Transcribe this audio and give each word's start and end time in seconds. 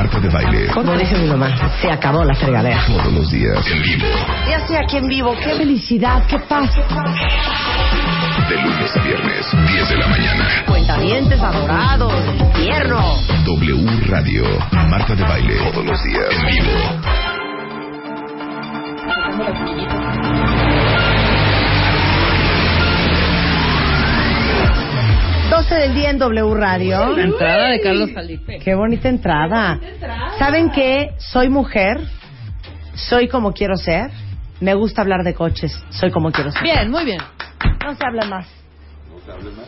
Marta 0.00 0.18
de 0.18 0.30
baile. 0.30 0.68
Como 0.68 0.96
dice 0.96 1.14
mi 1.14 1.28
mamá, 1.28 1.54
se 1.78 1.92
acabó 1.92 2.24
la 2.24 2.32
fregadera. 2.32 2.82
Todos 2.86 3.12
los 3.12 3.30
días. 3.30 3.62
En 3.66 3.82
vivo. 3.82 4.06
Ya 4.48 4.56
estoy 4.56 4.76
aquí 4.76 4.96
en 4.96 5.08
vivo. 5.08 5.36
¡Qué 5.44 5.54
felicidad! 5.56 6.24
¡Qué 6.26 6.38
paz! 6.38 6.70
De 8.48 8.56
lunes 8.62 8.96
a 8.96 9.02
viernes, 9.02 9.46
10 9.52 9.88
de 9.90 9.96
la 9.98 10.06
mañana. 10.06 10.48
Cuentavientes 10.66 11.38
adorados, 11.42 12.14
tierno. 12.54 13.18
W 13.44 14.00
Radio. 14.08 14.44
Marta 14.88 15.14
de 15.14 15.22
baile. 15.22 15.56
Todos 15.70 15.84
los 15.84 16.02
días. 16.02 16.30
En 16.32 16.46
vivo. 16.46 16.70
12 25.50 25.74
del 25.74 25.94
día 25.94 26.10
en 26.10 26.18
W 26.18 26.54
Radio. 26.54 27.16
La 27.16 27.24
entrada 27.24 27.70
de 27.70 27.80
Carlos 27.80 28.10
Felipe. 28.14 28.60
Qué 28.60 28.72
bonita 28.76 29.08
entrada. 29.08 29.80
¿Saben 30.38 30.70
qué? 30.70 31.10
Soy 31.18 31.48
mujer, 31.48 31.98
soy 32.94 33.26
como 33.26 33.52
quiero 33.52 33.76
ser, 33.76 34.12
me 34.60 34.74
gusta 34.74 35.02
hablar 35.02 35.24
de 35.24 35.34
coches, 35.34 35.76
soy 35.90 36.12
como 36.12 36.30
quiero 36.30 36.52
ser. 36.52 36.62
Bien, 36.62 36.88
muy 36.88 37.04
bien. 37.04 37.18
No 37.84 37.94
se 37.96 38.06
habla 38.06 38.26
más. 38.26 38.46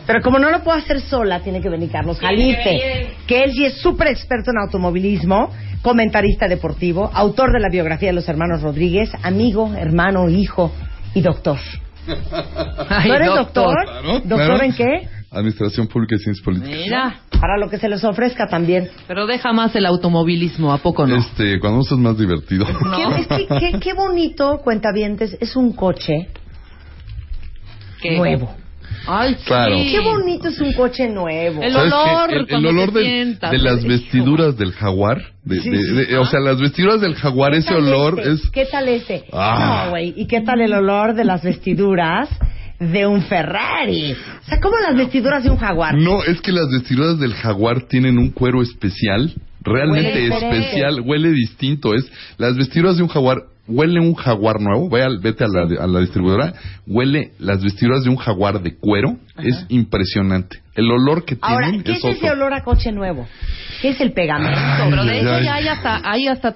Pero 0.07 0.21
como 0.21 0.39
no 0.39 0.49
lo 0.49 0.63
puedo 0.63 0.77
hacer 0.77 1.01
sola, 1.01 1.41
tiene 1.41 1.59
que 1.61 1.67
venir 1.67 1.91
Carlos 1.91 2.17
Jalife, 2.17 3.09
que 3.27 3.43
él 3.43 3.51
sí 3.51 3.65
es 3.65 3.81
súper 3.81 4.07
experto 4.07 4.51
en 4.51 4.59
automovilismo, 4.59 5.51
comentarista 5.81 6.47
deportivo, 6.47 7.11
autor 7.13 7.51
de 7.51 7.59
la 7.59 7.67
biografía 7.67 8.07
de 8.07 8.13
los 8.13 8.29
hermanos 8.29 8.61
Rodríguez, 8.61 9.11
amigo, 9.21 9.73
hermano, 9.75 10.29
hijo 10.29 10.71
y 11.13 11.21
doctor. 11.21 11.59
¿No 12.07 13.15
eres 13.15 13.27
doctor. 13.27 13.35
doctor? 13.35 13.85
Claro, 13.85 14.13
¿Doctor 14.23 14.47
claro. 14.47 14.63
en 14.63 14.73
qué? 14.73 15.12
Administración 15.33 15.87
Pública 15.87 16.15
y 16.15 16.19
Ciencias 16.19 16.43
Políticas. 16.45 16.79
Mira, 16.83 17.15
Para 17.41 17.57
lo 17.57 17.69
que 17.69 17.77
se 17.77 17.89
les 17.89 18.03
ofrezca 18.03 18.47
también. 18.47 18.89
pero 19.07 19.25
deja 19.25 19.51
más 19.51 19.75
el 19.75 19.85
automovilismo, 19.85 20.71
¿a 20.71 20.77
poco 20.77 21.05
no? 21.07 21.15
Este, 21.17 21.59
cuando 21.59 21.81
esto 21.81 21.95
es 21.95 22.01
más 22.01 22.17
divertido. 22.17 22.65
Qué, 22.65 23.21
es 23.21 23.27
que- 23.27 23.47
qué- 23.59 23.79
qué 23.79 23.93
bonito, 23.93 24.59
cuentavientes, 24.63 25.35
es 25.41 25.55
un 25.55 25.73
coche 25.73 26.27
¿Qué? 28.01 28.17
nuevo. 28.17 28.53
Ay, 29.07 29.35
sí. 29.39 29.45
Claro. 29.45 29.75
Qué 29.75 29.99
bonito 29.99 30.47
es 30.49 30.61
un 30.61 30.71
coche 30.73 31.09
nuevo. 31.09 31.61
El 31.61 31.73
¿Sabes 31.73 31.91
olor? 31.93 32.33
El, 32.33 32.45
el 32.49 32.65
olor 32.67 32.93
te 32.93 33.01
sientas. 33.03 33.51
de 33.51 33.57
las 33.57 33.83
vestiduras 33.83 34.57
del 34.57 34.71
jaguar. 34.73 35.21
de- 35.43 35.59
Sí, 35.61 35.69
de- 35.69 35.83
sí. 35.83 35.93
de- 36.11 36.17
o 36.17 36.25
sea, 36.25 36.39
las 36.39 36.59
vestiduras 36.59 37.01
del 37.01 37.15
jaguar, 37.15 37.51
¿Qué 37.51 37.57
ese 37.57 37.73
olor 37.75 38.19
este? 38.19 38.31
es... 38.31 38.49
¿Qué 38.51 38.65
tal 38.65 38.87
ese? 38.87 39.25
Ah. 39.33 39.83
No, 39.85 39.89
güey. 39.91 40.13
¿Y 40.15 40.25
qué 40.27 40.39
tal 40.41 40.61
el 40.61 40.73
olor 40.73 41.15
de 41.15 41.25
las 41.25 41.43
vestiduras 41.43 42.29
de 42.91 43.07
un 43.07 43.21
Ferrari? 43.23 44.13
O 44.13 44.45
sea, 44.45 44.59
¿cómo 44.59 44.75
las 44.79 44.95
vestiduras 44.95 45.43
de 45.43 45.49
un 45.49 45.57
jaguar? 45.57 45.95
No, 45.95 46.23
es 46.23 46.41
que 46.41 46.51
las 46.51 46.69
vestiduras 46.69 47.19
del 47.19 47.33
jaguar 47.33 47.83
tienen 47.83 48.17
un 48.17 48.31
cuero 48.31 48.61
especial, 48.61 49.33
realmente 49.61 50.29
Huele 50.29 50.35
especial, 50.35 51.01
huele 51.01 51.31
distinto. 51.31 51.93
Es 51.93 52.05
las 52.37 52.55
vestiduras 52.55 52.97
de 52.97 53.03
un 53.03 53.09
jaguar, 53.09 53.43
huele 53.67 53.99
un 53.99 54.13
jaguar 54.15 54.59
nuevo. 54.59 54.89
Vaya, 54.89 55.07
vete 55.21 55.43
a 55.43 55.47
la, 55.47 55.83
a 55.83 55.87
la 55.87 55.99
distribuidora, 55.99 56.53
huele 56.87 57.31
las 57.39 57.63
vestiduras 57.63 58.03
de 58.03 58.09
un 58.09 58.17
jaguar 58.17 58.61
de 58.61 58.75
cuero, 58.77 59.17
es 59.37 59.65
impresionante. 59.69 60.61
El 60.75 60.89
olor 60.89 61.23
que 61.23 61.37
Ahora, 61.39 61.67
tienen 61.67 61.83
¿qué 61.83 61.91
es 61.93 62.03
es 62.03 62.17
ese 62.17 62.31
olor 62.31 62.53
a 62.53 62.63
coche 62.63 62.91
nuevo? 62.91 63.27
¿Qué 63.81 63.89
es 63.89 64.01
el 64.01 64.11
pegamento? 64.13 64.57
Pero 64.89 65.03
de 65.05 65.11
Ay, 65.11 65.19
hecho 65.19 65.33
ay. 65.33 65.43
ya 65.45 65.55
hay 65.55 65.67
hasta, 65.67 66.01
hay 66.11 66.27
hasta 66.27 66.55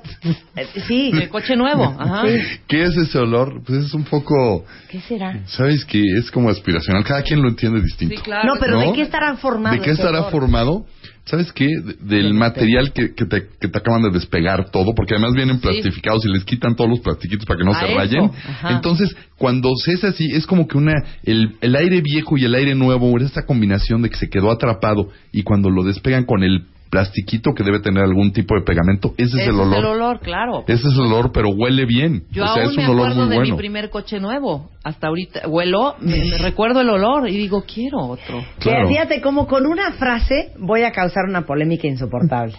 Eh, 0.56 0.66
Sí. 0.88 1.12
de 1.12 1.30
coche 1.30 1.56
nuevo. 1.56 1.84
Ajá. 2.00 2.24
¿Qué 2.68 2.84
es 2.84 2.98
ese 2.98 3.20
olor? 3.20 3.62
Pues 3.66 3.86
es 3.86 3.94
un 3.94 4.04
poco, 4.06 4.66
¿Qué 4.90 5.00
será? 5.02 5.40
¿sabes 5.46 5.86
qué? 5.86 6.02
Es 6.20 6.32
como 6.32 6.50
aspiracional. 6.50 7.04
Cada 7.04 7.22
quien 7.22 7.42
lo 7.44 7.50
entiende 7.50 7.80
distinto. 7.82 8.16
Sí, 8.16 8.22
claro. 8.24 8.48
No, 8.56 8.60
pero 8.60 8.74
¿No? 8.80 8.88
¿de 8.88 8.94
qué 8.94 9.02
estará 9.04 9.36
formado? 9.36 9.76
¿De 9.76 9.82
qué 9.82 9.92
ese 9.92 10.02
estará 10.02 10.22
olor? 10.22 10.32
formado? 10.32 10.86
¿Sabes 11.28 11.52
qué? 11.52 11.68
De- 11.68 11.94
del 12.18 12.34
material 12.34 12.92
que, 12.94 13.14
que 13.14 13.26
te, 13.26 13.48
que 13.60 13.68
te 13.68 13.78
acaban 13.78 14.02
de 14.02 14.10
despegar 14.12 14.72
todo, 14.72 14.94
porque 14.96 15.14
además 15.14 15.34
vienen 15.36 15.60
plastificados 15.60 16.26
y 16.26 16.30
les 16.32 16.44
quitan 16.46 16.76
todos 16.76 16.90
los 16.90 17.00
plastiquitos 17.02 17.46
para 17.46 17.60
que 17.60 17.66
no 17.66 17.72
A 17.74 17.80
se 17.80 17.86
eso, 17.86 17.96
rayen. 17.98 18.24
ajá. 18.26 18.70
Entonces, 18.72 19.16
cuando 19.38 19.76
se 19.76 19.92
es 19.94 20.04
así, 20.04 20.26
es 20.32 20.46
como 20.48 20.68
que 20.68 20.78
una 20.78 20.94
el, 21.24 21.56
el 21.62 21.76
aire 21.76 22.02
viejo 22.02 22.38
y 22.38 22.46
el 22.46 22.56
aire 22.56 22.76
nuevo, 22.76 23.18
esta 23.20 23.46
combinación 23.46 24.02
de 24.02 24.10
que 24.10 24.16
se 24.18 24.30
quedó 24.30 24.52
atrapado 24.52 25.10
y 25.32 25.44
cuando 25.44 25.70
lo 25.70 25.84
despegan 25.84 26.24
con 26.24 26.44
el 26.44 26.64
plastiquito 26.90 27.54
que 27.54 27.64
debe 27.64 27.80
tener 27.80 28.04
algún 28.04 28.32
tipo 28.34 28.56
de 28.56 28.62
pegamento, 28.62 29.14
ese 29.18 29.36
es 29.38 29.42
Ese 29.42 29.50
el 29.50 29.60
olor. 29.60 29.78
el 29.80 29.86
olor, 29.86 30.20
claro. 30.20 30.64
Ese 30.68 30.88
es 30.88 30.94
el 30.94 31.02
olor, 31.02 31.32
pero 31.32 31.50
huele 31.50 31.86
bien. 31.86 32.24
Yo 32.32 32.44
o 32.44 32.48
sea, 32.48 32.64
aún 32.64 32.72
es 32.72 32.78
me 32.78 32.84
un 32.86 32.90
olor 32.92 33.06
acuerdo 33.08 33.22
muy 33.26 33.30
de 33.30 33.36
bueno. 33.38 33.52
mi 33.54 33.58
primer 33.58 33.90
coche 33.90 34.20
nuevo. 34.20 34.70
Hasta 34.84 35.08
ahorita 35.08 35.48
huelo, 35.48 35.96
me, 36.00 36.18
me 36.18 36.38
recuerdo 36.40 36.82
el 36.82 36.90
olor 36.90 37.28
y 37.30 37.38
digo, 37.38 37.64
quiero 37.64 38.00
otro. 38.00 38.40
Que, 38.60 38.70
Claro. 38.70 38.88
Fíjate 38.88 39.22
cómo 39.22 39.48
con 39.48 39.66
una 39.66 39.92
frase 39.94 40.54
voy 40.60 40.84
a 40.84 40.92
causar 40.92 41.26
una 41.28 41.42
polémica 41.42 41.88
insoportable. 41.88 42.56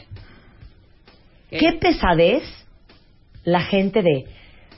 ¿Qué 1.50 1.72
pesadez 1.80 2.42
la 3.44 3.60
gente 3.60 4.02
de 4.02 4.24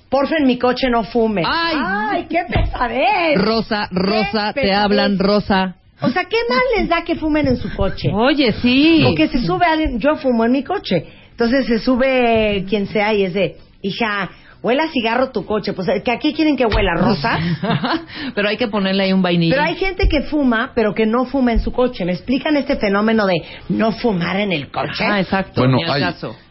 porfa 0.08 0.36
en 0.38 0.46
mi 0.46 0.58
coche 0.58 0.88
no 0.90 1.02
fume? 1.04 1.42
Ay. 1.44 2.26
qué 2.28 2.44
pesadez! 2.48 3.36
Rosa, 3.36 3.88
Rosa, 3.90 4.52
Qué 4.54 4.60
te 4.60 4.66
pesadez. 4.66 4.76
hablan 4.76 5.18
Rosa. 5.18 5.76
O 6.02 6.08
sea, 6.10 6.24
¿qué 6.24 6.36
más 6.48 6.60
les 6.78 6.88
da 6.88 7.04
que 7.04 7.16
fumen 7.16 7.46
en 7.46 7.56
su 7.56 7.72
coche? 7.74 8.10
Oye, 8.12 8.52
sí. 8.62 9.04
O 9.06 9.14
que 9.14 9.28
se 9.28 9.38
sube 9.44 9.64
alguien, 9.66 9.98
yo 10.00 10.16
fumo 10.16 10.44
en 10.44 10.52
mi 10.52 10.62
coche. 10.64 11.06
Entonces 11.30 11.66
se 11.66 11.78
sube 11.78 12.64
quien 12.68 12.86
sea 12.86 13.14
y 13.14 13.24
es 13.24 13.34
de, 13.34 13.56
hija, 13.82 14.30
huela 14.62 14.84
a 14.84 14.88
cigarro 14.88 15.30
tu 15.30 15.44
coche. 15.46 15.72
Pues 15.72 15.88
que 16.04 16.10
aquí 16.10 16.32
quieren 16.32 16.56
que 16.56 16.66
huela 16.66 16.94
rosa. 16.94 17.38
pero 18.34 18.48
hay 18.48 18.56
que 18.56 18.68
ponerle 18.68 19.04
ahí 19.04 19.12
un 19.12 19.22
vainilla. 19.22 19.54
Pero 19.56 19.66
hay 19.66 19.76
gente 19.76 20.08
que 20.08 20.22
fuma, 20.22 20.72
pero 20.74 20.94
que 20.94 21.06
no 21.06 21.24
fuma 21.26 21.52
en 21.52 21.60
su 21.60 21.72
coche. 21.72 22.04
¿Me 22.04 22.12
explican 22.12 22.56
este 22.56 22.76
fenómeno 22.76 23.26
de 23.26 23.34
no 23.68 23.92
fumar 23.92 24.36
en 24.38 24.52
el 24.52 24.70
coche? 24.70 25.04
Ah, 25.04 25.20
exacto. 25.20 25.60
Bueno, 25.62 25.78
hay- 25.92 26.02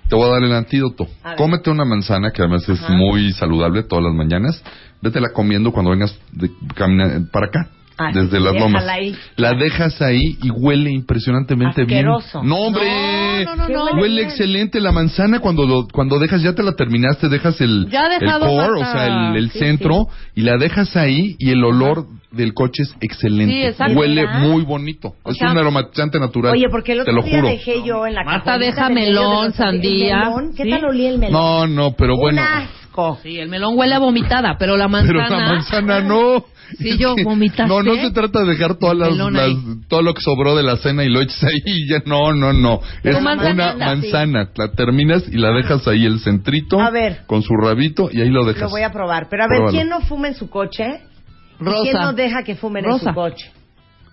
te 0.09 0.15
voy 0.15 0.25
a 0.27 0.31
dar 0.31 0.43
el 0.43 0.53
antídoto. 0.53 1.07
Cómete 1.38 1.69
una 1.69 1.85
manzana, 1.85 2.31
que 2.31 2.41
además 2.41 2.67
es 2.67 2.79
muy 2.89 3.31
saludable 3.33 3.83
todas 3.83 4.05
las 4.05 4.13
mañanas. 4.15 4.63
Vétela 5.01 5.29
comiendo 5.33 5.71
cuando 5.71 5.91
vengas 5.91 6.19
de, 6.31 6.49
camina- 6.75 7.21
para 7.31 7.45
acá. 7.45 7.69
Desde 8.13 8.39
las 8.39 8.53
déjala 8.53 8.59
lomas. 8.59 8.87
ahí. 8.87 9.15
La 9.35 9.53
dejas 9.53 10.01
ahí 10.01 10.37
y 10.41 10.49
huele 10.51 10.91
impresionantemente 10.91 11.81
Asqueroso. 11.81 12.39
bien. 12.41 12.49
No, 12.49 12.55
hombre. 12.57 13.45
No, 13.45 13.55
no, 13.55 13.67
no, 13.67 13.85
no. 13.93 14.01
Huele 14.01 14.23
excelente 14.23 14.79
la 14.79 14.91
manzana 14.91 15.39
cuando 15.39 15.65
lo- 15.65 15.87
cuando 15.91 16.17
dejas 16.19 16.41
ya 16.41 16.53
te 16.53 16.63
la 16.63 16.73
terminaste, 16.73 17.29
dejas 17.29 17.59
el 17.61 17.88
Ya 17.89 18.07
core, 18.39 18.81
o 18.81 18.85
sea, 18.85 19.29
el, 19.31 19.38
el 19.38 19.51
Sí, 19.51 19.59
centro 19.59 20.07
y 20.35 20.41
la 20.41 20.57
dejas 20.57 20.95
ahí 20.95 21.35
y 21.39 21.51
el 21.51 21.63
olor 21.63 22.05
del 22.31 22.53
coche 22.53 22.83
es 22.83 22.95
excelente. 23.01 23.53
Sí, 23.53 23.61
exacto. 23.63 23.99
Huele 23.99 24.25
¿Verdad? 24.25 24.39
muy 24.41 24.63
bonito. 24.63 25.13
O 25.23 25.31
es 25.31 25.41
un 25.41 25.57
aromatizante 25.57 26.19
natural. 26.19 26.53
Oye, 26.53 26.67
porque 26.69 26.91
el 26.93 26.99
te 26.99 27.01
otro 27.11 27.13
lo 27.15 27.23
día 27.23 27.35
juro. 27.38 27.47
dejé 27.49 27.83
yo 27.83 28.05
en 28.05 28.13
la 28.13 28.23
Marta, 28.23 28.57
deja 28.57 28.88
de 28.88 28.93
melón, 28.93 29.45
los- 29.47 29.55
sandía. 29.55 30.19
¿El 30.21 30.25
melón? 30.29 30.53
¿Qué 30.55 30.63
Sí. 30.63 30.69
tal 30.69 30.85
olía 30.85 31.09
el 31.09 31.17
melón? 31.17 31.33
No, 31.33 31.67
no, 31.67 31.91
pero 31.97 32.13
Un 32.15 32.19
bueno. 32.21 32.41
asco. 32.41 33.17
Sí, 33.23 33.39
el 33.39 33.49
melón 33.49 33.77
huele 33.77 33.95
a 33.95 33.99
vomitada, 33.99 34.57
pero 34.59 34.75
la 34.77 34.88
manzana... 34.88 35.23
Pero 35.27 35.38
la 35.39 35.45
manzana 35.53 36.01
no. 36.01 36.45
Sí, 36.78 36.97
yo, 36.97 37.16
que- 37.16 37.24
¿vomitaste? 37.24 37.68
No, 37.68 37.84
no 37.84 37.96
se 37.96 38.12
trata 38.12 38.41
de 38.41 38.52
dejar 38.52 38.75
todas 38.75 38.97
las, 38.97 39.18
todo 39.88 40.02
lo 40.02 40.13
que 40.13 40.22
sobró 40.22 40.56
de 40.56 40.63
la 40.63 40.78
cena 40.78 41.03
y 41.03 41.09
lo 41.09 41.22
eches 41.22 41.44
ahí 41.44 41.62
y 41.66 41.90
ya. 41.90 42.02
No, 42.06 42.34
no, 42.34 42.53
no. 42.53 42.81
Pero 43.02 43.18
es 43.18 43.22
una 43.22 43.75
manzana. 43.75 44.50
La 44.56 44.71
terminas 44.71 45.24
y 45.27 45.38
la 45.38 45.51
dejas 45.51 45.88
ahí 45.88 46.06
el 46.06 46.19
centrito. 46.19 46.80
A 46.80 46.89
ver. 46.89 47.21
Con 47.25 47.42
su 47.42 47.54
rabito 47.56 48.10
y 48.12 48.21
ahí 48.21 48.30
lo 48.30 48.45
dejas. 48.45 48.63
Lo 48.63 48.69
voy 48.69 48.83
a 48.83 48.92
probar. 48.92 49.27
Pero 49.30 49.44
a 49.44 49.48
ver, 49.48 49.57
Pruébalo. 49.57 49.71
¿quién 49.77 49.89
no 49.89 50.01
fuma 50.01 50.27
en 50.27 50.36
su 50.36 50.50
coche? 50.50 50.86
¿Y 51.60 51.63
Rosa. 51.63 51.81
¿Quién 51.81 51.98
no 51.98 52.13
deja 52.13 52.44
que 52.44 52.56
fumen 52.56 52.86
en 52.86 52.92
Rosa. 52.92 53.10
su 53.10 53.15
coche? 53.15 53.51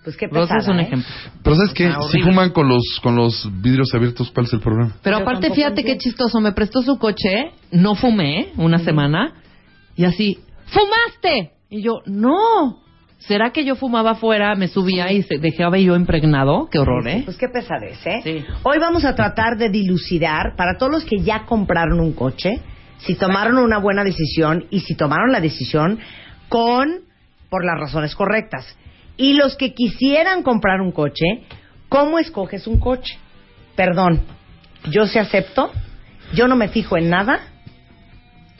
Pues 0.03 0.15
qué 0.15 0.27
Rosa 0.27 0.55
pesada, 0.55 0.59
es 0.59 0.67
un 0.69 0.79
¿eh? 0.79 0.83
ejemplo. 0.83 1.09
Pero 1.43 1.55
¿sabes? 1.57 1.73
Ah, 1.93 1.99
si 2.09 2.21
fuman 2.21 2.51
con 2.51 2.69
los, 2.69 2.99
con 3.03 3.17
los 3.17 3.49
vidrios 3.61 3.93
abiertos, 3.93 4.31
¿cuál 4.31 4.45
es 4.45 4.53
el 4.53 4.61
problema? 4.61 4.93
Pero 5.03 5.17
Yo 5.17 5.23
aparte, 5.23 5.53
fíjate 5.53 5.83
qué 5.83 5.97
chistoso. 5.97 6.39
Me 6.39 6.53
prestó 6.53 6.81
su 6.81 6.97
coche, 6.97 7.51
no 7.71 7.93
fumé 7.95 8.53
una 8.55 8.77
semana, 8.77 9.33
y 9.97 10.05
así, 10.05 10.39
¡fumaste! 10.67 11.56
Y 11.69 11.81
yo, 11.81 12.01
¡no! 12.05 12.83
¿Será 13.19 13.51
que 13.51 13.65
yo 13.65 13.75
fumaba 13.75 14.11
afuera, 14.11 14.55
me 14.55 14.67
subía 14.67 15.11
y 15.11 15.23
se 15.23 15.37
dejaba 15.37 15.77
yo 15.77 15.95
impregnado? 15.95 16.69
Qué 16.69 16.77
horror, 16.79 17.07
¿eh? 17.07 17.23
Pues 17.25 17.37
qué 17.37 17.49
pesadez, 17.49 18.05
¿eh? 18.05 18.21
Sí. 18.23 18.45
Hoy 18.63 18.77
vamos 18.79 19.05
a 19.05 19.15
tratar 19.15 19.57
de 19.57 19.69
dilucidar 19.69 20.55
para 20.55 20.77
todos 20.77 20.91
los 20.91 21.03
que 21.03 21.19
ya 21.19 21.45
compraron 21.45 21.99
un 21.99 22.13
coche, 22.13 22.61
si 22.99 23.15
tomaron 23.15 23.57
una 23.57 23.79
buena 23.79 24.03
decisión 24.03 24.65
y 24.69 24.81
si 24.81 24.95
tomaron 24.95 25.31
la 25.31 25.41
decisión 25.41 25.99
con 26.47 27.01
por 27.49 27.65
las 27.65 27.79
razones 27.79 28.15
correctas. 28.15 28.77
Y 29.17 29.33
los 29.33 29.55
que 29.55 29.73
quisieran 29.73 30.43
comprar 30.43 30.79
un 30.79 30.91
coche, 30.91 31.43
¿cómo 31.89 32.19
escoges 32.19 32.67
un 32.67 32.79
coche? 32.79 33.17
perdón, 33.77 34.23
yo 34.89 35.05
sí 35.05 35.19
acepto, 35.19 35.71
yo 36.33 36.49
no 36.49 36.57
me 36.57 36.67
fijo 36.67 36.97
en 36.97 37.09
nada 37.09 37.39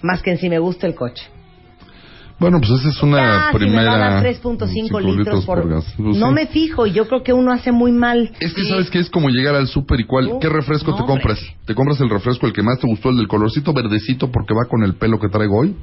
más 0.01 0.21
que 0.21 0.31
en 0.31 0.37
si 0.37 0.47
me 0.47 0.59
gusta 0.59 0.87
el 0.87 0.93
coche. 0.93 1.23
Bueno, 2.39 2.59
pues 2.59 2.71
esa 2.79 2.89
es 2.89 3.01
una 3.01 3.49
primera... 3.51 3.89
va 3.89 3.95
a 3.95 4.21
dar 4.21 4.23
3.5 4.23 4.67
cinco 4.67 4.99
litros 4.99 5.45
por... 5.45 5.67
gas. 5.67 5.85
Pues 5.97 6.17
no 6.17 6.27
sí. 6.27 6.33
me 6.33 6.47
fijo 6.47 6.85
y 6.85 6.91
yo 6.91 7.07
creo 7.07 7.23
que 7.23 7.33
uno 7.33 7.51
hace 7.51 7.71
muy 7.71 7.91
mal. 7.91 8.31
Es 8.39 8.53
que 8.53 8.63
sabes 8.65 8.89
que 8.91 8.99
es 8.99 9.09
como 9.09 9.29
llegar 9.29 9.55
al 9.55 9.67
súper 9.67 9.99
y 10.01 10.05
cuál, 10.05 10.37
¿qué 10.39 10.47
refresco 10.47 10.91
no, 10.91 10.97
te 10.97 11.03
compras? 11.05 11.39
¿Te 11.65 11.73
compras 11.73 11.99
el 12.01 12.09
refresco 12.09 12.45
el 12.45 12.53
que 12.53 12.61
más 12.61 12.79
te 12.79 12.87
gustó, 12.87 13.09
el 13.09 13.17
del 13.17 13.27
colorcito 13.27 13.73
verdecito 13.73 14.31
porque 14.31 14.53
va 14.53 14.69
con 14.69 14.83
el 14.83 14.95
pelo 14.95 15.19
que 15.19 15.29
traigo 15.29 15.59
hoy? 15.61 15.75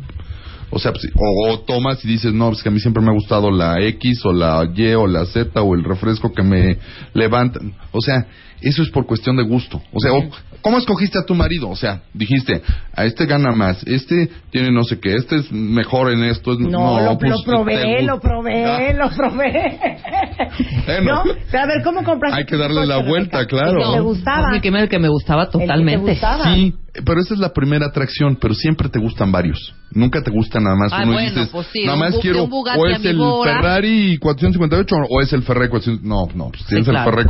O 0.71 0.79
sea, 0.79 0.93
pues, 0.93 1.05
o, 1.15 1.53
o 1.53 1.61
tomas 1.61 2.05
y 2.05 2.09
dices, 2.09 2.33
no, 2.33 2.51
es 2.51 2.63
que 2.63 2.69
a 2.69 2.73
mí 2.73 2.81
siempre 2.81 3.03
me 3.03 3.11
ha 3.11 3.15
gustado 3.15 3.51
la 3.51 3.81
X 3.81 4.25
o 4.25 4.33
la 4.33 4.65
Y 4.75 4.95
o 4.95 5.07
la 5.07 5.25
Z 5.27 5.61
o 5.61 5.75
el 5.75 5.85
refresco 5.85 6.33
que 6.33 6.43
me 6.43 6.79
levanta. 7.13 7.61
O 7.93 8.01
sea, 8.01 8.27
eso 8.61 8.83
es 8.83 8.91
por 8.91 9.07
cuestión 9.07 9.37
de 9.37 9.45
gusto. 9.45 9.81
O 9.93 10.01
sea, 10.01 10.13
o- 10.13 10.29
¿cómo 10.65 10.79
escogiste 10.79 11.19
a 11.19 11.23
tu 11.27 11.35
marido? 11.35 11.69
O 11.69 11.77
sea, 11.77 12.01
dijiste, 12.15 12.63
a 12.97 13.05
este 13.05 13.27
gana 13.27 13.53
más, 13.53 13.83
este 13.87 14.31
tiene 14.51 14.73
no 14.73 14.83
sé 14.83 14.99
qué, 14.99 15.15
este 15.15 15.37
es 15.37 15.53
mejor 15.53 16.11
en 16.11 16.25
esto. 16.25 16.55
Es, 16.55 16.59
No, 16.59 16.99
lo, 17.01 17.19
pues, 17.19 17.31
lo 17.31 17.43
probé, 17.45 18.03
lo 18.03 18.19
probé, 18.19 18.65
Ah. 18.65 18.93
lo 18.95 19.11
probé. 19.11 19.79
Bueno. 20.87 21.15
¿No? 21.17 21.23
Pero 21.51 21.63
a 21.63 21.67
ver, 21.67 21.83
¿cómo 21.85 22.03
compraste 22.03 22.39
Hay 22.39 22.47
que 22.47 22.57
darle 22.57 22.87
la 22.87 22.99
vuelta, 22.99 23.45
claro. 23.47 23.79
El 23.81 23.87
que 23.87 23.93
te 23.95 24.01
gustaba. 24.01 24.55
El 24.55 24.61
que 24.63 24.71
me, 24.71 24.81
el 24.81 24.89
que 24.89 24.99
me 24.99 25.09
gustaba 25.09 25.43
El 25.45 25.49
que 25.51 25.59
te 25.59 25.65
totalmente. 25.65 26.11
gustaba. 26.13 26.55
Sí, 26.55 26.75
pero 27.05 27.21
esa 27.21 27.35
es 27.35 27.41
la 27.41 27.53
primera 27.53 27.87
atracción, 27.87 28.37
pero 28.41 28.55
siempre 28.55 28.89
te 28.89 28.99
gustan 29.01 29.33
varios. 29.33 29.75
Nunca 29.93 30.23
te 30.23 30.31
gusta 30.31 30.59
nada 30.61 30.75
más 30.77 30.93
Ah, 30.93 31.03
uno 31.05 31.13
bueno, 31.13 31.29
dices, 31.31 31.49
pues 31.53 31.69
sí, 31.73 31.85
nada 31.85 31.97
más 31.97 32.19
quiero 32.19 32.45
o 32.45 32.87
es 32.89 32.99
el 33.05 33.11
Amigora. 33.21 33.53
Ferrari 33.61 34.19
458 34.19 34.97
o 35.09 35.21
es 35.21 35.33
el 35.33 35.43
Ferrari 35.43 35.69
400, 35.69 36.05
no, 36.05 36.27
no, 36.35 36.49
pues 36.51 36.63
Sí, 36.63 36.69
tienes 36.71 36.89
claro. 36.89 37.09
el 37.11 37.15
Ferrari 37.27 37.29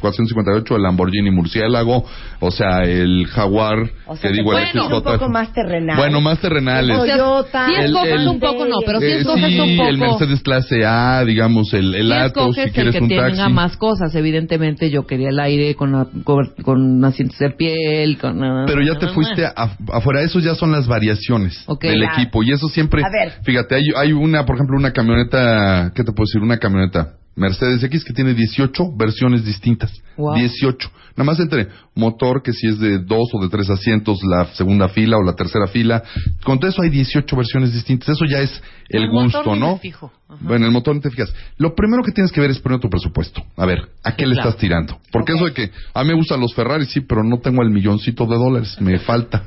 458, 0.00 0.76
el 0.76 0.82
Lamborghini 0.82 1.30
Murciélago, 1.30 2.04
o 2.40 2.50
sea, 2.50 2.82
el 2.84 3.26
Jaguar, 3.26 3.90
O 4.06 4.16
sea, 4.16 4.30
que 4.30 4.36
digo 4.36 4.52
el 4.52 4.58
puedes 4.58 4.74
ir 4.74 4.80
un 4.82 4.88
XJ. 4.88 5.02
poco 5.18 5.28
más 5.28 5.52
terrenal. 5.52 5.96
Bueno, 5.96 6.20
más 6.20 6.38
terrenales. 6.40 6.96
Sea, 7.02 7.16
Toyota, 7.16 7.66
sí 7.66 7.74
El- 7.76 7.84
escoges 7.86 8.12
el- 8.20 8.28
un 8.28 8.40
poco, 8.40 8.64
no, 8.66 8.76
pero 8.84 9.00
sí 9.00 9.06
Eh, 9.06 9.18
escoges 9.18 9.46
sí, 9.48 9.58
un 9.60 9.76
poco. 9.76 9.88
el 9.88 9.98
Mercedes 9.98 10.40
clase 10.42 10.84
A, 10.84 11.24
digamos, 11.24 11.72
el, 11.74 11.94
el 11.94 12.06
Sí 12.08 12.12
Atos, 12.12 12.54
si 12.54 12.60
escoges 12.60 12.66
el 12.66 12.72
quieres 12.72 12.94
que 12.96 13.02
un 13.02 13.08
tenga 13.08 13.36
taxi. 13.36 13.52
más 13.52 13.76
cosas. 13.76 14.14
Evidentemente, 14.14 14.90
yo 14.90 15.06
quería 15.06 15.30
el 15.30 15.40
aire 15.40 15.74
con, 15.74 15.92
la- 15.92 16.06
con, 16.24 16.52
con 16.62 17.04
asientos 17.04 17.38
de 17.38 17.50
piel, 17.50 18.18
con... 18.18 18.38
Pero 18.66 18.82
ya 18.82 18.95
te 18.98 19.08
fuiste 19.08 19.44
a- 19.46 19.76
afuera, 19.92 20.22
eso 20.22 20.38
ya 20.40 20.54
son 20.54 20.72
las 20.72 20.86
variaciones 20.86 21.64
del 21.80 22.00
Ya. 22.00 22.12
equipo 22.14 22.42
y 22.42 22.52
eso 22.52 22.68
siempre, 22.68 23.02
A 23.02 23.08
ver. 23.10 23.42
fíjate, 23.42 23.74
hay, 23.76 23.82
hay 23.96 24.12
una, 24.12 24.44
por 24.46 24.56
ejemplo, 24.56 24.76
una 24.76 24.92
camioneta, 24.92 25.92
¿qué 25.94 26.02
te 26.04 26.12
puedo 26.12 26.26
decir? 26.26 26.42
Una 26.42 26.58
camioneta 26.58 27.14
Mercedes 27.36 27.82
X 27.84 28.02
que 28.04 28.12
tiene 28.14 28.34
18 28.34 28.96
versiones 28.96 29.44
distintas, 29.44 29.92
Wow. 30.16 30.34
18, 30.34 30.90
nada 31.16 31.24
más 31.24 31.38
entre 31.38 31.68
motor 31.94 32.42
que 32.42 32.52
si 32.54 32.66
es 32.66 32.78
de 32.78 32.98
dos 33.00 33.28
o 33.34 33.42
de 33.42 33.50
tres 33.50 33.68
asientos, 33.68 34.18
la 34.24 34.46
segunda 34.54 34.88
fila 34.88 35.18
o 35.18 35.22
la 35.22 35.34
tercera 35.34 35.66
fila, 35.66 36.02
con 36.44 36.58
todo 36.58 36.70
eso 36.70 36.80
hay 36.80 36.88
18 36.88 37.36
versiones 37.36 37.74
distintas, 37.74 38.08
eso 38.08 38.24
ya 38.24 38.40
es 38.40 38.62
el, 38.88 39.04
El 39.04 39.10
motor 39.12 39.24
gusto, 39.44 39.54
ni 39.54 39.60
¿no? 39.60 39.72
me 39.74 39.78
fijo. 39.80 40.10
Ajá. 40.28 40.38
Bueno, 40.40 40.64
el 40.66 40.72
motor 40.72 40.94
no 40.94 41.00
te 41.02 41.10
fijas. 41.10 41.32
Lo 41.58 41.74
primero 41.74 42.02
que 42.02 42.12
tienes 42.12 42.32
que 42.32 42.40
ver 42.40 42.50
es 42.50 42.58
poner 42.58 42.80
tu 42.80 42.88
presupuesto. 42.88 43.42
A 43.56 43.66
ver, 43.66 43.80
¿a 44.02 44.16
qué 44.16 44.24
Sí, 44.24 44.28
le 44.30 44.34
claro. 44.34 44.48
estás 44.48 44.60
tirando? 44.60 44.98
Porque 45.12 45.34
eso 45.34 45.44
de 45.44 45.52
que 45.52 45.70
a 45.92 46.02
mí 46.02 46.08
me 46.08 46.14
gustan 46.16 46.40
los 46.40 46.54
Ferrari, 46.54 46.86
sí, 46.86 47.00
pero 47.02 47.22
no 47.22 47.38
tengo 47.40 47.62
el 47.62 47.70
milloncito 47.70 48.24
de 48.26 48.36
dólares, 48.36 48.76
me 48.80 48.98
falta. 48.98 49.44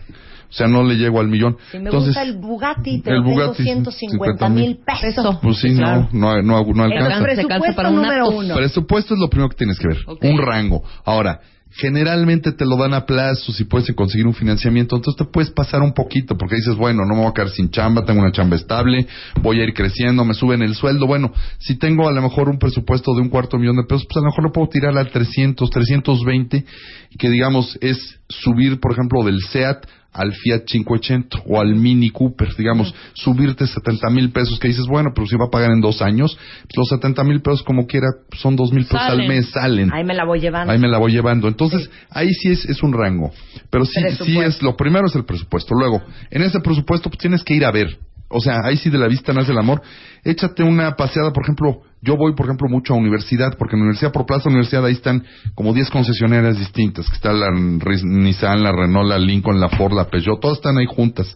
O 0.49 0.53
sea, 0.53 0.67
no 0.67 0.83
le 0.83 0.95
llego 0.95 1.19
al 1.19 1.27
millón. 1.27 1.57
Si 1.71 1.77
me 1.77 1.85
Entonces, 1.85 2.07
gusta 2.15 2.23
el 2.23 2.37
Bugatti, 2.37 3.01
pero 3.03 3.17
el 3.17 3.23
tengo 3.23 3.35
Bugatti, 3.35 3.63
150 3.63 4.49
mil 4.49 4.77
pesos. 4.85 5.03
Eso. 5.25 5.39
pues 5.41 5.57
sí, 5.59 5.75
Claro. 5.75 6.09
no, 6.11 6.41
no, 6.41 6.63
no, 6.63 6.73
no 6.73 6.85
El 6.85 6.91
alcanza. 6.93 7.09
Calza 7.19 7.23
presupuesto 7.23 7.75
para 7.75 7.89
un 7.89 7.95
número 7.97 8.29
uno. 8.29 8.55
Presupuesto 8.55 9.13
es 9.13 9.19
lo 9.19 9.29
primero 9.29 9.49
que 9.49 9.55
tienes 9.57 9.77
que 9.77 9.87
ver. 9.87 9.97
Un 10.21 10.37
rango. 10.41 10.83
Ahora, 11.05 11.39
generalmente 11.71 12.51
te 12.51 12.65
lo 12.65 12.77
dan 12.77 12.93
a 12.93 13.05
plazo 13.05 13.51
si 13.51 13.63
puedes 13.63 13.91
conseguir 13.93 14.25
un 14.27 14.33
financiamiento. 14.33 14.95
Entonces 14.95 15.23
te 15.25 15.31
puedes 15.31 15.51
pasar 15.51 15.81
un 15.81 15.93
poquito 15.93 16.35
porque 16.37 16.55
dices, 16.55 16.75
bueno, 16.75 17.03
no 17.05 17.13
me 17.15 17.21
voy 17.21 17.29
a 17.29 17.33
quedar 17.33 17.49
sin 17.49 17.69
chamba, 17.69 18.03
tengo 18.05 18.21
una 18.21 18.31
chamba 18.31 18.55
estable, 18.55 19.05
voy 19.41 19.61
a 19.61 19.63
ir 19.65 19.73
creciendo, 19.73 20.25
me 20.25 20.33
suben 20.33 20.61
el 20.61 20.75
sueldo. 20.75 21.05
Bueno, 21.07 21.31
si 21.59 21.77
tengo 21.77 22.07
a 22.07 22.11
lo 22.11 22.21
mejor 22.21 22.49
un 22.49 22.57
presupuesto 22.57 23.13
de 23.13 23.21
un 23.21 23.29
cuarto 23.29 23.57
millón 23.57 23.77
de 23.77 23.83
pesos, 23.83 24.05
pues 24.07 24.17
a 24.17 24.21
lo 24.21 24.25
mejor 24.27 24.43
lo 24.45 24.51
puedo 24.51 24.67
tirar 24.67 24.97
al 24.97 25.09
300, 25.11 25.69
320, 25.69 26.65
que 27.17 27.29
digamos 27.29 27.77
es 27.81 28.19
subir, 28.27 28.79
por 28.79 28.91
ejemplo, 28.93 29.23
del 29.23 29.39
SEAT 29.41 29.85
al 30.11 30.33
Fiat 30.33 30.63
580 30.65 31.43
o 31.45 31.59
al 31.59 31.75
Mini 31.75 32.09
Cooper, 32.09 32.55
digamos, 32.55 32.93
subirte 33.13 33.67
70 33.67 34.09
mil 34.09 34.31
pesos, 34.31 34.59
que 34.59 34.67
dices, 34.67 34.85
bueno, 34.87 35.11
pero 35.13 35.27
si 35.27 35.35
va 35.35 35.45
a 35.45 35.51
pagar 35.51 35.71
en 35.71 35.81
dos 35.81 36.01
años, 36.01 36.37
pues 36.63 36.77
los 36.77 36.87
70 36.89 37.23
mil 37.23 37.41
pesos 37.41 37.63
como 37.63 37.85
quiera 37.85 38.07
son 38.37 38.55
dos 38.55 38.71
mil 38.71 38.85
pesos 38.85 39.01
al 39.01 39.27
mes, 39.27 39.49
salen. 39.51 39.91
Ahí 39.93 40.03
me 40.03 40.15
la 40.15 40.25
voy 40.25 40.39
llevando. 40.39 40.71
Ahí 40.71 40.79
me 40.79 40.87
la 40.87 40.97
voy 40.97 41.11
llevando. 41.11 41.47
Entonces, 41.47 41.89
ahí 42.09 42.33
sí 42.33 42.49
es, 42.49 42.65
es 42.65 42.81
un 42.81 42.93
rango. 42.93 43.31
Pero 43.69 43.85
sí, 43.85 44.01
sí 44.23 44.39
es, 44.39 44.61
lo 44.61 44.75
primero 44.75 45.07
es 45.07 45.15
el 45.15 45.25
presupuesto. 45.25 45.75
Luego, 45.75 46.01
en 46.31 46.41
ese 46.41 46.59
presupuesto 46.59 47.09
pues 47.09 47.19
tienes 47.19 47.43
que 47.43 47.53
ir 47.53 47.65
a 47.65 47.71
ver. 47.71 47.97
O 48.29 48.39
sea, 48.39 48.61
ahí 48.63 48.77
sí 48.77 48.89
de 48.89 48.97
la 48.97 49.07
vista 49.07 49.33
nace 49.33 49.51
el 49.51 49.57
amor. 49.57 49.81
Échate 50.23 50.63
una 50.63 50.95
paseada, 50.95 51.33
por 51.33 51.43
ejemplo, 51.43 51.81
yo 52.01 52.15
voy, 52.15 52.33
por 52.35 52.45
ejemplo, 52.45 52.67
mucho 52.69 52.93
a 52.93 52.97
universidad, 52.97 53.57
porque 53.57 53.75
en 53.75 53.81
universidad 53.81 54.11
por 54.11 54.25
plaza 54.25 54.49
universidad 54.49 54.85
ahí 54.85 54.93
están 54.93 55.25
como 55.55 55.73
10 55.73 55.89
concesionarias 55.89 56.57
distintas, 56.57 57.09
que 57.09 57.15
está 57.15 57.33
la 57.33 57.49
Nissan, 57.51 58.63
la 58.63 58.71
Renault, 58.71 59.09
la 59.09 59.17
Lincoln, 59.17 59.59
la 59.59 59.69
Ford, 59.69 59.93
la 59.93 60.05
Peugeot, 60.05 60.39
todas 60.39 60.57
están 60.57 60.77
ahí 60.77 60.85
juntas. 60.87 61.35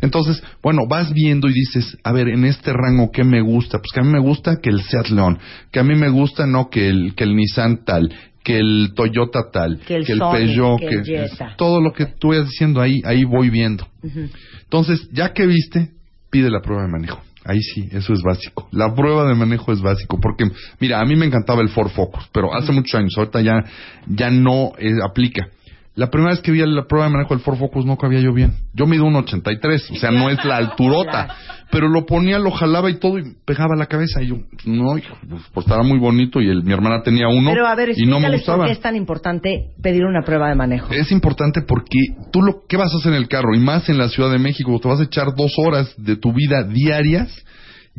Entonces, 0.00 0.42
bueno, 0.62 0.82
vas 0.88 1.12
viendo 1.12 1.48
y 1.48 1.52
dices, 1.52 1.96
a 2.04 2.12
ver, 2.12 2.28
en 2.28 2.44
este 2.44 2.72
rango, 2.72 3.10
¿qué 3.10 3.24
me 3.24 3.40
gusta? 3.40 3.78
Pues 3.78 3.90
que 3.92 4.00
a 4.00 4.04
mí 4.04 4.10
me 4.10 4.20
gusta 4.20 4.58
que 4.62 4.70
el 4.70 4.82
Seat 4.82 5.08
León, 5.08 5.38
que 5.72 5.80
a 5.80 5.84
mí 5.84 5.94
me 5.94 6.10
gusta, 6.10 6.46
no, 6.46 6.68
que 6.68 6.88
el, 6.88 7.14
que 7.14 7.24
el 7.24 7.34
Nissan 7.34 7.84
tal, 7.84 8.12
que 8.44 8.58
el 8.58 8.92
Toyota 8.94 9.50
tal, 9.52 9.78
Que 9.80 9.96
el 9.96 10.18
Peugeot, 10.18 10.78
que 10.78 10.86
el 10.86 11.04
Jetta. 11.04 11.54
todo 11.56 11.80
lo 11.80 11.92
que 11.92 12.06
tú 12.06 12.28
vayas 12.28 12.46
diciendo 12.46 12.80
ahí, 12.80 13.00
ahí 13.04 13.24
voy 13.24 13.50
viendo. 13.50 13.86
Entonces, 14.62 15.08
ya 15.12 15.32
que 15.32 15.46
viste, 15.46 15.90
pide 16.30 16.50
la 16.50 16.60
prueba 16.60 16.82
de 16.82 16.88
manejo. 16.88 17.20
Ahí 17.44 17.62
sí, 17.62 17.88
eso 17.92 18.12
es 18.12 18.20
básico. 18.22 18.68
La 18.72 18.94
prueba 18.94 19.26
de 19.26 19.34
manejo 19.34 19.72
es 19.72 19.80
básico, 19.80 20.18
porque, 20.20 20.50
mira, 20.80 21.00
a 21.00 21.04
mí 21.04 21.16
me 21.16 21.26
encantaba 21.26 21.62
el 21.62 21.70
Ford 21.70 21.90
Focus, 21.90 22.28
pero 22.32 22.54
hace 22.54 22.72
muchos 22.72 22.94
años, 22.94 23.14
ahorita 23.16 23.40
ya, 23.40 23.64
ya 24.06 24.30
no 24.30 24.72
eh, 24.78 24.92
aplica. 25.02 25.48
La 25.98 26.10
primera 26.10 26.30
vez 26.30 26.40
que 26.40 26.52
vi 26.52 26.60
la 26.64 26.86
prueba 26.86 27.06
de 27.06 27.12
manejo 27.12 27.34
del 27.34 27.42
Ford 27.42 27.58
Focus 27.58 27.84
no 27.84 27.96
cabía 27.96 28.20
yo 28.20 28.32
bien. 28.32 28.54
Yo 28.72 28.86
mido 28.86 29.04
un 29.04 29.16
83, 29.16 29.90
o 29.90 29.94
sea, 29.96 30.12
no 30.12 30.30
es 30.30 30.44
la 30.44 30.56
alturota. 30.56 31.26
Pero 31.72 31.88
lo 31.88 32.06
ponía, 32.06 32.38
lo 32.38 32.52
jalaba 32.52 32.88
y 32.88 33.00
todo 33.00 33.18
y 33.18 33.24
pegaba 33.44 33.74
la 33.74 33.86
cabeza. 33.86 34.22
Y 34.22 34.28
yo, 34.28 34.36
no, 34.64 34.96
hijo, 34.96 35.16
pues, 35.28 35.42
pues, 35.52 35.66
estaba 35.66 35.82
muy 35.82 35.98
bonito 35.98 36.40
y 36.40 36.48
el, 36.50 36.62
mi 36.62 36.72
hermana 36.72 37.02
tenía 37.02 37.26
uno 37.26 37.50
Pero 37.50 37.66
a 37.66 37.74
ver, 37.74 37.90
y 37.96 38.06
no 38.06 38.20
me 38.20 38.28
explícales 38.28 38.42
por 38.42 38.54
gustaba. 38.54 38.66
qué 38.66 38.72
es 38.74 38.80
tan 38.80 38.94
importante 38.94 39.72
pedir 39.82 40.04
una 40.04 40.22
prueba 40.22 40.48
de 40.48 40.54
manejo. 40.54 40.94
Es 40.94 41.10
importante 41.10 41.62
porque 41.62 41.98
tú 42.30 42.42
lo 42.42 42.60
¿qué 42.68 42.76
vas 42.76 42.94
a 42.94 42.98
hacer 42.98 43.12
en 43.12 43.18
el 43.18 43.26
carro 43.26 43.52
y 43.56 43.58
más 43.58 43.88
en 43.88 43.98
la 43.98 44.08
Ciudad 44.08 44.30
de 44.30 44.38
México, 44.38 44.78
te 44.80 44.86
vas 44.86 45.00
a 45.00 45.02
echar 45.02 45.34
dos 45.36 45.52
horas 45.58 45.92
de 45.96 46.14
tu 46.14 46.32
vida 46.32 46.62
diarias 46.62 47.44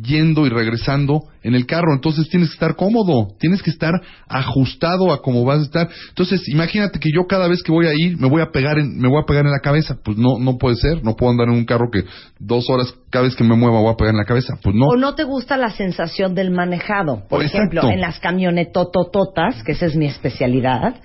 yendo 0.02 0.46
y 0.46 0.50
regresando 0.50 1.24
en 1.42 1.54
el 1.54 1.66
carro, 1.66 1.94
entonces 1.94 2.28
tienes 2.28 2.50
que 2.50 2.54
estar 2.54 2.76
cómodo, 2.76 3.34
tienes 3.38 3.62
que 3.62 3.70
estar 3.70 3.92
ajustado 4.28 5.12
a 5.12 5.22
cómo 5.22 5.44
vas 5.44 5.60
a 5.60 5.62
estar. 5.62 5.88
Entonces, 6.08 6.48
imagínate 6.48 6.98
que 6.98 7.10
yo 7.14 7.26
cada 7.26 7.48
vez 7.48 7.62
que 7.62 7.72
voy 7.72 7.86
a 7.86 7.92
ir 7.94 8.18
me 8.18 8.28
voy 8.28 8.42
a 8.42 8.50
pegar 8.50 8.78
en, 8.78 8.98
me 8.98 9.08
voy 9.08 9.22
a 9.22 9.26
pegar 9.26 9.44
en 9.44 9.52
la 9.52 9.60
cabeza, 9.60 9.98
pues 10.04 10.16
no 10.16 10.38
no 10.38 10.58
puede 10.58 10.76
ser, 10.76 11.02
no 11.02 11.16
puedo 11.16 11.32
andar 11.32 11.48
en 11.48 11.54
un 11.54 11.64
carro 11.64 11.90
que 11.90 12.04
dos 12.38 12.68
horas 12.70 12.94
cada 13.10 13.24
vez 13.24 13.34
que 13.34 13.44
me 13.44 13.56
mueva 13.56 13.80
voy 13.80 13.92
a 13.92 13.96
pegar 13.96 14.14
en 14.14 14.18
la 14.18 14.24
cabeza, 14.24 14.58
pues 14.62 14.74
no. 14.74 14.86
¿O 14.86 14.96
no 14.96 15.14
te 15.14 15.24
gusta 15.24 15.56
la 15.56 15.70
sensación 15.70 16.34
del 16.34 16.50
manejado? 16.50 17.24
Por 17.28 17.42
Exacto. 17.42 17.58
ejemplo, 17.58 17.90
en 17.90 18.00
las 18.00 18.18
camionetotototas, 18.20 19.62
que 19.64 19.72
esa 19.72 19.86
es 19.86 19.96
mi 19.96 20.06
especialidad, 20.06 20.96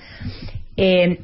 eh, 0.78 1.20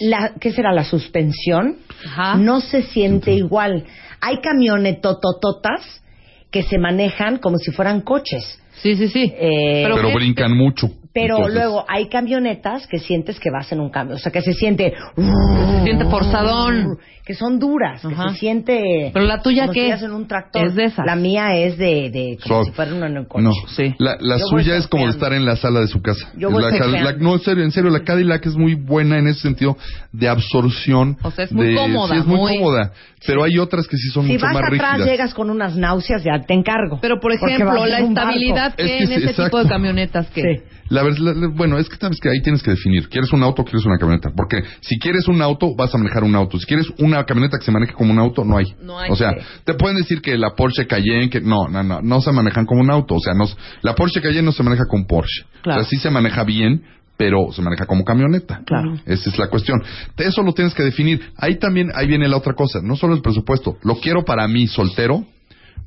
la, 0.00 0.32
¿qué 0.40 0.52
será? 0.52 0.72
La 0.72 0.84
suspensión 0.84 1.76
Ajá. 2.06 2.36
no 2.36 2.60
se 2.60 2.82
siente 2.82 3.32
igual. 3.32 3.84
Hay 4.20 4.40
camionetotototas 4.40 6.02
que 6.50 6.62
se 6.62 6.78
manejan 6.78 7.38
como 7.38 7.58
si 7.58 7.70
fueran 7.72 8.00
coches. 8.02 8.60
Sí, 8.82 8.94
sí, 8.94 9.08
sí. 9.08 9.32
Eh, 9.36 9.88
pero 9.92 10.14
brincan 10.14 10.56
mucho. 10.56 10.88
Pero 11.12 11.36
Entonces, 11.38 11.54
luego 11.54 11.84
hay 11.88 12.08
camionetas 12.08 12.86
que 12.86 13.00
sientes 13.00 13.40
que 13.40 13.50
vas 13.50 13.72
en 13.72 13.80
un 13.80 13.90
cambio, 13.90 14.14
o 14.16 14.18
sea, 14.20 14.30
que 14.30 14.40
se 14.40 14.52
siente... 14.52 14.92
Se 15.16 15.82
siente 15.84 16.04
forzadón. 16.04 16.98
Que 17.24 17.34
son 17.34 17.58
duras, 17.58 18.00
que 18.00 18.14
se 18.14 18.38
siente... 18.38 19.10
Pero 19.12 19.26
la 19.26 19.42
tuya, 19.42 19.64
si 19.66 19.72
¿qué? 19.72 19.80
estuvieras 19.90 20.02
en 20.02 20.12
un 20.12 20.26
tractor. 20.26 20.64
Es 20.66 20.74
de 20.74 20.84
esas. 20.84 21.04
La 21.04 21.14
mía 21.14 21.56
es 21.56 21.76
de... 21.76 22.08
de 22.10 22.38
como 22.42 22.46
Suave. 22.46 22.64
si 22.66 22.70
fuera 22.72 22.94
uno 22.94 23.06
en 23.06 23.24
coche. 23.26 23.44
No, 23.44 23.50
Sí. 23.68 23.94
la, 23.98 24.16
la 24.20 24.38
suya 24.38 24.76
es 24.76 24.86
como 24.86 25.08
estar 25.10 25.34
en 25.34 25.44
la 25.44 25.56
sala 25.56 25.80
de 25.80 25.88
su 25.88 26.00
casa. 26.00 26.32
Yo 26.38 26.50
voy 26.50 26.62
la. 26.62 26.70
Cadillac, 26.78 27.18
no, 27.18 27.34
en 27.34 27.40
serio, 27.40 27.64
en 27.64 27.70
serio, 27.72 27.90
la 27.90 28.00
Cadillac 28.02 28.46
es 28.46 28.56
muy 28.56 28.76
buena 28.76 29.18
en 29.18 29.26
ese 29.28 29.40
sentido 29.40 29.76
de 30.12 30.26
absorción. 30.26 31.18
O 31.22 31.30
sea, 31.30 31.44
es 31.44 31.52
muy 31.52 31.66
de- 31.68 31.74
cómoda, 31.74 32.14
Sí, 32.14 32.20
es 32.20 32.26
muy, 32.26 32.38
muy- 32.38 32.56
cómoda. 32.56 32.92
Pero 33.26 33.42
hay 33.44 33.58
otras 33.58 33.86
que 33.88 33.96
sí 33.96 34.08
son 34.10 34.26
Si 34.26 34.32
mucho 34.32 34.44
vas 34.46 34.54
más 34.54 34.62
atrás, 34.64 34.92
rígidas. 34.92 35.08
llegas 35.10 35.34
con 35.34 35.50
unas 35.50 35.76
náuseas, 35.76 36.22
ya 36.24 36.40
te 36.46 36.54
encargo. 36.54 36.98
Pero, 37.00 37.18
por 37.20 37.32
ejemplo, 37.32 37.66
vas 37.66 37.88
la 37.90 37.98
estabilidad 38.00 38.74
que 38.74 38.82
Es 38.84 38.88
que 38.90 38.98
en 38.98 39.06
sí, 39.08 39.12
ese 39.14 39.24
exacto. 39.30 39.44
tipo 39.44 39.62
de 39.64 39.68
camionetas 39.68 40.26
que... 40.30 40.40
Sí. 40.42 40.62
La 40.90 41.02
verdad, 41.02 41.18
la- 41.18 41.34
la- 41.34 41.48
bueno, 41.48 41.76
es 41.78 41.86
que 41.88 41.96
sabes 41.96 42.18
que 42.18 42.30
ahí 42.30 42.40
tienes 42.42 42.62
que 42.62 42.70
definir. 42.70 43.08
¿Quieres 43.10 43.30
un 43.34 43.42
auto 43.42 43.60
o 43.60 43.64
quieres 43.66 43.84
una 43.84 43.98
camioneta? 43.98 44.30
Porque 44.34 44.62
si 44.80 44.98
quieres 44.98 45.28
un 45.28 45.42
auto, 45.42 45.74
vas 45.76 45.94
a 45.94 45.98
manejar 45.98 46.24
un 46.24 46.34
auto. 46.34 46.58
Si 46.58 46.64
quieres 46.64 46.86
una 46.98 47.24
camioneta 47.24 47.58
que 47.58 47.64
se 47.66 47.70
maneje 47.72 47.92
como 47.92 48.10
un 48.12 48.18
auto, 48.18 48.42
no 48.42 48.56
hay. 48.56 48.64
No 48.80 48.98
hay. 48.98 49.10
O 49.10 49.16
sea, 49.16 49.32
Sí. 49.32 49.44
te 49.64 49.74
pueden 49.74 49.98
decir 49.98 50.22
que 50.22 50.38
la 50.38 50.54
Porsche 50.56 50.86
Cayenne, 50.86 51.28
que 51.28 51.42
no, 51.42 51.68
no, 51.68 51.82
no, 51.82 52.00
no 52.00 52.20
se 52.22 52.32
manejan 52.32 52.64
como 52.64 52.80
un 52.80 52.90
auto. 52.90 53.16
O 53.16 53.20
sea, 53.20 53.34
no, 53.34 53.44
la 53.82 53.94
Porsche 53.94 54.22
Cayenne 54.22 54.46
no 54.46 54.52
se 54.52 54.62
maneja 54.62 54.84
con 54.88 55.04
Porsche. 55.06 55.44
Claro. 55.60 55.80
O 55.80 55.84
sea, 55.84 55.90
sí 55.90 55.98
se 55.98 56.08
maneja 56.08 56.42
bien, 56.44 56.82
pero 57.18 57.52
se 57.52 57.60
maneja 57.60 57.84
como 57.84 58.04
camioneta. 58.04 58.62
Claro. 58.64 58.94
Esa 59.04 59.28
es 59.28 59.38
la 59.38 59.48
cuestión. 59.48 59.82
Eso 60.16 60.42
lo 60.42 60.54
tienes 60.54 60.72
que 60.72 60.84
definir. 60.84 61.20
Ahí 61.36 61.58
también, 61.58 61.90
ahí 61.94 62.06
viene 62.06 62.28
la 62.28 62.38
otra 62.38 62.54
cosa. 62.54 62.80
No 62.82 62.96
solo 62.96 63.14
el 63.14 63.20
presupuesto. 63.20 63.76
Lo 63.82 63.96
quiero 63.96 64.24
para 64.24 64.48
mí 64.48 64.66
soltero. 64.68 65.24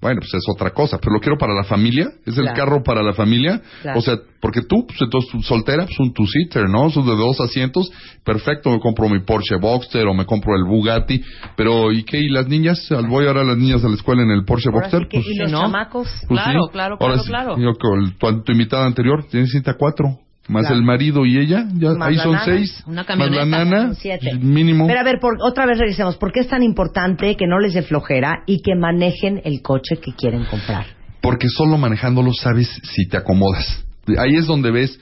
Bueno, 0.02 0.20
pues 0.20 0.34
es 0.34 0.44
otra 0.50 0.72
cosa, 0.72 0.98
pero 0.98 1.14
lo 1.14 1.20
quiero 1.20 1.38
para 1.38 1.54
la 1.54 1.64
familia, 1.64 2.08
es 2.26 2.36
el 2.36 2.46
Claro. 2.46 2.56
carro 2.58 2.84
para 2.84 3.04
la 3.04 3.14
familia, 3.14 3.62
Claro. 3.84 4.00
o 4.00 4.02
sea, 4.02 4.16
porque 4.42 4.62
tú, 4.64 4.88
pues 4.88 5.00
entonces 5.00 5.30
tú 5.32 5.44
soltera, 5.44 5.86
pues 5.86 6.00
un 6.00 6.12
two-seater, 6.12 6.68
¿no? 6.68 6.90
Son 6.90 7.06
de 7.06 7.16
dos 7.16 7.40
asientos, 7.40 7.92
perfecto, 8.26 8.72
me 8.72 8.80
compro 8.80 9.08
mi 9.10 9.20
Porsche 9.20 9.58
Boxster 9.62 10.08
o 10.08 10.16
me 10.16 10.26
compro 10.26 10.56
el 10.56 10.64
Bugatti, 10.64 11.22
pero 11.56 11.92
¿y 11.92 12.02
qué? 12.04 12.18
¿Y 12.18 12.30
las 12.30 12.48
niñas? 12.48 12.80
Voy 13.10 13.28
ahora 13.28 13.42
a 13.42 13.44
las 13.44 13.58
niñas 13.58 13.84
a 13.86 13.90
la 13.90 13.94
escuela 13.94 14.24
en 14.24 14.32
el 14.32 14.44
Porsche 14.44 14.70
Ahora 14.74 14.88
Boxster, 14.90 15.02
sí 15.04 15.08
que- 15.08 15.18
pues, 15.20 15.28
y 15.36 15.38
los 15.38 15.52
¿no? 15.52 15.62
chamacos. 15.62 16.08
pues 16.28 16.42
Claro, 16.42 16.60
sí. 16.64 16.70
claro, 16.72 16.98
Ahora 17.00 17.14
claro, 17.14 17.22
sí, 17.24 17.30
claro. 17.30 17.58
yo 17.60 17.74
tu, 17.76 18.42
tu 18.44 18.52
invitada 18.54 18.88
anterior, 18.88 19.26
tienes 19.30 19.52
cita 19.52 19.76
cuatro, 19.78 20.18
más 20.52 20.64
Claro. 20.64 20.76
el 20.76 20.84
marido 20.84 21.26
y 21.26 21.38
ella, 21.38 21.66
ya, 21.74 21.92
Más 21.92 22.10
ahí 22.10 22.18
son 22.18 22.34
nana, 22.34 22.46
seis, 22.46 22.84
más 22.88 23.08
la 23.08 23.46
nana, 23.46 23.94
siete. 23.96 24.36
mínimo. 24.36 24.86
Pero 24.88 25.00
a 25.00 25.04
ver, 25.04 25.20
por, 25.20 25.38
otra 25.42 25.66
vez 25.66 25.80
regresemos. 25.80 26.18
¿Por 26.18 26.32
qué 26.32 26.42
es 26.42 26.48
tan 26.48 26.62
importante 26.62 27.36
que 27.36 27.48
no 27.48 27.60
les 27.60 27.74
dé 27.74 27.82
flojera 27.82 28.44
y 28.46 28.62
que 28.62 28.76
manejen 28.76 29.42
el 29.46 29.62
coche 29.62 29.98
que 29.98 30.14
quieren 30.14 30.46
comprar? 30.46 30.86
porque 31.22 31.48
solo 31.50 31.78
manejándolo 31.78 32.34
sabes 32.34 32.68
si 32.84 33.08
te 33.08 33.16
acomodas. 33.16 33.86
Ahí 34.18 34.36
es 34.36 34.48
donde 34.48 34.72
ves 34.72 35.00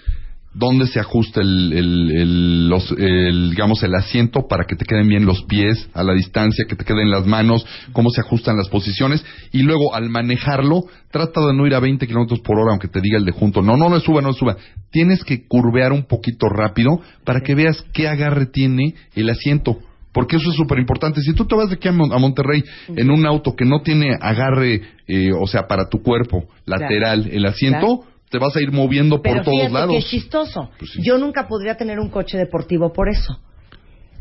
dónde 0.54 0.88
se 0.88 1.00
ajusta 1.00 1.42
el, 1.42 1.72
el, 1.74 2.12
el- 2.12 2.70
los, 2.70 2.92
el, 2.98 3.52
digamos, 3.52 3.82
el 3.84 3.94
asiento 3.96 4.48
para 4.48 4.66
que 4.66 4.76
te 4.76 4.86
queden 4.86 5.08
bien 5.08 5.26
los 5.26 5.44
pies 5.44 5.90
a 5.94 6.04
la 6.04 6.14
distancia, 6.14 6.66
que 6.68 6.76
te 6.76 6.86
queden 6.86 7.10
las 7.12 7.26
manos, 7.26 7.66
cómo 7.94 8.10
se 8.10 8.22
ajustan 8.22 8.58
las 8.58 8.68
posiciones. 8.70 9.24
Y 9.52 9.62
luego, 9.64 9.94
al 9.96 10.10
manejarlo, 10.10 10.84
trata 11.12 11.46
de 11.48 11.54
no 11.54 11.66
ir 11.68 11.76
a 11.76 11.80
20 11.80 12.06
kilómetros 12.08 12.40
por 12.42 12.58
hora, 12.60 12.72
aunque 12.72 12.88
te 12.88 13.00
diga 13.02 13.18
el 13.18 13.26
de 13.26 13.32
junto. 13.32 13.62
No, 13.62 13.78
no 13.78 13.90
le 13.94 14.00
suba, 14.02 14.22
no 14.22 14.30
le 14.30 14.34
suba. 14.36 14.58
Tienes 14.92 15.24
que 15.24 15.48
curvear 15.48 15.92
un 15.94 16.04
poquito 16.04 16.48
rápido 16.50 17.00
para 17.24 17.42
que 17.42 17.54
veas 17.56 17.84
qué 17.94 18.08
agarre 18.08 18.48
tiene 18.48 18.96
el 19.16 19.30
asiento. 19.30 19.78
Porque 20.12 20.38
eso 20.38 20.50
es 20.50 20.56
súper 20.56 20.80
importante. 20.80 21.22
Si 21.22 21.34
tú 21.34 21.46
te 21.46 21.56
vas 21.56 21.70
de 21.70 21.76
aquí 21.76 21.88
a, 21.88 21.92
Mon- 21.92 22.12
a 22.12 22.18
Monterrey 22.18 22.64
en 22.96 23.12
un 23.12 23.28
auto 23.28 23.56
que 23.56 23.64
no 23.64 23.82
tiene 23.82 24.16
agarre, 24.20 24.82
eh, 25.08 25.32
o 25.40 25.46
sea, 25.46 25.68
para 25.68 25.88
tu 25.88 26.02
cuerpo, 26.02 26.46
lateral, 26.66 27.28
el 27.32 27.46
asiento. 27.46 28.06
Te 28.30 28.38
vas 28.38 28.56
a 28.56 28.62
ir 28.62 28.72
moviendo 28.72 29.22
Pero 29.22 29.44
por 29.44 29.46
todos 29.46 29.72
lados. 29.72 29.92
que 29.92 29.98
es 29.98 30.06
chistoso. 30.06 30.70
Pues 30.78 30.92
sí. 30.92 31.02
Yo 31.04 31.18
nunca 31.18 31.48
podría 31.48 31.76
tener 31.76 32.00
un 32.00 32.10
coche 32.10 32.38
deportivo 32.38 32.94
por 32.94 33.10
eso. 33.10 33.40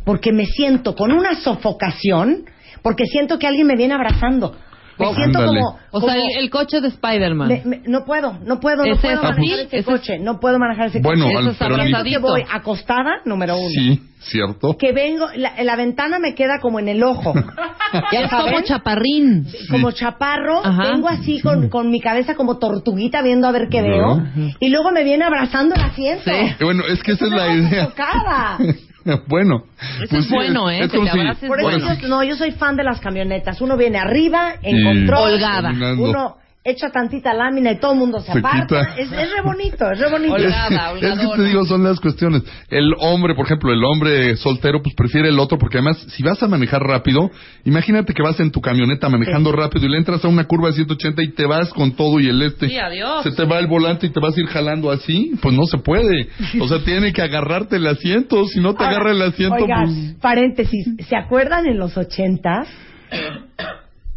Porque 0.04 0.32
me 0.32 0.46
siento 0.46 0.94
con 0.94 1.12
una 1.12 1.34
sofocación, 1.40 2.46
porque 2.82 3.04
siento 3.04 3.38
que 3.38 3.46
alguien 3.46 3.66
me 3.66 3.76
viene 3.76 3.94
abrazando. 3.94 4.56
Me 4.98 5.06
Oh, 5.06 5.14
siento 5.14 5.38
ándale. 5.38 5.60
como... 5.60 5.78
O 5.90 6.00
sea, 6.00 6.14
como- 6.14 6.28
el, 6.30 6.36
el 6.44 6.50
coche 6.50 6.80
de 6.80 6.88
Spider-Man. 6.88 7.48
me- 7.48 7.62
me- 7.64 7.82
no 7.86 8.04
puedo, 8.04 8.38
no 8.44 8.58
puedo, 8.60 8.84
no 8.84 8.94
¿Es 8.94 9.00
puedo 9.00 9.22
manejar 9.22 9.58
ese 9.60 9.62
¿Ese 9.64 9.76
es- 9.78 9.86
coche, 9.86 10.18
no 10.18 10.40
puedo 10.40 10.58
manejar 10.58 10.88
ese 10.88 11.00
Bueno, 11.00 11.24
coche. 11.24 11.34
Eso 11.34 11.38
al- 11.46 11.52
es 11.52 11.58
pero 11.58 11.74
Siento 11.76 12.02
que 12.04 12.18
voy 12.18 12.44
acostada, 12.50 13.10
número 13.24 13.56
uno. 13.56 13.68
Sí, 13.70 14.02
cierto. 14.20 14.76
Que 14.76 14.92
vengo, 14.92 15.26
la, 15.36 15.52
la 15.62 15.76
ventana 15.76 16.18
me 16.18 16.34
queda 16.34 16.58
como 16.60 16.78
en 16.80 16.88
el 16.88 17.02
ojo. 17.02 17.32
Ya 18.12 18.20
es 18.24 18.30
como 18.30 18.60
chaparrín. 18.60 19.46
como 19.70 19.92
chaparro, 19.92 20.60
Ajá. 20.62 20.92
vengo 20.92 21.08
así 21.08 21.40
con, 21.40 21.70
con 21.70 21.90
mi 21.90 22.00
cabeza 22.02 22.34
como 22.34 22.58
tortuguita 22.58 23.22
viendo 23.22 23.46
a 23.48 23.52
ver 23.52 23.68
qué 23.70 23.78
Ajá. 23.78 23.88
veo, 23.88 24.22
y 24.60 24.68
luego 24.68 24.90
me 24.90 25.04
viene 25.04 25.24
abrazando 25.24 25.74
el 25.74 25.80
asiento. 25.80 26.22
Sí. 26.30 26.62
Bueno, 26.64 26.82
es 26.86 27.02
que 27.02 27.12
esa 27.12 27.24
es 27.24 27.30
la 27.30 27.54
idea. 27.54 27.86
tocada. 27.86 28.58
bueno. 29.26 29.64
Eso 29.80 30.06
pues 30.10 30.12
es 30.24 30.28
sí, 30.28 30.34
bueno, 30.34 30.70
¿eh? 30.70 30.80
Es 30.84 30.90
Que 30.90 30.96
como 30.98 31.06
te 31.10 31.12
si- 31.12 31.20
abraces 31.20 31.48
Por 31.48 31.58
eso 31.60 31.68
bueno, 31.70 31.94
yo, 32.00 32.08
no, 32.08 32.22
yo 32.24 32.36
soy 32.36 32.50
fan 32.52 32.76
de 32.76 32.84
las 32.84 33.00
camionetas. 33.00 33.60
Uno 33.60 33.76
viene 33.76 33.98
arriba, 33.98 34.54
en 34.62 34.76
Y- 34.78 34.84
control, 34.84 35.32
Holgada. 35.34 35.70
uno 35.98 36.36
echa 36.70 36.90
tantita 36.90 37.32
lámina 37.32 37.72
y 37.72 37.78
todo 37.78 37.92
el 37.92 37.98
mundo 37.98 38.20
se, 38.20 38.32
Se 38.32 38.38
aparta. 38.38 38.94
Es, 38.96 39.10
es 39.10 39.32
re 39.32 39.42
bonito, 39.42 39.90
es 39.90 39.98
re 39.98 40.10
bonito. 40.10 40.34
Holgada. 40.34 40.92
Es 41.00 41.18
que 41.18 41.26
te 41.36 41.44
digo, 41.44 41.64
son 41.64 41.84
las 41.84 42.00
cuestiones. 42.00 42.42
El 42.68 42.94
hombre, 42.98 43.34
por 43.34 43.46
ejemplo, 43.46 43.72
el 43.72 43.84
hombre 43.84 44.36
soltero, 44.36 44.82
pues 44.82 44.94
prefiere 44.94 45.28
el 45.28 45.38
otro, 45.38 45.58
porque 45.58 45.78
además, 45.78 45.98
si 46.08 46.22
vas 46.22 46.42
a 46.42 46.48
manejar 46.48 46.82
rápido, 46.82 47.30
imagínate 47.64 48.12
que 48.14 48.22
vas 48.22 48.38
en 48.40 48.50
tu 48.50 48.60
camioneta 48.60 49.08
manejando 49.08 49.52
rápido 49.52 49.86
y 49.86 49.90
le 49.90 49.98
entras 49.98 50.24
a 50.24 50.28
una 50.28 50.44
curva 50.44 50.68
de 50.68 50.74
180 50.74 51.22
y 51.22 51.28
te 51.32 51.46
vas 51.46 51.70
con 51.70 51.92
todo 51.92 52.20
y 52.20 52.28
el 52.28 52.42
este. 52.42 52.68
Sí, 52.68 52.78
adiós. 52.78 53.22
Se 53.22 53.32
te 53.32 53.44
va 53.44 53.58
el 53.58 53.66
volante 53.66 54.06
y 54.06 54.10
te 54.10 54.20
vas 54.20 54.36
a 54.36 54.40
ir 54.40 54.46
jalando 54.46 54.90
así, 54.90 55.32
pues 55.40 55.54
no 55.54 55.64
se 55.64 55.78
puede. 55.78 56.28
O 56.60 56.68
sea, 56.68 56.84
tiene 56.84 57.12
que 57.12 57.22
agarrarte 57.22 57.76
el 57.76 57.86
asiento, 57.86 58.46
si 58.46 58.60
no 58.60 58.74
te 58.74 58.84
Ahora, 58.84 58.96
agarra 58.96 59.12
el 59.12 59.22
asiento, 59.22 59.56
oigan, 59.56 59.84
pues... 59.86 60.14
paréntesis, 60.20 60.86
¿se 61.08 61.16
acuerdan 61.16 61.66
en 61.66 61.78
los 61.78 61.96
ochentas 61.96 62.68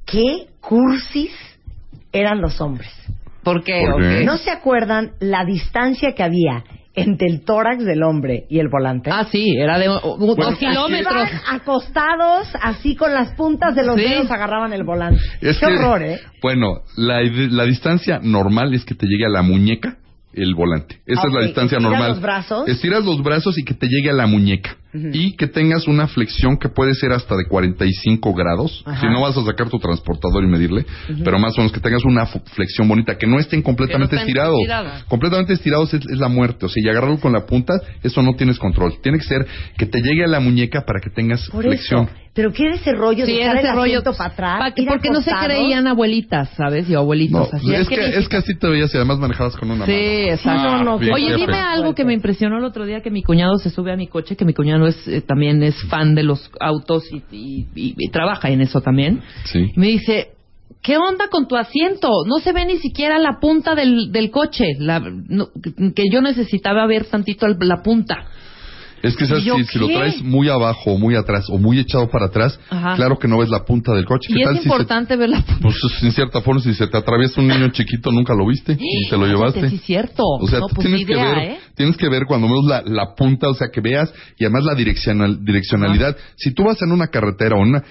qué 0.05 0.47
cursis 0.59 1.31
eran 2.11 2.41
los 2.41 2.59
hombres? 2.61 2.89
¿Por 3.43 3.63
qué? 3.63 3.85
¿Por 3.91 4.01
¿O 4.01 4.07
qué? 4.07 4.23
¿No 4.25 4.37
se 4.37 4.51
acuerdan 4.51 5.11
la 5.19 5.43
distancia 5.45 6.13
que 6.13 6.23
había 6.23 6.63
entre 6.93 7.27
el 7.27 7.43
tórax 7.45 7.83
del 7.85 8.03
hombre 8.03 8.45
y 8.49 8.59
el 8.59 8.67
volante? 8.69 9.09
Ah, 9.11 9.25
sí, 9.31 9.55
era 9.57 9.79
de 9.79 9.89
o- 9.89 9.95
o- 9.99 10.17
Bueno, 10.17 10.51
dos 10.51 10.59
kilómetros. 10.59 11.13
Iban 11.13 11.29
acostados, 11.49 12.47
así 12.61 12.95
con 12.95 13.13
las 13.13 13.31
puntas 13.33 13.73
de 13.75 13.83
los 13.83 13.95
Sí. 13.95 14.03
dedos 14.03 14.29
agarraban 14.29 14.73
el 14.73 14.83
volante. 14.83 15.19
Es 15.41 15.57
Qué 15.57 15.65
que, 15.67 15.73
horror, 15.73 16.03
¿eh? 16.03 16.19
Bueno, 16.41 16.81
la, 16.97 17.21
la 17.23 17.63
distancia 17.65 18.19
normal 18.21 18.73
es 18.73 18.85
que 18.85 18.93
te 18.93 19.07
llegue 19.07 19.25
a 19.25 19.29
la 19.29 19.41
muñeca 19.41 19.97
el 20.33 20.53
volante. 20.53 20.99
Esa 21.05 21.21
Ah, 21.23 21.27
es 21.27 21.33
la 21.33 21.41
distancia 21.41 21.77
¿Estiras 21.77 21.91
normal. 21.91 22.09
los 22.11 22.21
brazos? 22.21 22.67
Estiras 22.69 23.03
los 23.05 23.23
brazos 23.23 23.57
y 23.57 23.63
que 23.63 23.73
te 23.73 23.87
llegue 23.87 24.09
a 24.11 24.13
la 24.13 24.27
muñeca. 24.27 24.75
Y 24.93 25.35
que 25.37 25.47
tengas 25.47 25.87
una 25.87 26.07
flexión 26.07 26.57
que 26.57 26.67
puede 26.69 26.93
ser 26.93 27.11
hasta 27.13 27.35
de 27.37 27.45
45 27.47 28.33
grados. 28.33 28.83
Ajá. 28.85 28.99
Si 29.01 29.07
no 29.07 29.21
vas 29.21 29.37
a 29.37 29.45
sacar 29.45 29.69
tu 29.69 29.79
transportador 29.79 30.43
y 30.43 30.47
medirle. 30.47 30.85
Pero 31.23 31.39
más 31.39 31.53
o 31.57 31.61
menos 31.61 31.71
que 31.71 31.79
tengas 31.79 32.03
una 32.03 32.25
flexión 32.25 32.87
bonita. 32.87 33.17
Que 33.17 33.27
no 33.27 33.39
estén 33.39 33.61
completamente 33.61 34.15
no 34.15 34.21
estirados. 34.21 34.59
Completamente 35.07 35.53
estirados 35.53 35.93
es, 35.93 36.01
es 36.05 36.17
la 36.17 36.27
muerte. 36.27 36.65
O 36.65 36.69
sea, 36.69 36.83
y 36.83 36.89
agarrarlo 36.89 37.19
con 37.19 37.31
la 37.33 37.45
punta, 37.45 37.73
eso 38.03 38.21
no 38.21 38.33
tienes 38.35 38.59
control. 38.59 38.93
Tiene 39.01 39.17
que 39.17 39.23
ser 39.25 39.45
que 39.77 39.85
te 39.85 40.01
llegue 40.01 40.23
a 40.25 40.27
la 40.27 40.39
muñeca 40.39 40.81
para 40.85 40.99
que 40.99 41.09
tengas 41.09 41.49
Por 41.49 41.63
flexión. 41.63 42.03
eso. 42.05 42.13
Pero 42.33 42.53
¿qué 42.53 42.63
era 42.65 42.75
ese 42.75 42.93
rollo 42.93 43.25
Sí, 43.25 43.33
de 43.33 43.41
echar 43.41 43.57
el 43.57 43.65
ese 43.65 43.73
rollo. 43.73 44.03
para 44.17 44.25
atrás? 44.31 44.59
pa' 44.59 44.71
que- 44.73 44.85
porque 44.85 45.09
no 45.09 45.21
se 45.21 45.31
creían 45.43 45.85
abuelitas, 45.85 46.49
¿sabes? 46.55 46.89
Y 46.89 46.95
abuelitos. 46.95 47.51
No, 47.51 47.57
así. 47.57 47.75
es, 47.75 47.89
que, 47.89 47.95
es 48.17 48.29
que 48.29 48.37
así 48.37 48.55
te 48.57 48.69
veías 48.69 48.93
y 48.93 48.95
además 48.97 49.19
manejabas 49.19 49.57
con 49.57 49.69
una 49.69 49.85
Sí, 49.85 49.91
mano. 49.91 50.33
exacto. 50.33 50.63
no, 50.77 50.83
no, 50.85 50.97
bien 50.97 51.13
Oye, 51.13 51.35
dime 51.35 51.57
algo 51.57 51.93
que 51.93 52.05
me 52.05 52.13
impresionó 52.13 52.57
el 52.57 52.63
otro 52.63 52.85
día 52.85 53.01
que 53.01 53.11
mi 53.11 53.21
cuñado 53.21 53.57
se 53.57 53.69
sube 53.69 53.91
a 53.91 53.97
mi 53.97 54.07
coche, 54.07 54.37
que 54.37 54.45
mi 54.45 54.53
cuñado 54.53 54.80
es 54.87 55.07
eh, 55.07 55.21
también 55.21 55.63
es 55.63 55.75
fan 55.89 56.15
de 56.15 56.23
los 56.23 56.49
autos 56.59 57.03
y, 57.11 57.17
y- 57.35 57.67
y- 57.75 57.95
y 57.97 58.09
trabaja 58.09 58.49
en 58.49 58.61
eso 58.61 58.81
también. 58.81 59.21
Sí. 59.45 59.71
Me 59.75 59.87
dice, 59.87 60.29
¿qué 60.81 60.97
onda 60.97 61.27
con 61.29 61.47
tu 61.47 61.55
asiento? 61.55 62.09
No 62.27 62.39
se 62.39 62.53
ve 62.53 62.65
ni 62.65 62.77
siquiera 62.77 63.19
la 63.19 63.39
punta 63.39 63.75
del, 63.75 64.11
del 64.11 64.31
coche, 64.31 64.65
la- 64.79 64.99
no, 64.99 65.49
que 65.95 66.03
yo 66.11 66.21
necesitaba 66.21 66.85
ver 66.87 67.05
tantito 67.05 67.47
la 67.47 67.81
punta. 67.83 68.25
Es 69.03 69.15
que 69.15 69.25
¿sabes? 69.25 69.43
¿Y 69.43 69.47
yo 69.47 69.55
si, 69.57 69.63
si 69.65 69.79
lo 69.79 69.87
traes 69.87 70.21
muy 70.21 70.47
abajo 70.49 70.91
o 70.93 70.97
muy 70.97 71.15
atrás 71.15 71.45
o 71.49 71.57
muy 71.57 71.79
echado 71.79 72.09
para 72.09 72.25
atrás, 72.27 72.59
Ajá. 72.69 72.95
claro 72.95 73.17
que 73.17 73.27
no 73.27 73.39
ves 73.39 73.49
la 73.49 73.65
punta 73.65 73.93
del 73.93 74.05
coche. 74.05 74.31
¿Qué 74.33 74.41
Y 74.41 74.43
tal 74.43 74.53
es 74.55 74.61
si 74.61 74.69
se- 74.69 74.69
importante 74.69 75.15
ver 75.15 75.29
la 75.29 75.41
punta. 75.41 75.59
pues 75.61 75.75
en 76.03 76.11
cierta 76.11 76.41
forma, 76.41 76.61
si 76.61 76.73
se 76.73 76.87
te 76.87 76.97
atraviesa 76.97 77.41
un 77.41 77.47
niño 77.47 77.69
chiquito, 77.69 78.11
nunca 78.11 78.33
lo 78.35 78.45
viste 78.47 78.77
y 78.77 78.77
te 79.09 79.17
lo 79.17 79.23
Cállate, 79.23 79.35
llevaste. 79.37 79.69
Sí, 79.69 79.75
es 79.77 79.81
cierto. 79.83 80.23
O 80.23 80.47
sea, 80.47 80.59
no, 80.59 80.67
pues 80.67 80.87
tienes 80.87 81.05
que 81.07 81.15
ver, 81.15 81.37
¿eh? 81.39 81.59
tienes 81.75 81.97
que 81.97 82.09
ver 82.09 82.25
cuando 82.27 82.47
menos 82.47 82.65
la, 82.65 82.81
la 82.85 83.15
punta, 83.15 83.49
o 83.49 83.53
sea, 83.53 83.67
que 83.73 83.81
veas 83.81 84.13
y 84.37 84.45
además 84.45 84.65
la 84.65 84.75
direccional, 84.75 85.43
direccionalidad. 85.43 86.15
Si 86.35 86.53
tú 86.53 86.63
vas 86.65 86.81
en 86.81 86.91
una 86.91 87.07
carretera 87.07 87.55
o 87.55 87.63
en 87.63 87.69
una, 87.69 87.83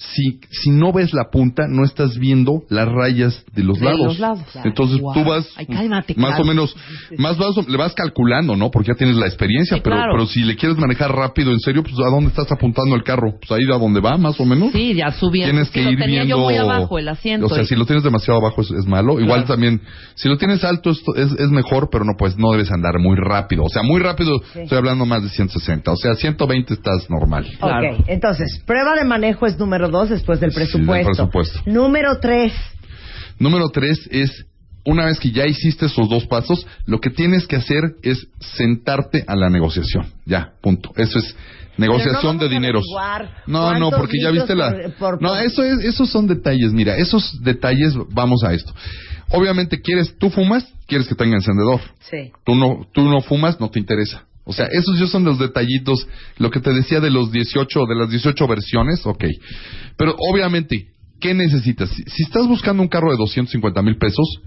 si, 0.00 0.38
si 0.50 0.70
no 0.70 0.92
ves 0.92 1.12
la 1.12 1.24
punta, 1.28 1.66
no 1.68 1.82
estás 1.84 2.16
viendo 2.18 2.62
las 2.70 2.86
rayas 2.88 3.44
de 3.52 3.64
los 3.64 3.80
De 3.80 3.86
lados. 3.86 4.00
los 4.06 4.18
lados. 4.20 4.44
Entonces 4.64 5.00
Wow. 5.00 5.12
tú 5.12 5.24
vas, 5.24 5.48
Ay, 5.56 5.66
cálmate, 5.66 6.14
más 6.16 6.30
claro. 6.36 6.44
o 6.44 6.46
menos, 6.46 6.76
más 7.18 7.36
vas, 7.36 7.66
le 7.68 7.76
vas 7.76 7.94
calculando, 7.94 8.54
¿no? 8.54 8.70
Porque 8.70 8.92
ya 8.92 8.94
tienes 8.94 9.16
la 9.16 9.26
experiencia, 9.26 9.76
Sí, 9.76 9.80
pero, 9.82 9.96
claro. 9.96 10.12
pero 10.12 10.26
si 10.26 10.44
le 10.44 10.54
quieres 10.54 10.78
manejar 10.78 11.10
rápido, 11.12 11.50
en 11.50 11.58
serio, 11.58 11.82
pues 11.82 11.94
¿a 11.98 12.10
dónde 12.10 12.28
estás 12.28 12.50
apuntando 12.52 12.94
el 12.94 13.02
carro? 13.02 13.34
Pues 13.40 13.50
ahí 13.50 13.64
a 13.74 13.76
donde 13.76 14.00
va, 14.00 14.16
más 14.16 14.38
o 14.38 14.44
menos. 14.44 14.70
Sí, 14.70 14.94
ya 14.94 15.10
subiendo. 15.10 15.50
Tienes 15.50 15.66
Es 15.68 15.74
que 15.74 15.82
lo 15.82 15.90
ir 15.90 15.98
tenía 15.98 16.22
viendo. 16.22 16.36
yo 16.36 16.42
muy 16.44 16.54
abajo 16.56 16.96
el 16.98 17.08
asiento. 17.08 17.46
O 17.46 17.48
sea, 17.48 17.64
y- 17.64 17.66
si 17.66 17.74
lo 17.74 17.84
tienes 17.84 18.04
demasiado 18.04 18.38
abajo 18.38 18.60
es, 18.62 18.70
es 18.70 18.86
malo. 18.86 19.18
Igual 19.18 19.46
también, 19.46 19.80
si 20.14 20.28
lo 20.28 20.38
tienes 20.38 20.62
alto 20.62 20.90
es, 20.90 21.02
es, 21.16 21.32
es 21.32 21.50
mejor, 21.50 21.88
pero 21.90 22.04
no 22.04 22.12
pues 22.16 22.36
no 22.38 22.52
debes 22.52 22.70
andar 22.70 23.00
muy 23.00 23.16
rápido. 23.16 23.64
O 23.64 23.68
sea, 23.68 23.82
muy 23.82 24.00
rápido, 24.00 24.40
estoy 24.54 24.78
hablando 24.78 25.06
más 25.06 25.24
de 25.24 25.28
160. 25.28 25.90
O 25.90 25.96
sea, 25.96 26.14
120 26.14 26.74
estás 26.74 27.10
normal. 27.10 27.46
Claro. 27.58 27.96
Ok, 27.96 28.04
entonces, 28.06 28.62
prueba 28.64 28.94
de 28.94 29.04
manejo 29.04 29.44
es 29.46 29.58
número 29.58 29.87
dos 29.90 30.08
después 30.10 30.40
del 30.40 30.50
Sí, 30.52 30.58
del 30.58 30.66
presupuesto. 30.66 31.10
Número 31.66 32.18
tres, 32.20 32.52
Número 33.38 33.68
tres 33.68 34.08
es, 34.10 34.46
una 34.84 35.04
vez 35.06 35.18
que 35.20 35.30
ya 35.30 35.46
hiciste 35.46 35.86
esos 35.86 36.08
dos 36.08 36.26
pasos, 36.26 36.66
lo 36.86 37.00
que 37.00 37.10
tienes 37.10 37.46
que 37.46 37.56
hacer 37.56 37.82
es 38.02 38.26
sentarte 38.40 39.24
a 39.26 39.36
la 39.36 39.48
negociación. 39.50 40.06
Ya, 40.26 40.52
punto. 40.60 40.90
Eso 40.96 41.18
es 41.18 41.36
negociación 41.76 42.38
de 42.38 42.48
dineros. 42.48 42.84
No, 43.46 43.78
no, 43.78 43.90
porque 43.90 44.16
ya 44.20 44.30
viste 44.30 44.54
la... 44.56 44.72
por- 44.72 44.92
por- 45.18 45.22
No, 45.22 45.36
eso 45.36 45.62
es, 45.62 45.78
esos 45.84 46.10
son 46.10 46.26
detalles. 46.26 46.72
Mira, 46.72 46.96
esos 46.96 47.40
detalles, 47.42 47.94
vamos 48.10 48.42
a 48.44 48.52
esto. 48.54 48.74
Obviamente 49.30 49.80
quieres, 49.80 50.16
tú 50.18 50.30
fumas, 50.30 50.66
quieres 50.86 51.06
que 51.06 51.14
tenga 51.14 51.36
encendedor. 51.36 51.80
sí. 52.00 52.32
Tú 52.44 52.54
no, 52.54 52.86
tú 52.92 53.02
no 53.04 53.20
fumas, 53.20 53.60
no 53.60 53.70
te 53.70 53.78
interesa. 53.78 54.24
O 54.48 54.52
sea, 54.54 54.66
esos 54.72 54.98
ya 54.98 55.06
son 55.06 55.24
los 55.24 55.38
detallitos, 55.38 56.08
lo 56.38 56.50
que 56.50 56.60
te 56.60 56.72
decía 56.72 57.00
de 57.00 57.10
los 57.10 57.30
18, 57.30 57.80
de 57.86 57.94
las 57.94 58.08
18 58.08 58.48
versiones, 58.48 59.04
ok. 59.04 59.24
Pero 59.98 60.16
obviamente, 60.30 60.86
¿qué 61.20 61.34
necesitas? 61.34 61.90
Si, 61.90 62.02
si 62.04 62.22
estás 62.22 62.48
buscando 62.48 62.82
un 62.82 62.88
carro 62.88 63.10
de 63.10 63.18
250 63.18 63.82
mil 63.82 63.98
pesos, 63.98 64.40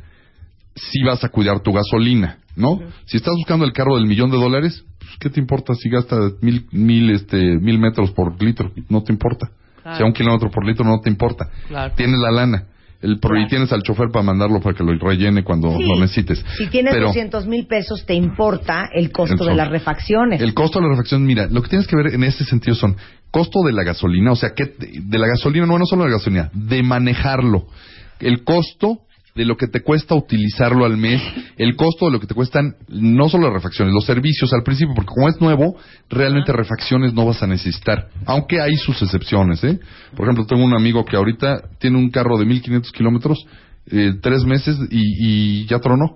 si 0.75 1.03
vas 1.03 1.23
a 1.23 1.29
cuidar 1.29 1.59
tu 1.59 1.71
gasolina, 1.71 2.39
¿no? 2.55 2.79
Si 3.05 3.17
estás 3.17 3.35
buscando 3.35 3.63
el 3.63 3.73
carro 3.73 3.95
del 3.95 4.07
millón 4.07 4.31
de 4.31 4.37
dólares, 4.37 4.83
pues, 4.97 5.11
¿qué 5.19 5.29
te 5.29 5.39
importa 5.39 5.75
si 5.75 5.87
gasta 5.87 6.17
mil, 6.41 6.65
mil, 6.71 7.11
este, 7.11 7.37
mil 7.59 7.77
metros 7.77 8.09
por 8.09 8.41
litro? 8.41 8.71
No 8.89 9.03
te 9.03 9.13
importa. 9.13 9.51
Claro. 9.83 9.97
Si 9.97 10.03
a 10.03 10.07
un 10.07 10.13
kilómetro 10.13 10.49
por 10.49 10.65
litro 10.65 10.83
no 10.83 10.99
te 10.99 11.11
importa. 11.11 11.47
Claro. 11.67 11.93
Tienes 11.95 12.19
la 12.19 12.31
lana. 12.31 12.67
El 13.01 13.19
tienes 13.49 13.71
al 13.71 13.81
chofer 13.81 14.09
para 14.11 14.23
mandarlo 14.23 14.59
para 14.61 14.75
que 14.75 14.83
lo 14.83 14.93
rellene 14.97 15.43
cuando 15.43 15.75
Sí. 15.75 15.83
lo 15.83 15.99
necesites. 15.99 16.45
Si 16.57 16.67
tienes 16.67 16.93
Pero 16.93 17.07
200 17.07 17.47
mil 17.47 17.65
pesos, 17.65 18.05
te 18.05 18.13
importa 18.13 18.89
el 18.93 19.11
costo 19.11 19.43
de 19.45 19.55
las 19.55 19.69
refacciones. 19.69 20.41
el 20.41 20.53
costo 20.53 20.79
de 20.79 20.85
la 20.85 20.91
refacción, 20.91 21.25
mira, 21.25 21.47
lo 21.47 21.61
que 21.61 21.69
tienes 21.69 21.87
que 21.87 21.95
ver 21.95 22.13
en 22.13 22.23
este 22.23 22.43
sentido 22.43 22.75
son 22.75 22.95
costo 23.31 23.61
de 23.65 23.71
la 23.73 23.83
gasolina, 23.83 24.31
o 24.31 24.35
sea, 24.35 24.51
que 24.55 24.73
de 24.77 25.17
la 25.17 25.27
gasolina, 25.27 25.65
no, 25.65 25.79
no 25.79 25.85
solo 25.85 26.03
de 26.03 26.09
la 26.09 26.17
gasolina, 26.17 26.49
de 26.53 26.83
manejarlo. 26.83 27.65
El 28.19 28.43
costo 28.43 28.99
de 29.35 29.45
lo 29.45 29.55
que 29.55 29.67
te 29.67 29.81
cuesta 29.81 30.15
utilizarlo 30.15 30.85
al 30.85 30.97
mes, 30.97 31.21
el 31.57 31.75
costo 31.75 32.07
de 32.07 32.11
lo 32.11 32.19
que 32.19 32.27
te 32.27 32.33
cuestan 32.33 32.75
no 32.89 33.29
solo 33.29 33.45
las 33.47 33.53
refacciones, 33.53 33.93
los 33.93 34.05
servicios 34.05 34.51
al 34.53 34.63
principio, 34.63 34.93
porque 34.95 35.13
como 35.13 35.29
es 35.29 35.39
nuevo, 35.39 35.75
realmente 36.09 36.51
refacciones 36.51 37.13
no 37.13 37.25
vas 37.25 37.41
a 37.41 37.47
necesitar, 37.47 38.09
aunque 38.25 38.59
hay 38.61 38.75
sus 38.75 39.01
excepciones, 39.01 39.63
¿eh? 39.63 39.79
Por 40.15 40.25
ejemplo, 40.25 40.45
tengo 40.45 40.63
un 40.63 40.75
amigo 40.75 41.05
que 41.05 41.15
ahorita 41.15 41.61
tiene 41.79 41.97
un 41.97 42.09
carro 42.09 42.37
de 42.37 42.45
1500 42.45 42.91
kilómetros, 42.91 43.45
eh, 43.87 44.13
tres 44.21 44.43
meses 44.45 44.77
y, 44.89 45.61
y 45.63 45.65
ya 45.65 45.79
tronó. 45.79 46.15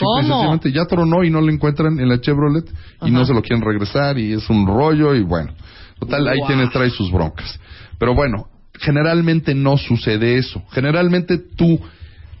¿Cómo? 0.00 0.60
ya 0.64 0.86
tronó 0.86 1.22
y 1.24 1.30
no 1.30 1.40
lo 1.40 1.52
encuentran 1.52 2.00
en 2.00 2.08
la 2.08 2.20
Chevrolet 2.20 2.64
y 3.02 3.10
no 3.10 3.24
se 3.24 3.32
lo 3.34 3.42
quieren 3.42 3.64
regresar 3.64 4.18
y 4.18 4.32
es 4.32 4.48
un 4.50 4.66
rollo 4.66 5.14
y 5.14 5.22
bueno. 5.22 5.52
Total, 6.00 6.26
ahí 6.26 6.38
Wow. 6.38 6.46
tienes, 6.48 6.70
trae 6.70 6.90
sus 6.90 7.12
broncas. 7.12 7.60
Pero 7.98 8.14
bueno, 8.14 8.46
generalmente 8.74 9.54
no 9.54 9.76
sucede 9.76 10.38
eso. 10.38 10.62
Generalmente 10.70 11.38
tú, 11.38 11.78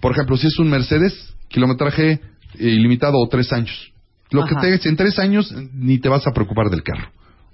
por 0.00 0.12
ejemplo, 0.12 0.36
si 0.36 0.46
es 0.46 0.58
un 0.58 0.70
Mercedes, 0.70 1.34
kilometraje 1.48 2.12
eh, 2.12 2.20
ilimitado 2.58 3.18
o 3.18 3.28
tres 3.28 3.52
años. 3.52 3.92
Lo 4.30 4.42
Ajá. 4.44 4.60
que 4.60 4.78
te 4.78 4.88
en 4.88 4.96
tres 4.96 5.18
años 5.18 5.52
ni 5.72 5.98
te 5.98 6.08
vas 6.08 6.26
a 6.26 6.32
preocupar 6.32 6.68
del 6.70 6.82
carro. 6.82 7.10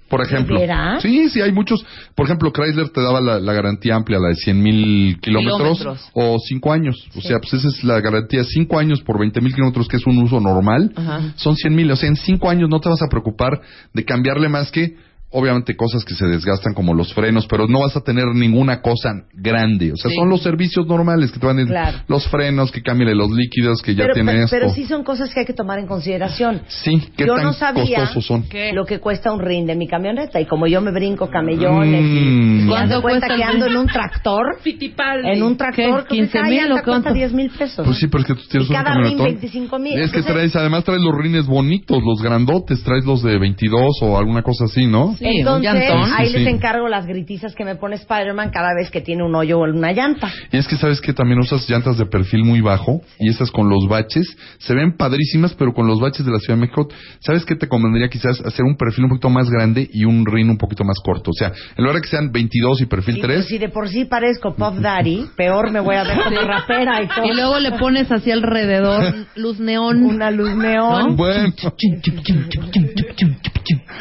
Por 0.09 0.21
ejemplo. 0.21 0.59
Sí, 1.01 1.29
sí, 1.29 1.41
hay 1.41 1.51
muchos. 1.51 1.83
Por 2.13 2.25
ejemplo, 2.27 2.51
Chrysler 2.53 2.89
te 2.89 3.01
daba 3.01 3.19
la, 3.21 3.39
la 3.39 3.53
garantía 3.53 3.95
amplia, 3.95 4.19
la 4.19 4.29
de 4.29 4.35
100 4.35 4.61
mil 4.61 5.19
kilómetros 5.19 5.79
Kilómetros. 5.79 6.09
o 6.13 6.37
cinco 6.47 6.71
años. 6.71 7.07
O 7.15 7.21
sea, 7.21 7.39
pues 7.39 7.53
esa 7.53 7.67
es 7.69 7.83
la 7.83 7.99
garantía. 8.01 8.43
Cinco 8.43 8.77
años 8.77 9.01
por 9.01 9.19
20 9.19 9.41
mil 9.41 9.53
kilómetros, 9.53 9.87
que 9.87 9.97
es 9.97 10.05
un 10.05 10.19
uso 10.19 10.39
normal, 10.39 10.91
Ajá. 10.95 11.33
son 11.37 11.55
100 11.55 11.75
mil. 11.75 11.89
O 11.91 11.95
sea, 11.95 12.07
en 12.07 12.15
cinco 12.17 12.49
años 12.49 12.69
no 12.69 12.79
te 12.79 12.87
vas 12.89 13.01
a 13.01 13.07
preocupar 13.07 13.59
de 13.93 14.05
cambiarle 14.05 14.47
más 14.47 14.69
que, 14.71 14.95
obviamente, 15.35 15.75
cosas 15.75 16.03
que 16.05 16.13
se 16.15 16.25
desgastan 16.25 16.73
como 16.73 16.93
los 16.93 17.13
frenos, 17.13 17.45
pero 17.47 17.67
no 17.67 17.81
vas 17.81 17.95
a 17.95 18.01
tener 18.01 18.25
ninguna 18.33 18.81
cosa 18.81 19.11
grande. 19.33 19.91
O 19.93 19.97
sea, 19.97 20.09
Sí. 20.09 20.17
son 20.17 20.29
los 20.29 20.41
servicios 20.41 20.87
normales 20.87 21.31
que 21.31 21.39
te 21.39 21.45
van 21.45 21.59
a 21.59 21.65
Claro. 21.65 21.97
los 22.07 22.27
frenos, 22.27 22.71
que 22.71 22.81
cambien 22.81 23.15
los 23.17 23.29
líquidos, 23.31 23.81
que 23.81 23.93
ya 23.95 24.03
pero, 24.05 24.13
tiene 24.15 24.31
pero, 24.31 24.43
esto. 24.45 24.55
pero 24.57 24.69
sí 24.73 24.85
son 24.85 25.03
cosas 25.03 25.33
que 25.33 25.41
hay 25.41 25.45
que 25.45 25.53
tomar 25.53 25.79
en 25.79 25.87
consideración. 25.87 26.61
Sí, 26.67 26.99
¿qué 27.17 27.25
yo 27.25 27.35
tan 27.35 27.43
no 27.45 27.53
sabía 27.53 27.97
costosos 27.99 28.25
son? 28.25 28.43
¿Qué? 28.49 28.71
lo 28.73 28.85
que 28.85 28.99
cuesta 28.99 29.31
un 29.31 29.39
ring 29.41 29.65
de 29.67 29.75
mi 29.75 29.87
camioneta 29.87 30.39
y 30.39 30.45
como 30.45 30.67
yo 30.67 30.81
me 30.81 30.91
brinco 30.91 31.29
camellones 31.29 32.01
y, 32.01 32.05
Mm. 32.05 32.59
y 32.65 32.67
¿Cuánto 32.67 32.75
haz 32.75 32.89
de 32.97 33.01
cuenta 33.01 33.27
cuesta 33.27 33.35
que 33.35 33.43
ando 33.43 33.65
en 33.67 33.77
un 33.77 33.87
tractor, 33.87 34.57
Fitipaldi. 34.61 35.29
en 35.29 35.43
un 35.43 35.57
tractor, 35.57 35.75
¿Qué? 35.75 35.83
creo 35.91 36.03
que 36.05 36.15
15 36.15 36.31
cada 36.39 36.49
mil 36.49 36.65
o 36.65 36.67
cuánto? 36.69 36.83
cuesta 36.85 37.13
10 37.13 37.33
mil 37.33 37.49
pesos. 37.51 37.85
Pues 37.85 37.97
sí, 37.97 38.07
pero 38.07 38.21
es 38.21 38.27
que 38.27 38.35
tú 38.35 38.41
tienes 38.49 38.69
Y 38.69 38.71
un 38.71 38.77
cada 38.77 38.93
camionetón. 38.93 39.25
25 39.25 39.79
mil. 39.79 39.99
Es 39.99 40.11
que 40.11 40.23
traes, 40.23 40.55
además 40.55 40.83
traes 40.83 41.01
los 41.01 41.15
rines 41.15 41.45
bonitos, 41.45 42.01
los 42.03 42.21
grandotes, 42.21 42.81
traes 42.83 43.05
los 43.05 43.21
de 43.23 43.37
22 43.37 43.97
o 44.01 44.17
alguna 44.17 44.41
cosa 44.41 44.65
así, 44.65 44.85
¿no? 44.87 45.15
Sí, 45.17 45.24
un 45.29 45.37
Entonces, 45.37 45.91
ahí 46.17 46.27
Sí, 46.27 46.33
les 46.33 46.43
sí. 46.43 46.49
encargo 46.49 46.87
las 46.87 47.05
gritizas 47.05 47.53
que 47.55 47.63
me 47.65 47.75
pone 47.75 47.95
Spider-Man 47.95 48.49
cada 48.51 48.73
vez 48.75 48.89
que 48.91 49.01
tiene 49.01 49.23
un 49.23 49.33
hoyo 49.35 49.59
o 49.59 49.63
una 49.63 49.91
llanta. 49.91 50.31
Y 50.51 50.57
es 50.57 50.67
que 50.67 50.75
sabes 50.77 51.01
que 51.01 51.13
también 51.13 51.39
usas 51.39 51.67
llantas 51.69 51.97
de 51.97 52.05
perfil 52.05 52.43
muy 52.43 52.61
bajo 52.61 53.01
y 53.19 53.29
esas 53.29 53.51
con 53.51 53.69
los 53.69 53.87
baches 53.87 54.35
se 54.59 54.73
ven 54.73 54.95
padrísimas, 54.97 55.53
pero 55.53 55.73
con 55.73 55.87
los 55.87 55.99
baches 55.99 56.25
de 56.25 56.31
la 56.31 56.39
Ciudad 56.39 56.55
de 56.57 56.61
México, 56.61 56.87
¿sabes 57.19 57.45
qué 57.45 57.55
te 57.55 57.67
convendría 57.67 58.07
quizás 58.09 58.39
hacer 58.41 58.63
un 58.65 58.75
perfil 58.77 59.05
un 59.05 59.09
poquito 59.11 59.29
más 59.29 59.49
grande 59.49 59.87
y 59.91 60.05
un 60.05 60.25
rin 60.25 60.49
un 60.49 60.57
poquito 60.57 60.83
más 60.83 60.97
corto? 61.03 61.31
O 61.31 61.33
sea, 61.33 61.49
en 61.49 61.83
lugar 61.83 61.95
de 61.95 62.01
que 62.01 62.07
sean 62.07 62.31
22 62.31 62.81
y 62.81 62.85
perfil 62.85 63.17
Y 63.17 63.21
3, 63.21 63.35
pues, 63.37 63.47
si 63.47 63.57
de 63.57 63.69
por 63.69 63.89
sí 63.89 64.05
parezco 64.05 64.55
Puff 64.55 64.79
Daddy, 64.79 65.25
peor 65.37 65.71
me 65.71 65.79
voy 65.79 65.95
a 65.95 66.03
ver 66.03 66.17
como 66.23 66.41
rapera 66.41 67.01
y 67.03 67.07
todo. 67.07 67.25
Y 67.25 67.33
luego 67.35 67.59
le 67.59 67.71
pones 67.73 68.11
así 68.11 68.31
alrededor 68.31 69.13
luz 69.35 69.59
neón. 69.59 70.03
una 70.05 70.31
luz 70.31 70.55
neón. 70.55 71.15
bueno, 71.15 71.53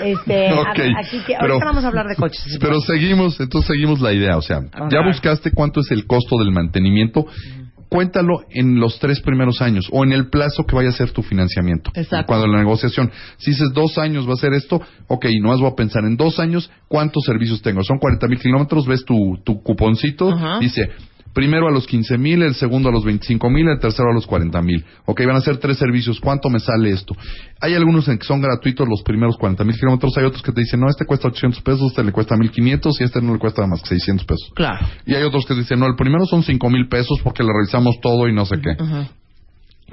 Este, 0.02 0.48
a- 0.50 0.70
aquí 0.72 1.18
que, 1.26 1.35
pero- 1.38 1.54
ahorita 1.54 1.64
vamos 1.66 1.85
a 1.85 1.88
hablar 1.88 2.07
de 2.09 2.16
coches. 2.16 2.59
pero 2.61 2.80
seguimos, 2.80 3.38
entonces 3.40 3.68
seguimos 3.68 4.00
la 4.00 4.12
idea, 4.12 4.37
o 4.37 4.42
sea, 4.42 4.61
ya 4.90 5.07
buscaste 5.07 5.50
cuánto 5.52 5.80
es 5.80 5.90
el 5.90 6.07
costo 6.07 6.37
del 6.38 6.50
mantenimiento, 6.52 7.26
cuéntalo 7.88 8.40
en 8.50 8.80
los 8.80 8.98
tres 8.98 9.20
primeros 9.20 9.62
años 9.62 9.87
o 9.92 10.02
en 10.04 10.12
el 10.12 10.28
plazo 10.28 10.64
que 10.66 10.74
vaya 10.74 10.88
a 10.88 10.92
ser 10.92 11.12
tu 11.12 11.22
financiamiento. 11.22 11.92
Exacto. 11.94 12.26
Cuando 12.26 12.46
la 12.48 12.59
negociación, 12.59 13.11
si 13.37 13.52
dices 13.52 13.70
dos 13.72 13.98
años 13.98 14.28
va 14.28 14.33
a 14.33 14.37
ser 14.37 14.52
esto, 14.52 14.80
ok, 15.07 15.26
nomás 15.40 15.61
voy 15.61 15.70
a 15.70 15.76
pensar 15.76 16.04
en 16.04 16.16
dos 16.16 16.40
años, 16.40 16.70
¿cuántos 16.88 17.22
servicios 17.24 17.62
tengo? 17.62 17.85
Son 17.85 17.98
40 17.98 18.26
mil 18.26 18.40
kilómetros, 18.40 18.87
ves 18.87 19.04
tu, 19.04 19.38
tu 19.44 19.62
cuponcito, 19.62 20.37
dice, 20.59 20.90
primero 21.35 21.68
a 21.68 21.70
los 21.70 21.87
15 21.87 22.16
mil, 22.16 22.42
el 22.42 22.55
segundo 22.55 22.88
a 22.88 22.92
los 22.92 23.05
25 23.05 23.51
mil, 23.51 23.68
el 23.68 23.79
tercero 23.79 24.11
a 24.11 24.14
los 24.14 24.27
40 24.27 24.62
mil. 24.62 24.85
Ok, 25.05 25.20
van 25.27 25.37
a 25.37 25.40
ser 25.40 25.59
tres 25.59 25.77
servicios, 25.77 26.20
¿cuánto 26.20 26.49
me 26.49 26.61
sale 26.61 26.90
esto? 26.90 27.14
Hay 27.61 27.75
algunos 27.75 28.09
en 28.09 28.18
que 28.18 28.25
son 28.25 28.40
gratuitos 28.40 28.88
los 28.88 29.03
primeros 29.03 29.37
40 29.37 29.64
mil 29.64 29.77
kilómetros, 29.77 30.16
hay 30.16 30.25
otros 30.25 30.42
que 30.42 30.53
te 30.53 30.61
dicen, 30.61 30.81
no, 30.81 30.88
este 30.88 31.05
cuesta 31.05 31.29
800 31.29 31.61
pesos, 31.61 31.90
este 31.90 32.05
le 32.05 32.12
cuesta 32.12 32.37
1500 32.37 33.01
y 33.01 33.05
este 33.05 33.20
no 33.20 33.35
le 33.35 33.38
cuesta 33.38 33.66
más 33.66 33.83
que 33.83 33.88
600 33.88 34.25
pesos. 34.25 34.53
Claro. 34.55 34.87
Y 35.05 35.14
hay 35.14 35.25
otros 35.25 35.44
que 35.44 35.55
dicen, 35.55 35.79
no, 35.79 35.87
el 35.87 35.97
primero 35.97 36.25
son 36.27 36.42
cinco 36.42 36.70
mil 36.70 36.88
pesos 36.88 37.18
porque 37.23 37.42
le 37.42 37.51
revisamos 37.53 38.01
todo 38.01 38.29
y 38.29 38.35
no 38.35 38.47
sé 38.47 38.57
qué. 38.62 38.70
Ajá. 38.83 39.09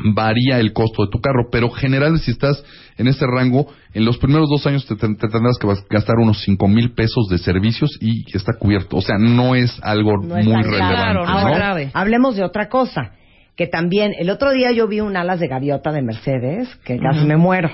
Varía 0.03 0.59
el 0.59 0.73
costo 0.73 1.03
de 1.05 1.11
tu 1.11 1.19
carro, 1.19 1.49
pero 1.51 1.69
general 1.69 2.19
si 2.19 2.31
estás 2.31 2.63
en 2.97 3.07
ese 3.07 3.25
rango, 3.27 3.67
en 3.93 4.05
los 4.05 4.17
primeros 4.17 4.49
dos 4.49 4.65
años 4.67 4.85
te, 4.85 4.95
te- 4.95 5.15
te 5.15 5.27
tendrás 5.27 5.57
que 5.59 5.67
vas- 5.67 5.85
gastar 5.89 6.15
unos 6.19 6.41
cinco 6.43 6.67
mil 6.67 6.93
pesos 6.93 7.27
de 7.29 7.37
servicios 7.37 7.97
y 8.01 8.25
está 8.35 8.53
cubierto. 8.57 8.97
O 8.97 9.01
sea, 9.01 9.17
no 9.19 9.55
es 9.55 9.77
algo 9.83 10.17
No 10.21 10.37
es 10.37 10.45
muy 10.45 10.55
tan 10.55 10.63
relevante. 10.71 10.95
claro, 10.95 11.25
no 11.25 11.39
es 11.39 11.45
¿no? 11.45 11.53
grave. 11.53 11.91
Hablemos 11.93 12.35
de 12.35 12.43
otra 12.43 12.67
cosa. 12.69 13.11
Que 13.55 13.67
también, 13.67 14.13
el 14.17 14.29
otro 14.29 14.51
día 14.51 14.71
yo 14.71 14.87
vi 14.87 15.01
un 15.01 15.15
alas 15.17 15.39
de 15.39 15.47
gaviota 15.47 15.91
de 15.91 16.01
Mercedes, 16.01 16.67
que 16.85 16.97
casi 16.97 17.25
me 17.25 17.35
muero. 17.37 17.69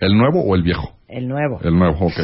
¿El 0.00 0.16
nuevo 0.16 0.42
o 0.42 0.56
el 0.56 0.62
viejo? 0.62 0.96
El 1.08 1.28
nuevo. 1.28 1.60
El 1.62 1.78
nuevo, 1.78 2.06
ok. 2.06 2.18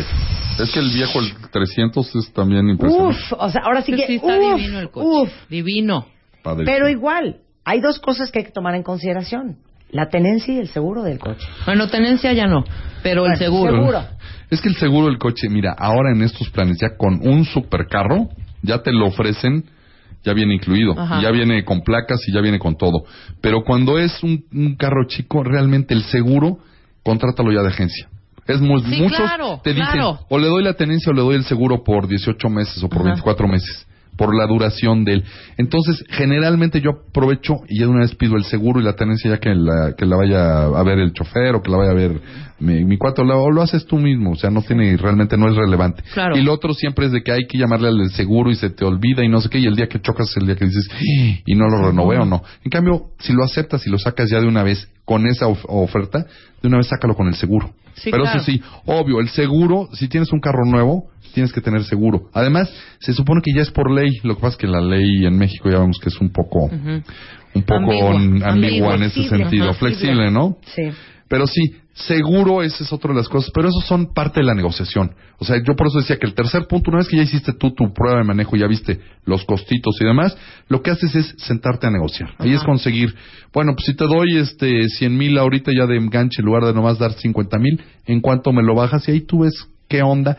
Es 0.61 0.73
que 0.73 0.81
el 0.81 0.91
viejo, 0.91 1.21
el 1.21 1.31
300, 1.53 2.17
es 2.17 2.33
también 2.33 2.69
impresionante. 2.71 3.17
Uf, 3.17 3.33
o 3.39 3.51
sea, 3.51 3.61
ahora 3.65 3.83
sí 3.83 3.93
Sí, 3.93 3.99
que. 4.01 4.07
sí, 4.07 4.15
está 4.17 4.39
uf, 4.39 4.57
divino 4.57 4.79
el 4.81 4.91
coche. 4.91 5.07
uf. 5.09 5.31
Divino. 5.51 6.07
Padre. 6.43 6.65
Pero 6.65 6.89
igual, 6.89 7.37
hay 7.67 7.81
dos 7.81 7.99
cosas 7.99 8.31
que 8.31 8.39
hay 8.39 8.45
que 8.47 8.53
tomar 8.53 8.75
en 8.77 8.83
consideración: 8.83 9.59
la 9.91 10.09
tenencia 10.09 10.55
y 10.55 10.59
el 10.59 10.69
seguro 10.69 11.03
del 11.03 11.19
coche. 11.19 11.47
Bueno, 11.67 11.89
tenencia 11.89 12.33
ya 12.33 12.47
no, 12.47 12.65
pero 13.03 13.27
el 13.27 13.37
seguro. 13.37 13.73
seguro. 13.75 14.05
Es 14.49 14.61
que 14.61 14.69
el 14.69 14.77
seguro 14.77 15.09
del 15.09 15.19
coche, 15.19 15.49
mira, 15.51 15.75
ahora 15.77 16.13
en 16.13 16.23
estos 16.23 16.49
planes, 16.51 16.79
ya 16.81 16.97
con 16.97 17.19
un 17.29 17.45
supercarro, 17.45 18.29
ya 18.63 18.83
te 18.83 18.93
lo 18.93 19.07
ofrecen, 19.07 19.65
ya 20.25 20.33
viene 20.33 20.55
incluido, 20.55 20.99
Ajá. 20.99 21.19
y 21.19 21.23
ya 21.25 21.31
viene 21.33 21.65
con 21.65 21.81
placas 21.81 22.21
y 22.29 22.33
ya 22.33 22.41
viene 22.41 22.59
con 22.61 22.77
todo. 22.77 23.05
Pero 23.41 23.63
cuando 23.65 23.99
es 23.99 24.23
un, 24.23 24.45
un 24.53 24.77
carro 24.77 25.07
chico, 25.09 25.43
realmente 25.43 25.95
el 25.95 26.05
seguro, 26.05 26.59
contrátalo 27.03 27.53
ya 27.53 27.63
de 27.63 27.69
agencia. 27.69 28.09
Es 28.47 28.61
muy, 28.61 28.81
Sí, 28.83 29.03
muchos 29.03 29.19
claro, 29.19 29.61
te 29.65 29.71
dicen, 29.71 29.91
claro. 29.93 30.21
o 30.29 30.39
le 30.39 30.47
doy 30.47 30.63
la 30.63 30.75
tenencia 30.75 31.11
o 31.11 31.15
le 31.15 31.23
doy 31.23 31.35
el 31.35 31.45
seguro 31.45 31.83
por 31.83 32.07
18 32.07 32.49
meses 32.49 32.81
o 32.85 32.89
por 32.89 32.99
Ajá. 33.01 33.09
24 33.11 33.49
meses, 33.49 33.86
por 34.17 34.35
la 34.35 34.47
duración 34.47 35.05
de 35.05 35.13
él. 35.15 35.25
Entonces, 35.59 36.05
generalmente 36.09 36.81
yo 36.81 36.91
aprovecho 37.11 37.57
y 37.69 37.79
ya 37.79 37.85
de 37.87 37.91
una 37.93 38.01
vez 38.01 38.15
pido 38.15 38.37
el 38.37 38.45
seguro 38.45 38.81
y 38.81 38.85
la 38.85 38.95
tenencia 38.95 39.31
ya 39.31 39.39
que 39.39 39.55
la, 39.55 39.95
que 39.97 40.07
la 40.07 40.17
vaya 40.17 40.65
a 40.67 40.83
ver 40.83 40.99
el 40.99 41.13
chofer 41.13 41.55
o 41.55 41.63
que 41.63 41.71
la 41.71 41.77
vaya 41.77 41.91
a 41.91 41.95
ver 41.95 42.21
mi, 42.59 42.85
mi 42.85 42.97
cuate, 42.97 43.23
o 43.23 43.51
lo, 43.51 43.63
haces 43.63 43.85
tú 43.87 43.99
mismo, 43.99 44.33
o 44.33 44.37
sea, 44.37 44.51
no 44.51 44.63
tiene, 44.63 44.97
realmente 44.97 45.37
no 45.37 45.49
es 45.51 45.57
relevante. 45.57 46.03
Claro. 46.15 46.37
Y 46.37 46.43
lo 46.43 46.53
otro 46.53 46.73
siempre 46.73 47.07
es 47.07 47.13
de 47.13 47.23
que 47.23 47.33
hay 47.33 47.47
que 47.47 47.59
llamarle 47.59 47.89
al 47.89 48.11
seguro 48.11 48.51
y 48.51 48.55
se 48.55 48.71
te 48.71 48.85
olvida 48.85 49.23
y 49.25 49.29
no 49.29 49.41
sé 49.41 49.49
qué, 49.51 49.59
y 49.59 49.67
el 49.67 49.77
día 49.77 49.89
que 49.89 50.01
chocas 50.01 50.31
es 50.31 50.37
el 50.39 50.47
día 50.47 50.57
que 50.57 50.65
dices, 50.65 50.89
"Ah", 50.91 51.43
y 51.45 51.55
no 51.55 51.69
lo 51.69 51.87
renové 51.87 52.17
o 52.19 52.25
no. 52.25 52.43
En 52.65 52.71
cambio, 52.71 53.09
si 53.19 53.33
lo 53.35 53.45
aceptas 53.45 53.87
y 53.87 53.91
lo 53.91 53.99
sacas 53.99 54.31
ya 54.31 54.41
de 54.41 54.47
una 54.49 54.63
vez 54.63 54.89
con 55.05 55.27
esa 55.27 55.47
of- 55.47 55.65
oferta, 55.69 56.27
de 56.63 56.69
una 56.69 56.79
vez 56.79 56.87
sácalo 56.89 57.15
con 57.15 57.27
el 57.29 57.35
seguro. 57.35 57.71
Sí, 57.97 58.11
Pero 58.11 58.25
claro. 58.25 58.39
eso 58.39 58.47
sí, 58.47 58.63
obvio, 58.85 59.21
el 59.21 59.29
seguro, 59.29 59.89
si 59.93 60.09
tienes 60.09 60.33
un 60.33 60.41
carro 60.41 60.65
nuevo, 60.65 61.09
tienes 61.33 61.53
que 61.53 61.61
tener 61.61 61.85
seguro. 61.85 62.31
Además, 62.33 62.71
se 62.99 63.13
supone 63.13 63.41
que 63.43 63.53
ya 63.55 63.63
es 63.63 63.71
por 63.71 63.91
ley, 63.91 64.11
lo 64.23 64.37
que 64.37 64.41
pasa 64.41 64.53
es 64.53 64.57
que 64.57 64.67
la 64.67 64.81
ley 64.81 65.25
en 65.27 65.37
México 65.37 65.71
ya 65.71 65.79
vemos 65.81 65.99
que 65.99 66.11
es 66.11 66.21
un 66.21 66.31
poco, 66.31 66.67
un 66.67 67.63
poco 67.63 68.17
Ambigua, 68.45 68.95
en 68.97 69.05
ese 69.05 69.29
sentido, 69.29 69.71
ajá, 69.71 69.75
flexible, 69.75 70.31
¿no? 70.31 70.59
Sí. 70.75 70.83
Pero 71.29 71.47
sí, 71.47 71.77
seguro, 71.97 72.63
esa 72.63 72.85
es 72.85 72.93
otra 72.93 73.11
de 73.13 73.17
las 73.17 73.29
cosas, 73.29 73.51
pero 73.55 73.69
eso 73.69 73.81
son 73.81 74.13
parte 74.13 74.41
de 74.41 74.47
la 74.47 74.55
negociación. 74.55 75.15
O 75.39 75.45
sea, 75.47 75.57
yo 75.57 75.75
por 75.75 75.87
eso 75.87 75.99
decía 75.99 76.19
que 76.19 76.27
el 76.27 76.35
tercer 76.35 76.67
punto, 76.69 76.91
una 76.91 76.99
vez 76.99 77.09
que 77.09 77.17
ya 77.17 77.23
hiciste 77.23 77.55
tú 77.55 77.71
tu 77.71 77.93
prueba 77.95 78.19
de 78.19 78.25
manejo 78.25 78.55
y 78.55 78.61
ya 78.61 78.67
viste 78.67 79.01
los 79.25 79.45
costitos 79.47 79.97
y 80.01 80.05
demás, 80.05 80.37
lo 80.69 80.83
que 80.83 80.91
haces 80.91 81.15
es 81.15 81.35
sentarte 81.39 81.87
a 81.87 81.91
negociar. 81.91 82.35
Ahí 82.39 82.53
es 82.53 82.63
conseguir, 82.63 83.15
bueno, 83.53 83.73
pues 83.75 83.87
si 83.87 83.95
te 83.95 84.05
doy 84.05 84.37
este 84.37 84.89
100 84.89 85.17
mil 85.17 85.39
ahorita 85.39 85.73
ya 85.75 85.87
de 85.87 85.97
enganche 85.97 86.43
en 86.43 86.47
lugar 86.47 86.65
de 86.65 86.75
nomás 86.75 86.99
dar 86.99 87.13
50 87.13 87.59
mil, 87.59 87.83
¿en 88.05 88.21
cuánto 88.21 88.53
me 88.53 88.63
lo 88.63 88.75
bajas? 88.75 89.09
Y 89.09 89.13
ahí 89.13 89.21
tú 89.23 89.41
ves 89.41 89.55
qué 89.89 90.03
onda, 90.03 90.37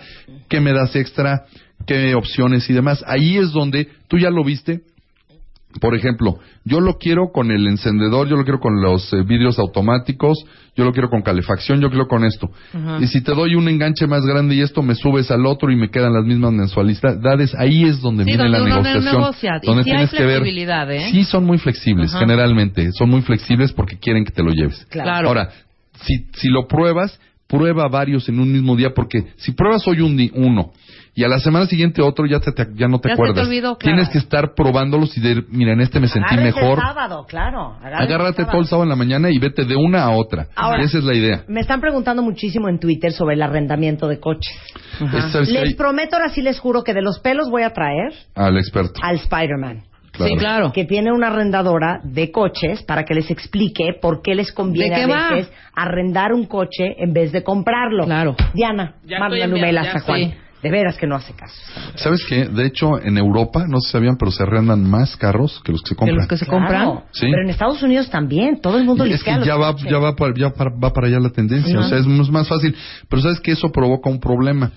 qué 0.48 0.62
me 0.62 0.74
das 0.74 0.96
extra, 0.96 1.46
qué 1.88 2.14
opciones 2.14 2.70
y 2.70 2.74
demás. 2.74 3.04
Ahí 3.08 3.38
es 3.38 3.52
donde 3.52 3.90
tú 4.08 4.20
ya 4.20 4.30
lo 4.30 4.44
viste, 4.44 4.82
Por 5.80 5.96
ejemplo, 5.96 6.40
yo 6.66 6.80
lo 6.80 6.94
quiero 6.98 7.32
con 7.34 7.52
el 7.52 7.68
encendedor, 7.68 8.28
yo 8.28 8.36
lo 8.36 8.44
quiero 8.44 8.60
con 8.60 8.82
los 8.82 9.12
eh, 9.14 9.24
vidrios 9.24 9.60
automáticos, 9.60 10.38
yo 10.76 10.84
lo 10.84 10.92
quiero 10.92 11.10
con 11.10 11.22
calefacción, 11.22 11.82
yo 11.82 11.90
quiero 11.90 12.08
con 12.08 12.24
esto. 12.24 12.50
Y 13.00 13.08
si 13.08 13.22
te 13.22 13.34
doy 13.34 13.56
un 13.56 13.68
enganche 13.68 14.08
más 14.08 14.26
grande 14.26 14.56
y 14.56 14.62
esto 14.62 14.82
me 14.84 14.96
subes 14.96 15.30
al 15.32 15.46
otro 15.46 15.72
y 15.72 15.76
me 15.76 15.90
quedan 15.90 16.14
las 16.14 16.24
mismas 16.26 16.52
mensualidades, 16.54 17.56
ahí 17.56 17.84
es 17.84 18.02
donde 18.02 18.24
Sí, 18.24 18.30
viene 18.32 18.44
donde 18.44 18.58
la 18.60 18.64
uno 18.66 18.76
negociación. 18.84 19.22
negocia. 19.22 19.60
Y 19.62 19.66
Donde 19.66 19.84
sí 19.84 19.90
hay 19.90 19.96
tienes 19.98 20.12
que 20.12 20.24
ver. 20.26 20.40
flexibilidad, 20.42 20.92
¿eh? 20.92 21.10
Sí, 21.12 21.24
son 21.24 21.46
muy 21.46 21.58
flexibles, 21.58 22.14
generalmente. 22.14 22.92
Son 22.94 23.10
muy 23.10 23.22
flexibles 23.22 23.72
porque 23.74 23.98
quieren 23.98 24.24
que 24.26 24.32
te 24.32 24.44
lo 24.44 24.52
lleves. 24.52 24.86
Claro. 24.90 25.28
Ahora, 25.30 25.50
si, 26.04 26.26
si 26.36 26.48
lo 26.50 26.68
pruebas, 26.68 27.20
prueba 27.48 27.88
varios 27.88 28.28
en 28.30 28.40
un 28.40 28.52
mismo 28.52 28.76
día, 28.76 28.94
porque 28.94 29.24
si 29.38 29.54
pruebas 29.54 29.88
hoy 29.88 30.02
un 30.02 30.18
uno 30.36 30.72
y 31.18 31.24
a 31.24 31.28
la 31.28 31.40
semana 31.40 31.66
siguiente 31.66 32.02
otro, 32.02 32.26
ya, 32.28 32.40
te, 32.40 32.52
te- 32.52 32.68
ya 32.76 32.88
no 32.88 33.00
te 33.00 33.10
Ya 33.10 33.16
se 33.16 33.22
te 33.22 33.24
acuerdas. 33.24 33.48
olvidó, 33.48 33.78
claro. 33.78 33.96
Tienes 33.98 34.10
que 34.10 34.20
estar 34.20 34.54
probándolos 34.54 35.18
y 35.18 35.22
de, 35.22 35.44
mira, 35.50 35.74
en 35.74 35.82
este 35.82 36.00
me 36.00 36.08
sentí 36.08 36.34
Agárrate 36.36 36.60
mejor. 36.62 36.78
el 36.80 36.86
sábado, 36.86 37.26
claro. 37.28 37.60
agárrate 37.82 37.88
el 37.88 38.04
Agárrate 38.04 38.36
sábado. 38.38 38.52
todo 38.52 38.62
el 38.62 38.68
sábado 38.68 38.84
en 38.84 38.90
la 38.90 38.96
mañana 38.96 39.30
y 39.32 39.40
vete 39.40 39.66
de 39.66 39.76
una 39.76 40.04
a 40.04 40.12
otra. 40.12 40.48
Ahora- 40.56 40.84
Esa 40.84 41.00
es 41.00 41.04
la 41.04 41.16
idea. 41.16 41.44
Me 41.48 41.60
están 41.60 41.82
preguntando 41.82 42.22
muchísimo 42.22 42.70
en 42.70 42.80
Twitter 42.80 43.12
sobre 43.12 43.34
el 43.36 43.42
arrendamiento 43.42 44.08
de 44.08 44.20
coches. 44.20 44.56
Es-. 45.02 45.50
Les 45.50 45.64
Hay- 45.64 45.74
prometo, 45.74 46.16
ahora 46.18 46.30
sí 46.30 46.42
les 46.44 46.60
juro 46.60 46.84
que 46.84 46.94
de 46.94 47.02
los 47.02 47.20
pelos 47.20 47.50
voy 47.50 47.64
a 47.64 47.72
traer 47.72 48.14
Al 48.36 48.56
experto. 48.58 48.94
al 49.02 49.16
Spider-Man. 49.16 49.84
Claro. 50.12 50.32
Sí, 50.32 50.38
claro. 50.40 50.72
que 50.74 50.86
tiene 50.86 51.12
una 51.12 51.28
arrendadora 51.28 52.00
de 52.04 52.32
coches 52.32 52.82
para 52.84 53.06
que 53.06 53.14
les 53.14 53.30
explique 53.30 53.94
por 54.02 54.24
qué 54.24 54.34
les 54.34 54.52
conviene 54.52 54.96
¿De 54.96 55.04
a 55.04 55.06
qué 55.06 55.12
va? 55.14 55.30
veces 55.32 55.52
arrendar 55.76 56.34
un 56.34 56.46
coche 56.46 56.96
en 56.98 57.14
vez 57.14 57.32
de 57.32 57.44
comprarlo. 57.44 58.06
Claro. 58.06 58.36
Diana, 58.56 58.96
Ya 59.06 59.20
mándale 59.20 59.44
estoy 59.44 59.54
un 59.56 59.62
mail 59.62 59.78
enviando, 59.78 59.90
a 59.98 60.00
ya 60.02 60.06
Juan. 60.06 60.20
sí. 60.20 60.34
De 60.64 60.72
veras 60.72 60.98
que 60.98 61.06
no 61.06 61.16
hace 61.16 61.34
caso. 61.34 61.54
¿Sabes 61.96 62.26
qué? 62.28 62.46
De 62.48 62.66
hecho, 62.66 63.00
en 63.00 63.18
Europa, 63.18 63.66
no 63.68 63.80
se 63.80 63.92
sabían, 63.92 64.18
pero 64.18 64.32
se 64.32 64.42
arrendan 64.42 64.90
más 64.90 65.16
carros 65.16 65.62
que 65.64 65.72
los 65.72 65.82
que 65.84 65.90
se 65.90 65.96
compran. 65.96 66.18
los 66.18 66.28
que 66.28 66.38
se 66.38 66.46
Claro, 66.46 66.66
compran. 66.68 67.04
Sí. 67.12 67.28
Pero 67.30 67.44
en 67.44 67.50
Estados 67.52 67.84
Unidos 67.84 68.10
también, 68.10 68.60
todo 68.60 68.78
el 68.80 68.84
mundo 68.86 69.04
es 69.06 69.12
listea 69.12 69.34
que 69.36 69.40
los 69.42 69.48
ya 69.48 69.56
va, 69.56 69.74
coches. 69.74 69.92
ya 69.92 70.00
va 70.00 70.16
para, 70.16 70.34
ya 70.36 70.50
para, 70.50 70.72
va 70.72 70.92
para 70.92 71.08
allá 71.08 71.20
la 71.20 71.30
tendencia, 71.30 71.80
o 71.80 71.84
sea, 71.84 72.00
es 72.00 72.08
más 72.08 72.48
fácil. 72.48 72.76
Pero 73.08 73.22
sabes 73.22 73.40
que 73.40 73.52
eso 73.52 73.72
provoca 73.72 74.10
un 74.10 74.20
problema. 74.20 74.72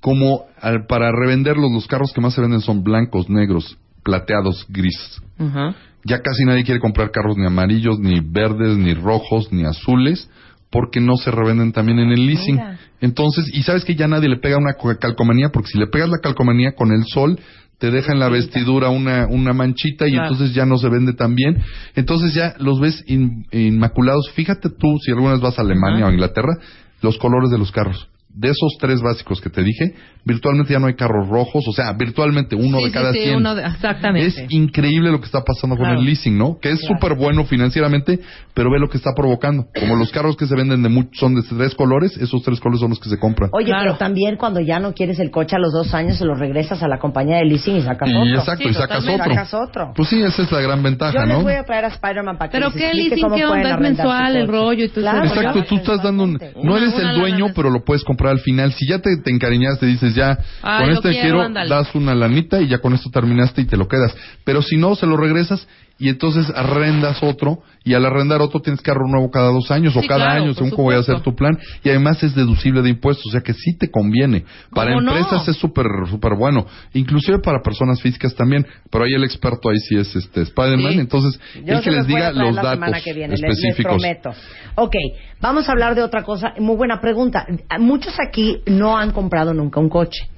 Como 0.00 0.44
al- 0.60 0.86
para 0.86 1.10
revenderlos, 1.12 1.70
los 1.72 1.86
carros 1.86 2.12
que 2.12 2.20
más 2.20 2.34
se 2.34 2.40
venden 2.40 2.60
son 2.60 2.82
blancos, 2.82 3.30
negros, 3.30 3.78
plateados, 4.02 4.66
gris. 4.68 5.22
Ajá. 5.38 5.74
Ya 6.04 6.20
casi 6.20 6.44
nadie 6.44 6.64
quiere 6.64 6.80
comprar 6.80 7.10
carros 7.12 7.36
ni 7.36 7.46
amarillos, 7.46 7.98
ni 8.00 8.20
verdes, 8.20 8.76
ni 8.76 8.92
rojos, 8.94 9.52
ni 9.52 9.64
azules, 9.64 10.28
porque 10.72 11.00
no 11.00 11.16
se 11.16 11.30
revenden 11.30 11.70
también 11.70 12.00
en 12.00 12.10
el 12.10 12.26
leasing. 12.26 12.56
Mira. 12.56 12.78
Entonces, 13.00 13.44
y 13.52 13.62
sabes 13.62 13.84
que 13.84 13.94
ya 13.94 14.08
nadie 14.08 14.28
le 14.28 14.38
pega 14.38 14.56
una 14.56 14.72
co- 14.74 14.96
calcomanía, 14.98 15.50
porque 15.52 15.68
si 15.68 15.78
le 15.78 15.86
pegas 15.86 16.08
la 16.08 16.18
calcomanía 16.18 16.72
con 16.74 16.90
el 16.92 17.04
sol, 17.04 17.38
te 17.78 17.90
deja 17.90 18.12
en 18.12 18.18
la 18.20 18.28
vestidura 18.28 18.88
una, 18.90 19.26
una 19.28 19.52
manchita 19.52 20.06
y 20.08 20.12
Claro. 20.12 20.28
entonces 20.32 20.54
ya 20.54 20.64
no 20.64 20.78
se 20.78 20.88
vende 20.88 21.12
tan 21.12 21.34
bien. 21.34 21.58
Entonces 21.94 22.32
ya 22.32 22.54
los 22.58 22.80
ves 22.80 23.04
in- 23.06 23.44
inmaculados. 23.52 24.30
Fíjate 24.34 24.70
tú, 24.70 24.96
si 25.04 25.10
alguna 25.12 25.32
vez 25.32 25.40
vas 25.40 25.58
a 25.58 25.62
Alemania 25.62 26.06
o 26.06 26.08
a 26.08 26.12
Inglaterra, 26.12 26.54
los 27.02 27.18
colores 27.18 27.50
de 27.50 27.58
los 27.58 27.70
carros. 27.72 28.08
De 28.34 28.48
esos 28.48 28.78
tres 28.80 29.02
básicos 29.02 29.42
que 29.42 29.50
te 29.50 29.62
dije, 29.62 29.94
virtualmente 30.24 30.72
ya 30.72 30.78
no 30.78 30.86
hay 30.86 30.94
carros 30.94 31.28
rojos, 31.28 31.68
o 31.68 31.72
sea, 31.72 31.92
virtualmente 31.92 32.56
uno 32.56 32.78
Sí, 32.78 32.84
de 32.84 32.88
sí, 32.90 32.94
cada 32.94 33.12
sí, 33.12 33.20
100. 33.24 33.36
uno 33.36 33.54
de- 33.54 33.62
exactamente. 33.66 34.26
Es 34.26 34.50
increíble 34.50 35.10
lo 35.10 35.18
que 35.20 35.26
está 35.26 35.42
pasando 35.44 35.76
con 35.76 35.84
Claro. 35.84 36.00
el 36.00 36.06
leasing, 36.06 36.38
¿no? 36.38 36.56
Que 36.58 36.70
es 36.70 36.80
súper 36.80 37.14
bueno 37.14 37.44
financieramente, 37.44 38.20
pero 38.54 38.70
ve 38.70 38.78
lo 38.78 38.88
que 38.88 38.96
está 38.96 39.10
provocando. 39.14 39.66
Como 39.78 39.96
los 39.96 40.10
carros 40.12 40.36
que 40.36 40.46
se 40.46 40.56
venden 40.56 40.82
de 40.82 40.88
much- 40.88 41.10
son 41.12 41.34
de 41.34 41.42
tres 41.42 41.74
colores, 41.74 42.16
esos 42.16 42.42
tres 42.42 42.58
colores 42.58 42.80
son 42.80 42.88
los 42.90 43.00
que 43.00 43.10
se 43.10 43.18
compran. 43.18 43.50
Oye, 43.52 43.66
Claro. 43.66 43.82
pero 43.82 43.96
también 43.96 44.36
cuando 44.36 44.60
ya 44.60 44.78
no 44.80 44.94
quieres 44.94 45.18
el 45.18 45.30
coche 45.30 45.56
a 45.56 45.58
los 45.58 45.72
dos 45.74 45.92
años, 45.92 46.16
se 46.16 46.24
lo 46.24 46.34
regresas 46.34 46.82
a 46.82 46.88
la 46.88 46.98
compañía 46.98 47.36
de 47.36 47.44
leasing 47.44 47.76
y 47.76 47.82
sacas 47.82 48.08
y 48.08 48.14
otro. 48.16 48.34
exacto, 48.40 48.64
Sí, 48.64 48.70
y 48.70 48.74
sacas 48.74 49.04
otro. 49.06 49.16
Sacas 49.34 49.52
otro. 49.54 49.92
Pues 49.94 50.08
sí, 50.08 50.22
esa 50.22 50.40
es 50.42 50.50
la 50.50 50.60
gran 50.62 50.82
ventaja, 50.82 51.12
Yo 51.12 51.26
les 51.26 51.36
¿no? 51.36 51.42
voy 51.42 51.52
a 51.52 51.64
traer 51.64 51.84
a 51.84 51.88
Spider-Man 51.88 52.38
para 52.38 52.50
que 52.50 52.56
Pero 52.56 52.68
les 52.70 52.76
qué 52.76 52.94
leasing, 52.94 53.30
qué 53.34 53.44
onda, 53.44 53.74
es 53.74 53.78
mensual, 53.80 54.36
el 54.36 54.48
rollo 54.48 54.84
y 54.84 54.88
todo 54.88 55.02
Claro, 55.02 55.24
eso. 55.24 55.34
Exacto, 55.34 55.64
tú 55.68 55.74
estás 55.76 56.02
dando 56.02 56.24
un... 56.24 56.38
No 56.62 56.78
eres 56.78 56.94
el 56.98 57.14
dueño, 57.14 57.48
pero 57.54 57.68
lo 57.68 57.84
puedes 57.84 58.02
comprar 58.04 58.21
al 58.30 58.40
final. 58.40 58.72
Si 58.72 58.86
ya 58.86 59.00
te, 59.00 59.16
te 59.16 59.30
encariñaste, 59.30 59.86
dices 59.86 60.14
ya, 60.14 60.38
Ay, 60.62 60.84
con 60.84 60.92
este 60.92 61.10
quiero, 61.10 61.46
quiero, 61.46 61.68
das 61.68 61.94
una 61.94 62.14
lanita 62.14 62.60
y 62.60 62.68
ya 62.68 62.78
con 62.78 62.94
esto 62.94 63.10
terminaste 63.10 63.62
y 63.62 63.66
te 63.66 63.76
lo 63.76 63.88
quedas. 63.88 64.14
Pero 64.44 64.62
si 64.62 64.76
no, 64.76 64.94
se 64.94 65.06
lo 65.06 65.16
regresas 65.16 65.66
y 65.98 66.08
entonces 66.08 66.50
arrendas 66.54 67.22
otro 67.22 67.62
y 67.84 67.94
al 67.94 68.04
arrendar 68.06 68.40
otro 68.40 68.60
tienes 68.60 68.80
carro 68.80 69.06
nuevo 69.08 69.30
cada 69.30 69.48
dos 69.50 69.70
años 69.70 69.94
o 69.96 70.00
cada 70.02 70.24
claro, 70.26 70.42
año, 70.44 70.54
según 70.54 70.70
cómo 70.70 70.88
vaya 70.88 71.00
a 71.00 71.04
ser 71.04 71.20
tu 71.20 71.34
plan. 71.34 71.56
Y 71.84 71.88
además 71.90 72.22
es 72.22 72.34
deducible 72.34 72.82
de 72.82 72.90
impuestos, 72.90 73.26
o 73.26 73.30
sea 73.30 73.40
que 73.40 73.52
sí 73.54 73.76
te 73.78 73.90
conviene. 73.90 74.44
Para 74.74 74.92
empresas 74.94 75.46
es 75.48 75.56
súper, 75.56 75.86
súper 76.08 76.34
bueno. 76.34 76.66
Inclusive 76.94 77.38
para 77.40 77.60
personas 77.62 78.00
físicas 78.00 78.34
también. 78.34 78.66
Pero 78.90 79.04
ahí 79.04 79.12
el 79.14 79.24
experto 79.24 79.68
ahí 79.68 79.78
sí 79.78 79.96
es 79.96 80.14
este 80.16 80.42
Spider-Man, 80.42 80.92
Sí. 80.92 80.98
entonces 81.00 81.40
Yo 81.64 81.74
el 81.78 81.82
que 81.82 81.90
les 81.90 82.06
diga 82.06 82.32
los 82.32 82.54
la 82.54 82.62
datos 82.62 83.02
que 83.02 83.12
viene, 83.12 83.32
les- 83.34 83.40
les 83.40 83.50
específicos. 83.58 83.92
prometo. 84.02 84.30
Ok, 84.76 84.94
vamos 85.40 85.68
a 85.68 85.72
hablar 85.72 85.94
de 85.94 86.02
otra 86.02 86.22
cosa. 86.22 86.52
Muy 86.58 86.76
buena 86.76 87.00
pregunta. 87.00 87.46
Muchos 87.78 88.14
aquí 88.26 88.60
no 88.66 88.96
han 88.96 89.12
comprado 89.12 89.54
nunca 89.54 89.80
un 89.80 89.88
coche. 89.88 90.28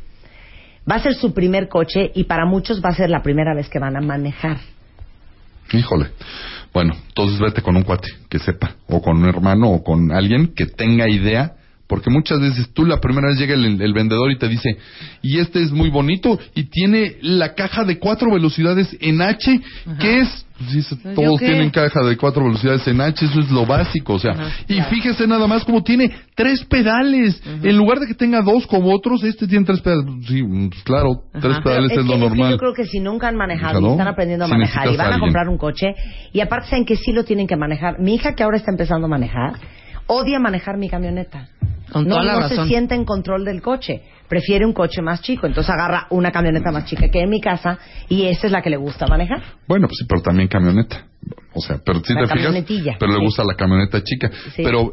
Va 0.90 0.96
a 0.96 1.00
ser 1.00 1.14
su 1.14 1.32
primer 1.32 1.68
coche 1.68 2.10
y 2.14 2.24
para 2.24 2.44
muchos 2.44 2.82
va 2.84 2.90
a 2.90 2.94
ser 2.94 3.08
la 3.08 3.22
primera 3.22 3.54
vez 3.54 3.68
que 3.70 3.78
van 3.78 3.96
a 3.96 4.00
manejar. 4.02 4.58
Híjole. 5.72 6.11
Bueno, 6.72 6.94
entonces 7.09 7.38
vete 7.38 7.62
con 7.62 7.77
un 7.77 7.85
cuate 7.85 8.09
que 8.29 8.38
sepa, 8.38 8.77
o 8.88 9.00
con 9.00 9.18
un 9.18 9.29
hermano, 9.29 9.70
o 9.70 9.85
con 9.85 10.12
alguien 10.12 10.55
que 10.55 10.66
tenga 10.66 11.09
idea, 11.09 11.55
porque 11.87 12.11
muchas 12.11 12.40
veces 12.40 12.70
tú 12.73 12.85
la 12.87 13.01
primera 13.01 13.29
vez 13.29 13.38
llega 13.38 13.55
el, 13.55 13.81
el 13.81 13.92
vendedor 13.92 14.31
y 14.33 14.38
te 14.38 14.49
dice, 14.49 14.77
y 15.23 15.38
este 15.38 15.62
es 15.62 15.70
muy 15.70 15.90
bonito, 15.90 16.38
y 16.55 16.64
tiene 16.64 17.16
la 17.20 17.55
caja 17.55 17.85
de 17.85 17.99
cuatro 17.99 18.33
velocidades 18.33 18.97
en 19.01 19.20
H, 19.20 19.61
¿qué 20.01 20.20
es? 20.20 20.47
Pues 20.57 20.73
dice, 20.73 20.97
¿Yo 21.05 21.14
todos 21.14 21.40
tienen 21.40 21.70
caja 21.70 22.01
de 22.05 22.16
cuatro 22.16 22.44
velocidades 22.44 22.87
en 22.87 23.01
H, 23.01 23.25
eso 23.27 23.40
es 23.40 23.51
lo 23.51 23.66
básico, 23.66 24.14
o 24.14 24.18
sea, 24.20 24.31
Ajá, 24.33 24.51
y 24.68 24.81
fíjese 24.83 25.27
nada 25.27 25.47
más 25.49 25.64
como 25.64 25.83
tiene 25.83 26.11
tres 26.37 26.64
pedales, 26.64 27.42
en 27.44 27.77
lugar 27.77 27.99
de 27.99 28.07
que 28.07 28.14
tenga 28.14 28.40
dos 28.40 28.66
como 28.66 28.94
otros, 28.94 29.23
este 29.25 29.47
tiene 29.49 29.64
tres 29.66 29.81
pedales, 29.81 30.05
sí, 30.27 30.42
pues 30.42 30.83
claro, 30.85 31.25
tres 31.33 31.55
Ajá. 31.57 31.62
pedales 31.62 31.90
es, 31.92 32.05
lo 32.07 32.12
que- 32.12 32.18
normal. 32.18 32.53
yo 32.53 32.59
creo 32.59 32.73
que 32.73 32.87
si 32.87 33.01
nunca 33.01 33.29
han 33.29 33.37
manejado 33.37 33.81
y 33.81 33.90
están 33.90 34.09
aprendiendo 34.09 34.44
a 34.44 34.49
Si 34.49 34.53
manejar 34.55 34.92
y 34.92 34.97
van 34.97 35.12
a 35.12 35.16
a 35.16 35.20
comprar 35.20 35.49
un 35.49 35.59
coche 35.59 35.88
y 36.33 36.40
aparte 36.40 36.68
saben 36.70 36.85
que 36.85 36.97
sí 36.97 37.12
lo 37.12 37.25
tienen 37.25 37.47
que 37.47 37.57
manejar. 37.57 37.99
Mi 38.01 38.14
hija 38.14 38.35
que 38.35 38.42
ahora 38.42 38.57
está 38.57 38.70
empezando 38.70 39.07
a 39.07 39.11
manejar 39.11 39.55
odia 40.07 40.38
manejar 40.38 40.77
mi 40.77 40.88
camioneta. 40.88 41.49
Con 41.94 42.09
no 42.09 42.16
toda 42.16 42.24
la 42.24 42.40
no 42.40 42.48
se 42.48 42.66
siente 42.66 42.96
en 42.96 43.04
control 43.04 43.44
del 43.44 43.62
coche. 43.62 44.02
Prefiere 44.28 44.66
un 44.66 44.72
coche 44.72 45.00
más 45.00 45.22
chico. 45.22 45.46
Entonces 45.46 45.72
agarra 45.72 46.09
una 46.11 46.33
camioneta 46.33 46.72
más 46.72 46.87
chica 46.87 47.09
que 47.09 47.20
en 47.20 47.30
mi 47.30 47.40
casa 47.40 47.78
y 48.09 48.24
esa 48.24 48.48
es 48.48 48.52
la 48.52 48.62
que 48.62 48.70
le 48.70 48.76
gusta 48.76 49.07
manejar. 49.07 49.40
Bueno, 49.68 49.87
pues 49.87 49.98
sí, 50.00 50.07
pero 50.09 50.20
también 50.20 50.48
camioneta. 50.48 51.07
O 51.54 51.60
sea, 51.60 51.78
pero 51.84 52.00
si 52.04 52.12
La 52.14 52.22
te 52.26 52.34
fijas, 52.34 52.96
pero 52.98 53.12
le 53.12 53.18
sí. 53.18 53.24
gusta 53.24 53.44
la 53.44 53.54
camioneta 53.54 54.02
chica. 54.02 54.30
Sí. 54.56 54.62
Pero, 54.64 54.92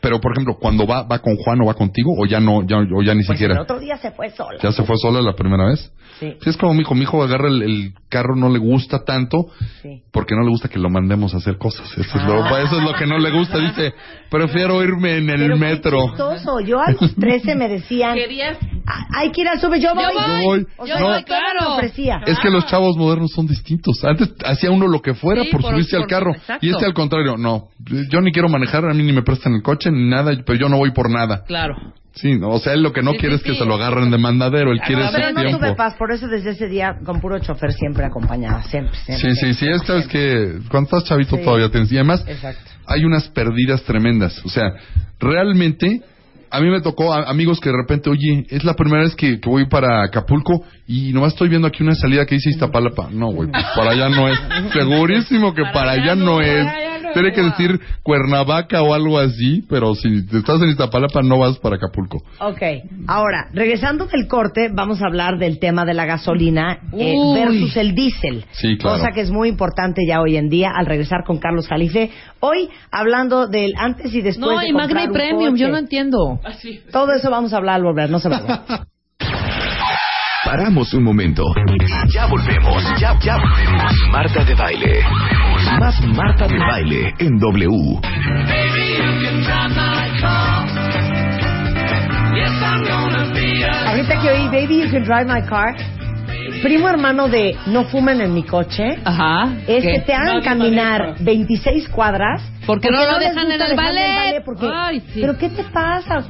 pero 0.00 0.20
por 0.20 0.32
ejemplo, 0.32 0.56
cuando 0.58 0.86
va, 0.86 1.02
va 1.02 1.18
con 1.18 1.36
Juan 1.36 1.60
o 1.60 1.66
va 1.66 1.74
contigo, 1.74 2.14
o 2.18 2.24
ya 2.26 2.40
no, 2.40 2.66
ya, 2.66 2.78
o 2.78 3.02
ya 3.02 3.14
ni 3.14 3.24
Pues 3.24 3.30
el 3.30 3.36
siquiera. 3.36 3.60
otro 3.62 3.78
día 3.78 3.96
se 3.98 4.10
fue 4.12 4.30
sola. 4.30 4.58
Ya 4.62 4.72
se 4.72 4.84
fue 4.84 4.96
sola 4.96 5.20
la 5.20 5.34
primera 5.34 5.66
vez. 5.66 5.92
Sí. 6.20 6.34
Sí, 6.42 6.50
es 6.50 6.56
como 6.56 6.74
mi 6.74 6.80
hijo, 6.80 6.94
mi 6.96 7.02
hijo 7.02 7.22
agarra 7.22 7.46
el, 7.48 7.62
el 7.62 7.92
carro, 8.08 8.34
no 8.34 8.48
le 8.48 8.58
gusta 8.58 9.04
tanto, 9.04 9.36
Sí. 9.82 10.02
porque 10.12 10.34
no 10.34 10.42
le 10.42 10.48
gusta 10.50 10.68
que 10.68 10.78
lo 10.80 10.88
mandemos 10.90 11.32
a 11.34 11.36
hacer 11.36 11.58
cosas. 11.58 11.86
Eso, 11.96 12.18
es, 12.18 12.24
lo, 12.24 12.42
Ah. 12.44 12.60
eso 12.62 12.78
es 12.78 12.82
lo 12.84 12.94
que 12.94 13.06
no 13.06 13.18
le 13.18 13.30
gusta. 13.30 13.58
Dice, 13.58 13.92
prefiero 14.30 14.82
irme 14.82 15.18
en 15.18 15.30
el 15.30 15.36
Pero 15.42 15.54
qué 15.54 15.60
metro. 15.60 15.98
chistoso. 16.08 16.60
Yo 16.60 16.80
a 16.80 16.90
los 16.92 17.14
13 17.14 17.54
me 17.54 17.68
decían, 17.68 18.14
Querías 18.16 18.56
"Ah, 18.60 18.66
hay 19.14 19.30
que 19.32 19.40
ir 19.42 19.48
al 19.48 19.60
sube, 19.60 19.80
yo 19.80 19.94
voy. 19.94 20.04
Yo 20.04 20.44
voy. 20.44 20.66
O 20.76 20.86
sea, 20.86 20.98
No. 21.00 21.08
yo 21.10 21.16
me 21.16 21.24
Claro. 21.24 21.74
ofrecía. 21.74 22.20
Es 22.26 22.38
que 22.38 22.50
los 22.50 22.66
chavos 22.66 22.96
modernos 22.96 23.30
son 23.32 23.46
distintos. 23.46 24.02
Antes 24.04 24.32
hacía 24.44 24.70
uno 24.70 24.86
lo 24.88 25.00
que 25.02 25.14
fuera 25.14 25.42
Sí, 25.42 25.50
por, 25.50 25.60
por- 25.62 25.70
subirse 25.72 25.96
al 25.96 26.06
carro. 26.06 26.32
exacto. 26.32 26.64
Y 26.66 26.70
este 26.70 26.84
al 26.86 26.94
contrario, 26.94 27.36
no. 27.36 27.68
Yo 28.10 28.20
ni 28.20 28.32
quiero 28.32 28.48
manejar, 28.48 28.84
a 28.84 28.94
mí 28.94 29.02
ni 29.02 29.12
me 29.12 29.22
prestan 29.22 29.54
el 29.54 29.62
coche 29.62 29.90
ni 29.90 30.08
nada, 30.08 30.32
pero 30.44 30.58
yo 30.58 30.68
no 30.68 30.78
voy 30.78 30.90
por 30.92 31.10
nada. 31.10 31.44
Claro. 31.46 31.74
Sí, 32.14 32.34
no, 32.36 32.48
o 32.48 32.58
sea, 32.58 32.72
él 32.72 32.82
lo 32.82 32.92
que 32.92 33.00
no 33.02 33.12
Sí, 33.12 33.18
quiere 33.18 33.36
sí, 33.36 33.42
es 33.42 33.46
que 33.46 33.52
sí. 33.52 33.58
se 33.60 33.64
lo 33.64 33.74
agarren 33.74 34.10
de 34.10 34.18
mandadero, 34.18 34.72
él 34.72 34.80
quiere 34.80 35.02
No, 35.02 35.08
su 35.10 35.14
pero 35.14 35.30
no 35.32 35.40
tiempo. 35.40 35.58
tuve 35.58 35.74
paz, 35.76 35.94
por 35.96 36.10
eso 36.10 36.26
desde 36.26 36.50
ese 36.50 36.66
día 36.66 36.96
con 37.04 37.20
puro 37.20 37.38
chofer 37.38 37.72
siempre 37.72 38.04
acompañada, 38.06 38.62
siempre. 38.64 38.96
siempre 39.04 39.34
Sí, 39.36 39.40
sí, 39.40 39.54
sí, 39.54 39.68
es 39.68 39.82
que, 39.82 39.96
es 39.98 40.08
que 40.08 40.58
cuando 40.68 40.88
estás 40.88 41.04
chavito 41.04 41.36
Sí. 41.36 41.42
todavía 41.44 41.68
tienes. 41.70 41.92
Y 41.92 41.96
además, 41.96 42.24
Exacto. 42.26 42.60
hay 42.86 43.04
unas 43.04 43.28
perdidas 43.28 43.84
tremendas. 43.84 44.44
O 44.44 44.48
sea, 44.48 44.64
realmente, 45.20 46.00
a 46.50 46.60
mí 46.60 46.70
me 46.70 46.80
tocó 46.80 47.12
a- 47.12 47.28
amigos 47.28 47.60
que 47.60 47.70
de 47.70 47.76
repente, 47.76 48.10
oye, 48.10 48.46
es 48.50 48.64
la 48.64 48.74
primera 48.74 49.02
vez 49.04 49.14
que, 49.14 49.40
que 49.40 49.48
voy 49.48 49.66
para 49.68 50.02
Acapulco 50.04 50.64
y 50.88 51.12
nomás 51.12 51.34
estoy 51.34 51.50
viendo 51.50 51.68
aquí 51.68 51.82
una 51.82 51.94
salida 51.94 52.24
que 52.24 52.36
dice 52.36 52.48
Iztapalapa. 52.48 53.10
No, 53.12 53.26
güey, 53.30 53.50
pues 53.50 53.64
para 53.76 53.90
allá 53.90 54.08
no 54.08 54.26
es. 54.26 54.38
Segurísimo 54.72 55.52
que 55.54 55.62
para, 55.72 55.92
allá 55.92 56.14
no 56.14 56.40
es. 56.40 56.66
Tiene 57.12 57.32
que 57.32 57.42
decir 57.42 57.80
Cuernavaca 58.02 58.82
o 58.82 58.94
algo 58.94 59.18
así, 59.18 59.64
pero 59.68 59.94
si 59.94 60.08
estás 60.32 60.60
en 60.62 60.70
Iztapalapa 60.70 61.20
no 61.22 61.38
vas 61.38 61.58
para 61.58 61.76
Acapulco. 61.76 62.18
Ok, 62.40 62.62
ahora, 63.06 63.48
regresando 63.52 64.06
del 64.06 64.26
corte, 64.28 64.70
vamos 64.72 65.02
a 65.02 65.06
hablar 65.06 65.38
del 65.38 65.58
tema 65.58 65.84
de 65.84 65.92
la 65.94 66.06
gasolina 66.06 66.78
eh, 66.92 67.14
versus 67.34 67.76
el 67.76 67.94
diésel. 67.94 68.44
Sí, 68.52 68.78
claro. 68.78 68.98
Cosa 68.98 69.10
que 69.12 69.20
es 69.20 69.30
muy 69.30 69.48
importante 69.48 70.02
ya 70.06 70.20
hoy 70.22 70.36
en 70.36 70.48
día 70.48 70.70
al 70.74 70.86
regresar 70.86 71.24
con 71.26 71.38
Carlos 71.38 71.68
Jalife. 71.68 72.10
Hoy, 72.40 72.68
hablando 72.90 73.46
del 73.46 73.74
antes 73.76 74.14
y 74.14 74.22
después 74.22 74.54
No, 74.54 74.58
de 74.60 74.68
y 74.68 74.72
comprar 74.72 74.88
Magna 74.88 75.02
y 75.04 75.06
un 75.08 75.12
Premium, 75.12 75.50
coche. 75.52 75.62
yo 75.62 75.68
no 75.68 75.76
entiendo. 75.78 76.40
así. 76.44 76.80
Todo 76.92 77.12
eso 77.12 77.30
vamos 77.30 77.52
a 77.52 77.58
hablar 77.58 77.76
al 77.76 77.82
volver, 77.82 78.10
no 78.10 78.18
se 78.20 78.28
vayan. 78.28 78.60
Paramos 80.48 80.94
un 80.94 81.02
momento. 81.02 81.44
Ya 82.14 82.24
volvemos. 82.24 82.82
Ya, 82.98 83.12
ya 83.20 83.36
volvemos. 83.36 83.92
Marta 84.10 84.42
de 84.44 84.54
baile. 84.54 85.02
Más 85.78 86.00
Marta 86.06 86.48
de 86.48 86.58
baile 86.58 87.14
en 87.18 87.38
W. 87.38 88.00
Ahorita 93.86 94.20
que 94.20 94.28
oí 94.30 94.46
Baby 94.46 94.82
You 94.84 94.90
Can 94.90 95.04
Drive 95.04 95.24
My 95.26 95.42
Car, 95.46 95.74
primo 96.62 96.88
hermano 96.88 97.28
de 97.28 97.56
No 97.66 97.84
fumen 97.84 98.20
en 98.20 98.32
mi 98.32 98.42
coche, 98.42 98.98
Ajá. 99.04 99.52
es 99.66 99.82
¿Qué? 99.84 99.92
que 99.92 100.00
te 100.00 100.14
hagan 100.14 100.40
caminar 100.42 101.16
26 101.20 101.88
cuadras. 101.88 102.42
Porque 102.66 102.90
no 102.90 102.98
lo 103.04 103.18
les 103.18 103.30
dejan 103.30 103.50
en 103.50 103.58
gusta 103.58 103.64
el 103.64 103.76
dejarme 103.76 104.00
ballet. 104.16 104.44
porque- 104.44 104.68
Ay, 104.72 105.00
sí. 105.12 105.20
¿Pero 105.20 105.36
qué 105.38 105.48
te 105.50 105.64
pasa? 105.64 106.22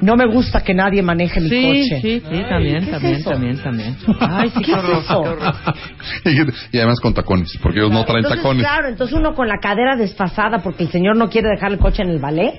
No 0.00 0.16
me 0.16 0.26
gusta 0.26 0.62
que 0.62 0.74
nadie 0.74 1.02
maneje 1.02 1.40
mi 1.40 1.48
Sí, 1.48 1.62
coche. 1.64 2.00
sí, 2.02 2.20
sí, 2.20 2.42
también, 2.48 2.84
¿qué 2.84 3.12
es 3.12 3.24
también, 3.24 3.24
también, 3.24 3.58
también. 3.62 3.96
Ay, 4.20 4.50
sí, 4.50 4.58
¿Qué 4.60 4.64
qué 4.66 4.72
es 4.72 4.78
horror, 4.78 5.02
eso? 5.02 5.22
qué 5.22 5.28
horror. 5.28 6.54
y 6.72 6.78
además 6.78 7.00
con 7.00 7.14
tacones, 7.14 7.58
porque 7.62 7.78
ellos 7.78 7.90
no 7.92 8.04
traen 8.04 8.18
entonces, 8.24 8.42
tacones. 8.42 8.62
Claro, 8.62 8.88
entonces 8.88 9.16
uno 9.16 9.34
con 9.34 9.48
la 9.48 9.58
cadera 9.60 9.96
desfasada 9.96 10.58
porque 10.62 10.84
el 10.84 10.90
señor 10.90 11.16
no 11.16 11.28
quiere 11.30 11.48
dejar 11.48 11.72
el 11.72 11.78
coche 11.78 12.02
en 12.02 12.10
el 12.10 12.18
ballet. 12.18 12.58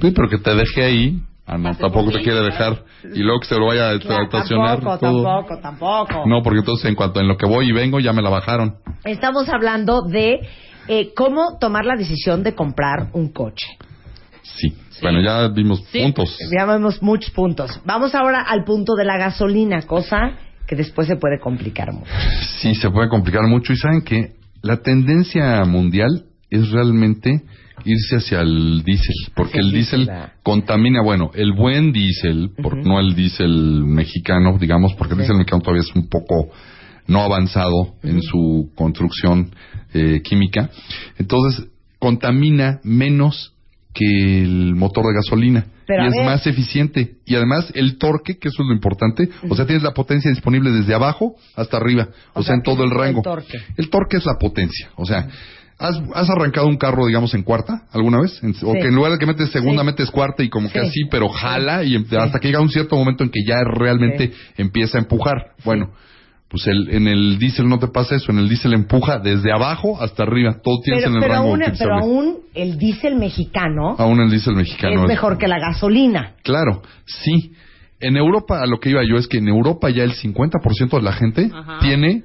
Sí, 0.00 0.10
pero 0.14 0.28
que 0.28 0.38
te 0.38 0.54
deje 0.54 0.84
ahí. 0.84 1.18
Ah, 1.46 1.58
no, 1.58 1.74
tampoco 1.76 2.10
te 2.10 2.22
quiere 2.22 2.40
dejar. 2.40 2.82
Y 3.14 3.18
luego 3.18 3.40
que 3.40 3.46
se 3.48 3.56
lo 3.56 3.66
vaya 3.66 3.90
a 3.90 3.98
Claro, 3.98 4.24
estacionar. 4.24 4.76
tampoco, 4.80 4.98
todo. 4.98 5.22
tampoco, 5.24 5.58
tampoco. 5.60 6.22
No, 6.26 6.42
porque 6.42 6.60
entonces 6.60 6.86
en 6.88 6.94
cuanto 6.94 7.20
en 7.20 7.28
lo 7.28 7.36
que 7.36 7.46
voy 7.46 7.68
y 7.68 7.72
vengo 7.72 8.00
ya 8.00 8.12
me 8.14 8.22
la 8.22 8.30
bajaron. 8.30 8.76
Estamos 9.04 9.48
hablando 9.50 10.02
de 10.08 10.40
eh, 10.88 11.10
cómo 11.14 11.58
tomar 11.60 11.84
la 11.84 11.96
decisión 11.96 12.42
de 12.42 12.54
comprar 12.54 13.08
un 13.12 13.30
coche. 13.30 13.66
Sí. 14.44 14.72
Bueno, 15.02 15.20
ya 15.22 15.48
vimos 15.48 15.82
Sí. 15.90 16.00
puntos. 16.00 16.38
Ya 16.56 16.64
vemos 16.66 17.02
muchos 17.02 17.30
puntos. 17.30 17.80
Vamos 17.84 18.14
ahora 18.14 18.42
al 18.42 18.64
punto 18.64 18.94
de 18.94 19.04
la 19.04 19.16
gasolina, 19.16 19.82
cosa 19.82 20.36
que 20.66 20.76
después 20.76 21.08
se 21.08 21.16
puede 21.16 21.40
complicar 21.40 21.92
mucho. 21.92 22.10
Sí, 22.58 22.74
se 22.74 22.90
puede 22.90 23.08
complicar 23.08 23.42
mucho. 23.48 23.72
Y 23.72 23.76
saben 23.76 24.02
que 24.02 24.34
la 24.62 24.78
tendencia 24.78 25.64
mundial 25.64 26.24
es 26.50 26.70
realmente 26.70 27.42
irse 27.84 28.16
hacia 28.16 28.40
el 28.40 28.82
diésel, 28.84 29.14
porque 29.34 29.58
el 29.58 29.66
el 29.66 29.72
diésel 29.72 30.10
contamina, 30.42 31.02
bueno, 31.02 31.30
el 31.34 31.52
buen 31.52 31.92
diésel, 31.92 32.52
no 32.84 33.00
el 33.00 33.14
diésel 33.14 33.84
mexicano, 33.84 34.56
digamos, 34.58 34.94
porque 34.94 35.14
el 35.14 35.18
diésel 35.18 35.36
mexicano 35.36 35.62
todavía 35.62 35.82
es 35.82 35.94
un 35.94 36.08
poco 36.08 36.50
no 37.06 37.20
avanzado 37.22 37.94
en 38.02 38.22
su 38.22 38.70
construcción 38.74 39.50
eh, 39.92 40.22
química. 40.22 40.70
Entonces, 41.18 41.66
contamina 41.98 42.80
menos 42.84 43.53
que 43.94 44.42
el 44.42 44.74
motor 44.74 45.06
de 45.06 45.14
gasolina. 45.14 45.66
Pero 45.86 46.04
y 46.04 46.08
es 46.08 46.14
más 46.24 46.46
eficiente. 46.46 47.16
Y 47.26 47.34
además, 47.36 47.70
el 47.74 47.96
torque, 47.98 48.38
que 48.38 48.48
eso 48.48 48.62
es 48.62 48.68
lo 48.68 48.74
importante, 48.74 49.28
o 49.48 49.54
sea, 49.54 49.66
tienes 49.66 49.82
la 49.84 49.92
potencia 49.92 50.30
disponible 50.30 50.70
desde 50.70 50.94
abajo 50.94 51.36
hasta 51.54 51.76
arriba, 51.76 52.08
o, 52.34 52.40
O 52.40 52.42
sea, 52.42 52.48
sea, 52.48 52.54
en 52.56 52.62
todo 52.62 52.76
¿qué 52.76 52.82
el 52.82 52.88
es 52.88 52.92
el 52.92 52.98
rango. 52.98 53.22
torque? 53.22 53.58
El 53.76 53.90
torque 53.90 54.16
es 54.16 54.24
la 54.26 54.34
potencia, 54.38 54.88
o 54.96 55.04
sea, 55.04 55.28
¿has, 55.78 56.00
has 56.14 56.30
arrancado 56.30 56.66
un 56.68 56.76
carro, 56.78 57.06
digamos, 57.06 57.34
en 57.34 57.42
cuarta 57.42 57.82
alguna 57.92 58.20
vez? 58.20 58.42
En- 58.42 58.54
O 58.62 58.72
que 58.72 58.88
en 58.88 58.94
lugar 58.94 59.12
de 59.12 59.18
que 59.18 59.26
metes 59.26 59.50
segunda, 59.50 59.82
Sí. 59.82 59.86
metes 59.86 60.10
cuarta 60.10 60.42
y 60.42 60.48
como 60.48 60.70
que 60.72 60.80
Sí. 60.80 60.86
así, 60.86 61.00
pero 61.10 61.28
jala 61.28 61.84
y 61.84 61.96
hasta 62.18 62.38
que 62.40 62.48
llega 62.48 62.60
un 62.60 62.70
cierto 62.70 62.96
momento 62.96 63.22
en 63.22 63.30
que 63.30 63.44
ya 63.46 63.56
realmente 63.64 64.32
empieza 64.56 64.96
a 64.98 65.02
empujar. 65.02 65.52
Bueno, 65.64 65.90
pues 66.54 66.68
el, 66.68 66.88
en 66.90 67.08
el 67.08 67.36
diésel 67.40 67.68
no 67.68 67.80
te 67.80 67.88
pasa 67.88 68.14
eso, 68.14 68.30
en 68.30 68.38
el 68.38 68.48
diésel 68.48 68.74
empuja 68.74 69.18
desde 69.18 69.50
abajo 69.52 70.00
hasta 70.00 70.22
arriba, 70.22 70.58
todo 70.62 70.76
tienes 70.84 71.02
Pero, 71.02 71.10
en 71.10 71.16
el 71.16 71.20
pero, 71.22 71.34
rango 71.34 71.48
aún, 71.50 71.62
pero 71.76 71.94
aún 71.96 72.36
el 72.54 72.78
diésel 72.78 73.16
mexicano 73.16 73.96
Aún 73.98 74.20
el 74.20 74.30
diésel 74.30 74.54
mexicano 74.54 75.02
es 75.02 75.08
mejor 75.08 75.36
que 75.36 75.48
la 75.48 75.58
gasolina. 75.58 76.34
Claro, 76.44 76.82
sí. 77.06 77.50
En 77.98 78.16
Europa, 78.16 78.62
a 78.62 78.66
lo 78.66 78.78
que 78.78 78.90
iba 78.90 79.02
yo 79.02 79.16
es 79.16 79.26
que 79.26 79.38
en 79.38 79.48
Europa 79.48 79.90
ya 79.90 80.04
el 80.04 80.12
50% 80.14 80.90
de 80.96 81.02
la 81.02 81.12
gente 81.12 81.50
Ajá. 81.52 81.78
tiene 81.80 82.22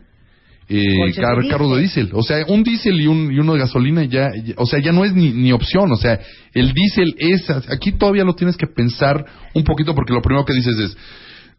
eh, 0.68 1.14
car- 1.16 1.48
carros 1.50 1.72
de 1.72 1.80
diésel. 1.80 2.12
O 2.14 2.22
sea, 2.22 2.46
un 2.48 2.62
diésel 2.62 3.02
y, 3.02 3.08
un, 3.08 3.32
y 3.32 3.40
uno 3.40 3.54
de 3.54 3.60
gasolina 3.62 4.04
ya, 4.04 4.30
ya- 4.46 4.54
o 4.58 4.68
sea, 4.68 4.80
ya 4.80 4.92
no 4.92 5.04
es 5.06 5.14
ni, 5.16 5.32
ni 5.32 5.52
opción. 5.52 5.92
O 5.92 5.96
sea, 5.96 6.20
el 6.54 6.72
diésel 6.74 7.16
es, 7.18 7.50
aquí 7.72 7.94
todavía 7.94 8.24
lo 8.24 8.36
tienes 8.36 8.56
que 8.58 8.68
pensar 8.68 9.26
un 9.56 9.64
poquito 9.64 9.96
porque 9.96 10.14
lo 10.14 10.22
primero 10.22 10.46
que 10.46 10.54
dices 10.54 10.78
es, 10.78 10.98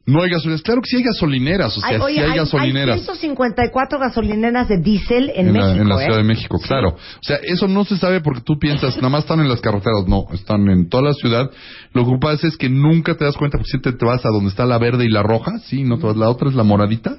no 0.06 0.22
hay 0.22 0.30
gasolineras. 0.30 0.62
Claro 0.62 0.80
que 0.80 0.88
sí 0.88 0.96
hay 0.96 1.02
gasolineras, 1.02 1.76
o 1.76 1.80
sea, 1.80 1.90
Ay, 1.90 1.96
oye, 2.00 2.14
sí 2.14 2.20
hay, 2.20 2.36
gasolineras. 2.36 2.96
154 2.96 3.98
gasolineras 3.98 4.68
de 4.68 4.78
diésel 4.78 5.30
en, 5.34 5.48
en, 5.48 5.54
la, 5.54 5.66
México. 5.66 5.82
en 5.82 5.88
la 5.88 5.94
¿eh? 5.94 6.04
Ciudad 6.04 6.18
de 6.18 6.24
México, 6.24 6.58
claro. 6.58 6.88
O 6.90 7.22
sea, 7.22 7.38
eso 7.42 7.68
no 7.68 7.84
se 7.84 7.96
sabe 7.96 8.20
porque 8.20 8.40
tú 8.40 8.58
piensas, 8.58 8.96
nada 8.96 9.10
más 9.10 9.24
están 9.24 9.40
en 9.40 9.48
las 9.48 9.60
carreteras. 9.60 10.06
No, 10.06 10.26
están 10.32 10.68
en 10.68 10.88
toda 10.88 11.04
la 11.04 11.14
ciudad. 11.14 11.50
Lo 11.92 12.04
que 12.04 12.12
pasa 12.20 12.46
es 12.48 12.56
que 12.56 12.68
nunca 12.68 13.14
te 13.14 13.24
das 13.24 13.36
cuenta 13.36 13.58
porque 13.58 13.70
siempre 13.70 13.92
te 13.92 14.04
vas 14.04 14.24
a 14.24 14.30
donde 14.30 14.48
está 14.50 14.64
la 14.66 14.78
verde 14.78 15.04
y 15.04 15.08
la 15.08 15.22
roja, 15.22 15.58
sí, 15.66 15.84
no 15.84 15.98
te 15.98 16.06
vas. 16.06 16.16
La 16.16 16.28
otra 16.28 16.48
es 16.48 16.54
la 16.54 16.64
moradita. 16.64 17.18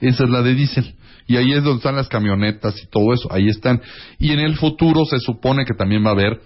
Esa 0.00 0.24
es 0.24 0.30
la 0.30 0.42
de 0.42 0.54
diésel. 0.54 0.94
Y 1.26 1.36
ahí 1.36 1.52
es 1.52 1.62
donde 1.62 1.78
están 1.78 1.96
las 1.96 2.08
camionetas 2.08 2.82
y 2.82 2.86
todo 2.86 3.14
eso. 3.14 3.32
Ahí 3.32 3.48
están. 3.48 3.80
Y 4.18 4.32
en 4.32 4.40
el 4.40 4.56
futuro 4.56 5.04
se 5.04 5.18
supone 5.18 5.64
que 5.64 5.74
también 5.74 6.04
va 6.04 6.10
a 6.10 6.12
haber 6.12 6.40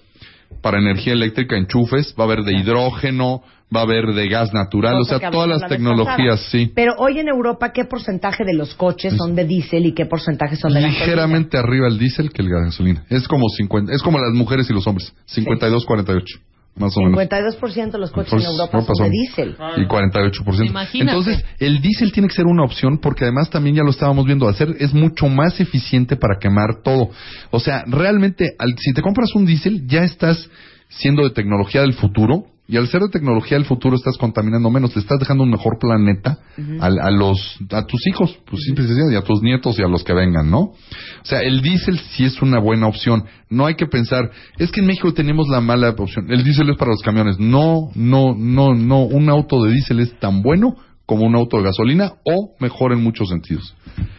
para 0.62 0.78
energía 0.78 1.12
eléctrica 1.12 1.56
enchufes, 1.56 2.14
va 2.18 2.24
a 2.24 2.26
haber 2.26 2.42
de 2.44 2.52
hidrógeno, 2.52 3.42
va 3.74 3.80
a 3.80 3.82
haber 3.84 4.14
de 4.14 4.28
gas 4.28 4.52
natural, 4.52 4.94
Cosa 4.98 5.16
o 5.16 5.18
sea, 5.18 5.30
todas 5.30 5.48
las 5.48 5.60
la 5.62 5.68
tecnologías, 5.68 6.40
sí. 6.50 6.72
Pero 6.74 6.94
hoy 6.98 7.18
en 7.18 7.28
Europa, 7.28 7.72
¿qué 7.72 7.84
porcentaje 7.84 8.44
de 8.44 8.54
los 8.54 8.74
coches 8.74 9.14
son 9.16 9.34
de 9.34 9.44
diésel 9.44 9.86
y 9.86 9.92
qué 9.92 10.06
porcentaje 10.06 10.56
son 10.56 10.72
de 10.74 10.80
gasolina? 10.80 11.04
ligeramente 11.04 11.58
arriba 11.58 11.86
el 11.88 11.98
diésel 11.98 12.30
que 12.30 12.42
el 12.42 12.48
gasolina. 12.48 13.04
Es 13.08 13.28
como 13.28 13.48
50, 13.48 13.92
es 13.92 14.02
como 14.02 14.18
las 14.18 14.32
mujeres 14.32 14.68
y 14.70 14.72
los 14.72 14.86
hombres, 14.86 15.12
52 15.26 15.84
48, 15.84 16.40
más 16.78 16.96
o 16.96 17.00
menos. 17.00 17.18
52% 17.18 17.90
de 17.92 17.98
los 17.98 18.10
coches 18.10 18.30
Pues, 18.32 18.44
en 18.44 18.50
Europa 18.50 18.80
son 18.94 19.06
de 19.06 19.10
diésel. 19.10 19.56
Y 19.76 19.86
48%. 19.86 20.66
Imagínate. 20.70 21.10
Entonces, 21.18 21.44
el 21.58 21.80
diésel 21.80 22.12
tiene 22.12 22.28
que 22.28 22.34
ser 22.34 22.46
una 22.46 22.64
opción 22.64 22.98
porque 22.98 23.24
además 23.24 23.50
también 23.50 23.76
ya 23.76 23.82
lo 23.82 23.90
estábamos 23.90 24.24
viendo, 24.26 24.48
hacer 24.48 24.68
es 24.78 24.94
mucho 24.94 25.26
más 25.28 25.60
eficiente 25.60 26.16
para 26.16 26.38
quemar 26.38 26.82
todo. 26.82 27.10
O 27.50 27.60
sea, 27.60 27.84
realmente, 27.86 28.50
al- 28.58 28.74
si 28.78 28.92
te 28.92 29.02
compras 29.02 29.34
un 29.34 29.46
diésel, 29.46 29.86
ya 29.86 30.04
estás 30.04 30.48
siendo 30.88 31.22
de 31.24 31.30
tecnología 31.30 31.80
del 31.82 31.94
futuro. 31.94 32.46
Y 32.70 32.76
al 32.76 32.86
ser 32.88 33.00
de 33.00 33.08
tecnología 33.08 33.56
del 33.56 33.64
futuro 33.66 33.96
estás 33.96 34.18
contaminando 34.18 34.68
menos, 34.70 34.92
te 34.92 35.00
estás 35.00 35.18
dejando 35.18 35.42
un 35.44 35.50
mejor 35.50 35.78
planeta 35.80 36.38
al- 36.80 36.98
a, 37.00 37.10
los 37.10 37.58
a 37.72 37.86
tus 37.86 38.06
hijos, 38.06 38.38
pues 38.44 38.60
y 38.70 38.76
sencillo, 38.76 39.10
y 39.10 39.16
a 39.16 39.22
tus 39.22 39.40
nietos 39.42 39.78
y 39.78 39.82
a 39.82 39.88
los 39.88 40.04
que 40.04 40.12
vengan, 40.12 40.50
¿no? 40.50 40.58
O 40.60 40.74
sea, 41.24 41.40
el 41.40 41.62
diésel 41.62 41.98
sí 41.98 42.24
es 42.24 42.42
una 42.42 42.58
buena 42.58 42.86
opción. 42.86 43.24
No 43.48 43.64
hay 43.64 43.74
que 43.74 43.86
pensar, 43.86 44.30
es 44.58 44.70
que 44.70 44.80
en 44.80 44.86
México 44.86 45.14
tenemos 45.14 45.48
la 45.48 45.62
mala 45.62 45.88
opción. 45.90 46.30
El 46.30 46.44
diésel 46.44 46.68
es 46.68 46.76
para 46.76 46.90
los 46.90 47.00
camiones. 47.00 47.38
No, 47.38 47.88
no, 47.94 48.34
no, 48.36 48.74
no. 48.74 49.02
Un 49.04 49.30
auto 49.30 49.64
de 49.64 49.72
diésel 49.72 50.00
es 50.00 50.18
tan 50.20 50.42
bueno 50.42 50.76
como 51.06 51.24
un 51.24 51.34
auto 51.36 51.56
de 51.56 51.62
gasolina 51.62 52.12
o 52.26 52.54
mejor 52.60 52.92
en 52.92 53.02
muchos 53.02 53.30
sentidos. 53.30 53.74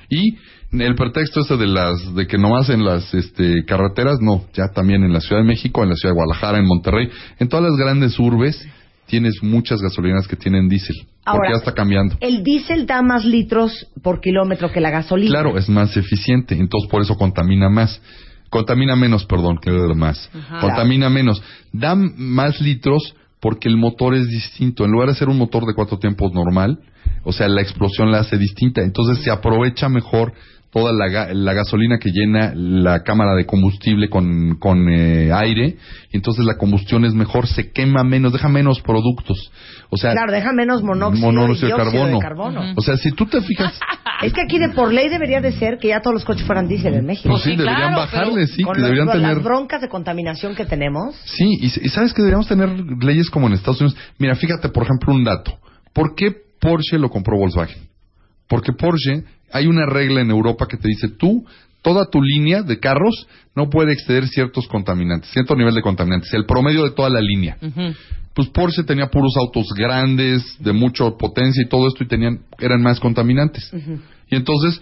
Y 0.10 0.38
el 0.72 0.96
pretexto 0.96 1.42
ese 1.42 1.58
de 1.58 1.68
las 1.68 2.14
de 2.14 2.28
que 2.28 2.38
nomás 2.38 2.70
en 2.70 2.86
las 2.86 3.14
este, 3.14 3.66
carreteras, 3.66 4.20
no, 4.22 4.46
ya 4.54 4.68
también 4.74 5.04
en 5.04 5.14
la 5.14 5.22
Ciudad 5.22 5.42
de 5.42 5.48
México, 5.48 5.84
en 5.84 5.90
la 5.90 5.96
Ciudad 5.96 6.14
de 6.14 6.18
Guadalajara, 6.18 6.60
en 6.60 6.66
Monterrey, 6.66 7.10
en 7.40 7.50
todas 7.50 7.66
las 7.72 7.78
grandes 7.78 8.20
urbes 8.20 8.68
tienes 9.08 9.42
muchas 9.42 9.82
gasolineras 9.82 10.28
que 10.28 10.36
tienen 10.36 10.70
diésel, 10.70 10.96
porque 11.26 11.50
ya 11.52 11.58
está 11.58 11.74
cambiando. 11.74 12.16
El 12.22 12.44
diésel 12.44 12.86
da 12.86 13.02
más 13.02 13.26
litros 13.26 13.88
por 14.04 14.22
kilómetro 14.22 14.72
que 14.72 14.80
la 14.80 14.92
gasolina. 14.92 15.32
Claro, 15.32 15.58
es 15.58 15.68
más 15.68 15.98
eficiente, 15.98 16.56
entonces 16.56 16.90
por 16.90 17.02
eso 17.02 17.18
contamina 17.18 17.70
más. 17.70 18.02
Contamina 18.50 18.96
menos, 18.96 19.26
perdón, 19.26 19.58
que 19.62 19.72
más. 19.96 20.30
Ajá. 20.34 20.60
Contamina 20.60 21.10
menos. 21.10 21.42
Da 21.72 21.96
más 21.96 22.62
litros 22.62 23.16
porque 23.40 23.70
el 23.70 23.78
motor 23.78 24.16
es 24.16 24.28
distinto. 24.28 24.86
En 24.86 24.92
lugar 24.92 25.10
de 25.10 25.16
ser 25.16 25.30
un 25.30 25.38
motor 25.38 25.66
de 25.66 25.74
cuatro 25.74 25.98
tiempos 25.98 26.34
normal, 26.34 26.80
o 27.24 27.32
sea, 27.32 27.48
la 27.48 27.62
explosión 27.62 28.12
la 28.12 28.20
hace 28.20 28.38
distinta. 28.38 28.82
Entonces 28.82 29.24
se 29.24 29.32
aprovecha 29.32 29.90
mejor 29.90 30.34
toda 30.72 30.94
la, 30.94 31.08
ga- 31.08 31.34
la 31.34 31.54
gasolina 31.54 31.98
que 31.98 32.12
llena 32.12 32.54
la 32.56 33.02
cámara 33.04 33.34
de 33.36 33.46
combustible 33.46 34.08
con, 34.10 34.58
con 34.60 34.88
eh, 34.90 35.32
aire. 35.34 35.78
Y 36.12 36.18
entonces 36.18 36.46
la 36.46 36.58
combustión 36.58 37.06
es 37.06 37.14
mejor, 37.14 37.48
se 37.48 37.72
quema 37.72 38.04
menos, 38.04 38.34
deja 38.34 38.50
menos 38.50 38.80
productos. 38.82 39.52
O 39.90 39.98
sea, 39.98 40.12
Claro, 40.12 40.32
deja 40.32 40.54
menos 40.54 40.84
monóxido, 40.84 41.32
monóxido 41.32 41.70
y 41.70 41.72
de 41.72 41.78
carbono. 41.78 42.18
de 42.18 42.20
carbono. 42.20 42.62
O 42.76 42.82
sea, 42.82 42.98
si 42.98 43.12
tú 43.14 43.26
te 43.26 43.42
fijas, 43.42 43.80
Es 44.22 44.34
que 44.34 44.42
aquí 44.42 44.60
de 44.60 44.70
por 44.70 44.92
ley 44.94 45.08
debería 45.08 45.40
de 45.40 45.54
ser 45.54 45.78
que 45.80 45.88
ya 45.88 46.02
todos 46.02 46.14
los 46.14 46.26
coches 46.26 46.46
fueran 46.46 46.68
diésel 46.68 46.94
en 46.94 47.06
México. 47.06 47.30
pues 47.30 47.42
sí, 47.42 47.52
sí, 47.52 47.56
deberían 47.56 47.94
claro, 47.94 47.98
bajarle, 48.02 48.48
sí, 48.48 48.64
Con 48.64 48.74
que 48.76 48.82
los- 48.82 48.90
deberían 48.90 49.08
las 49.08 49.16
tener... 49.16 49.40
broncas 49.40 49.80
de 49.82 49.88
contaminación 49.88 50.56
que 50.56 50.66
tenemos. 50.66 51.16
Sí, 51.24 51.46
y, 51.62 51.66
y 51.68 51.90
sabes 51.90 52.14
que 52.14 52.22
deberíamos 52.22 52.48
tener 52.48 52.70
leyes 53.02 53.30
como 53.30 53.48
en 53.48 53.54
Estados 53.54 53.80
Unidos. 53.80 53.98
Mira, 54.18 54.36
fíjate, 54.36 54.68
por 54.70 54.84
ejemplo, 54.84 55.14
un 55.14 55.24
dato. 55.24 55.58
¿Por 55.94 56.16
qué 56.16 56.36
Porsche 56.60 57.00
lo 57.00 57.10
compró 57.10 57.38
Volkswagen? 57.38 57.88
Porque 58.50 58.74
Porsche, 58.74 59.24
hay 59.52 59.68
una 59.68 59.86
regla 59.86 60.22
en 60.22 60.32
Europa 60.32 60.68
que 60.68 60.78
te 60.78 60.88
dice, 60.88 61.10
tú, 61.10 61.46
toda 61.82 62.10
tu 62.10 62.22
línea 62.22 62.62
de 62.62 62.80
carros 62.80 63.28
no 63.56 63.70
puede 63.70 63.94
exceder 63.94 64.28
ciertos 64.28 64.68
contaminantes, 64.68 65.30
cierto 65.32 65.56
nivel 65.56 65.74
de 65.76 65.82
contaminantes, 65.82 66.34
el 66.34 66.46
promedio 66.46 66.84
de 66.84 66.92
toda 66.92 67.10
la 67.10 67.22
línea. 67.22 67.58
Ujú. 67.62 67.94
Pues 68.34 68.48
Porsche 68.50 68.84
tenía 68.84 69.08
puros 69.08 69.34
autos 69.38 69.68
grandes, 69.76 70.56
de 70.60 70.72
mucha 70.72 71.10
potencia 71.12 71.64
y 71.64 71.68
todo 71.68 71.88
esto, 71.88 72.04
y 72.04 72.08
tenían, 72.08 72.40
eran 72.60 72.82
más 72.82 73.00
contaminantes. 73.00 73.70
Y 74.30 74.36
entonces, 74.36 74.80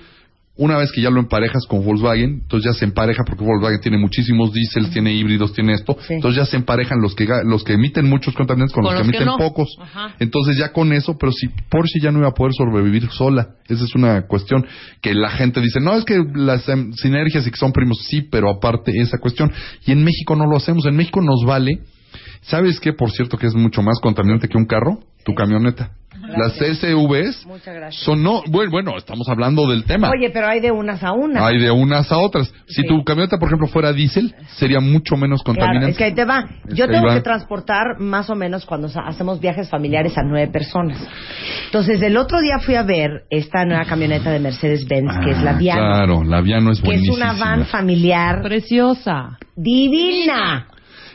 Una 0.57 0.77
vez 0.77 0.91
que 0.91 1.01
ya 1.01 1.09
lo 1.11 1.19
emparejas 1.19 1.65
con 1.67 1.85
Volkswagen, 1.85 2.41
entonces 2.41 2.71
ya 2.73 2.77
se 2.79 2.85
empareja 2.85 3.23
porque 3.25 3.43
Volkswagen 3.43 3.79
tiene 3.79 3.97
muchísimos 3.99 4.51
diésel, 4.51 4.89
tiene 4.89 5.13
híbridos, 5.13 5.53
tiene 5.53 5.73
esto, 5.73 5.95
Sí. 6.07 6.15
entonces 6.15 6.37
ya 6.43 6.45
se 6.45 6.57
emparejan 6.57 6.99
los 6.99 7.13
que 7.15 7.27
los 7.45 7.63
que 7.63 7.73
emiten 7.73 8.09
muchos 8.09 8.33
contaminantes 8.33 8.73
con, 8.73 8.83
Con 8.83 8.93
los 8.93 9.01
que 9.01 9.07
los 9.07 9.11
que 9.11 9.23
emiten 9.23 9.27
no. 9.27 9.37
pocos. 9.37 9.69
Ajá. 9.79 10.15
Entonces 10.19 10.57
ya 10.57 10.73
con 10.73 10.91
eso, 10.93 11.15
pero 11.19 11.31
si 11.31 11.47
Porsche 11.69 11.99
ya 12.01 12.11
no 12.11 12.19
iba 12.19 12.29
a 12.29 12.33
poder 12.33 12.53
sobrevivir 12.53 13.07
sola, 13.11 13.49
esa 13.67 13.83
es 13.83 13.93
una 13.95 14.23
cuestión 14.27 14.65
que 15.01 15.13
la 15.13 15.29
gente 15.29 15.61
dice, 15.61 15.79
no 15.79 15.93
es 15.95 16.03
que 16.05 16.17
las 16.35 16.67
em, 16.69 16.91
sinergias 16.93 17.45
y 17.45 17.51
que 17.51 17.57
son 17.57 17.71
primos, 17.71 17.99
sí, 18.09 18.21
pero 18.21 18.49
aparte 18.49 18.91
esa 18.99 19.19
cuestión. 19.19 19.51
Y 19.85 19.91
en 19.91 20.03
México 20.03 20.35
no 20.35 20.45
lo 20.47 20.57
hacemos, 20.57 20.85
en 20.85 20.95
México 20.95 21.21
nos 21.21 21.43
vale. 21.45 21.79
¿Sabes 22.41 22.79
qué? 22.79 22.93
Por 22.93 23.11
cierto, 23.11 23.37
que 23.37 23.47
es 23.47 23.55
mucho 23.55 23.81
más 23.81 23.99
contaminante 24.01 24.47
que 24.47 24.57
un 24.57 24.65
carro, 24.65 24.99
tu 25.25 25.33
camioneta. 25.33 25.91
Las 26.35 26.53
SUVs 26.55 27.45
son 27.91 28.23
no, 28.23 28.41
bueno, 28.47 28.71
bueno, 28.71 28.97
estamos 28.97 29.29
hablando 29.29 29.69
del 29.69 29.83
tema. 29.85 30.09
Oye, 30.09 30.31
pero 30.31 30.47
hay 30.47 30.59
de 30.59 30.71
unas 30.71 31.03
a 31.03 31.13
unas. 31.13 31.41
Hay 31.43 31.59
de 31.59 31.69
unas 31.69 32.11
a 32.11 32.17
otras. 32.17 32.51
Si 32.67 32.81
Sí. 32.81 32.87
tu 32.87 33.03
camioneta, 33.03 33.37
por 33.37 33.47
ejemplo, 33.47 33.67
fuera 33.67 33.93
diésel, 33.93 34.33
sería 34.57 34.79
mucho 34.79 35.15
menos 35.15 35.43
Claro, 35.43 35.59
contaminante. 35.59 35.91
es 35.91 35.97
que 35.97 36.03
ahí 36.05 36.13
te 36.15 36.25
va. 36.25 36.43
Yo 36.73 36.87
tengo 36.87 37.07
va. 37.07 37.13
que 37.13 37.21
transportar 37.21 37.99
más 37.99 38.29
o 38.31 38.35
menos 38.35 38.65
cuando 38.65 38.89
hacemos 39.05 39.39
viajes 39.39 39.69
familiares 39.69 40.17
a 40.17 40.23
nueve 40.23 40.51
personas. 40.51 40.97
Entonces, 41.65 42.01
el 42.01 42.17
otro 42.17 42.41
día 42.41 42.57
fui 42.65 42.75
a 42.75 42.83
ver 42.83 43.23
esta 43.29 43.63
nueva 43.65 43.85
camioneta 43.85 44.31
de 44.31 44.39
Mercedes-Benz, 44.39 45.19
que 45.23 45.31
es 45.31 45.41
la 45.43 45.51
Ah, 45.51 45.57
Viano, 45.57 45.81
Claro, 45.81 46.23
la 46.23 46.41
Viano 46.41 46.71
es 46.71 46.81
que 46.81 46.87
es 46.95 47.01
buenísima. 47.01 47.31
una 47.33 47.39
van 47.39 47.65
familiar 47.67 48.41
Preciosa. 48.41 49.37
divina. 49.55 50.67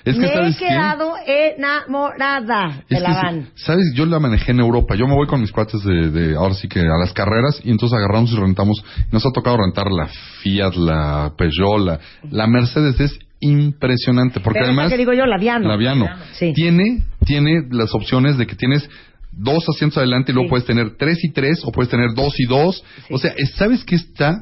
Es 0.05 0.15
que, 0.17 0.21
Me 0.21 0.49
he 0.49 0.55
quedado 0.57 1.13
enamorada 1.27 2.83
de 2.89 2.97
Es 2.97 3.03
la 3.03 3.15
van. 3.15 3.49
¿Sabes? 3.55 3.93
Yo 3.95 4.05
la 4.07 4.19
manejé 4.19 4.53
en 4.53 4.61
Europa. 4.61 4.95
Yo 4.97 5.07
me 5.07 5.15
voy 5.15 5.27
con 5.27 5.41
mis 5.41 5.53
cuates 5.53 5.83
de, 5.85 6.11
de- 6.11 6.35
ahora 6.37 6.55
sí 6.55 6.69
que 6.69 6.81
a 6.81 6.99
las 7.01 7.13
carreras 7.13 7.61
y 7.65 7.71
entonces 7.71 7.97
agarramos 7.99 8.33
y 8.33 8.37
rentamos. 8.37 8.85
Nos 9.11 9.25
ha 9.25 9.31
tocado 9.31 9.57
rentar 9.59 9.91
la 9.91 10.09
Fiat, 10.43 10.75
la 10.75 11.33
Peugeot, 11.37 11.79
la, 11.85 12.01
la 12.31 12.47
Mercedes. 12.47 12.99
Es 13.01 13.19
impresionante 13.41 14.41
porque 14.41 14.59
Pero 14.61 14.67
además... 14.73 14.91
que 14.91 14.97
digo 14.99 15.13
yo, 15.13 15.27
la 15.27 15.39
Viano. 15.39 15.69
La 15.69 15.77
Viano. 15.77 16.07
Sí. 16.33 16.53
Tiene, 16.55 17.03
tiene 17.25 17.63
las 17.71 17.95
opciones 17.95 18.39
de 18.39 18.47
que 18.47 18.55
tienes 18.57 18.89
dos 19.33 19.65
asientos 19.69 19.99
adelante 19.99 20.31
y 20.33 20.35
luego 20.35 20.47
Sí. 20.49 20.51
puedes 20.51 20.67
tener 20.67 20.97
tres 20.97 21.19
y 21.25 21.33
tres 21.33 21.63
o 21.65 21.73
puedes 21.73 21.91
tener 21.91 22.13
dos 22.15 22.35
y 22.39 22.45
dos. 22.47 22.85
Sí. 23.09 23.15
O 23.15 23.19
sea, 23.19 23.33
es- 23.37 23.55
¿sabes 23.55 23.85
qué 23.85 23.97
está? 23.97 24.33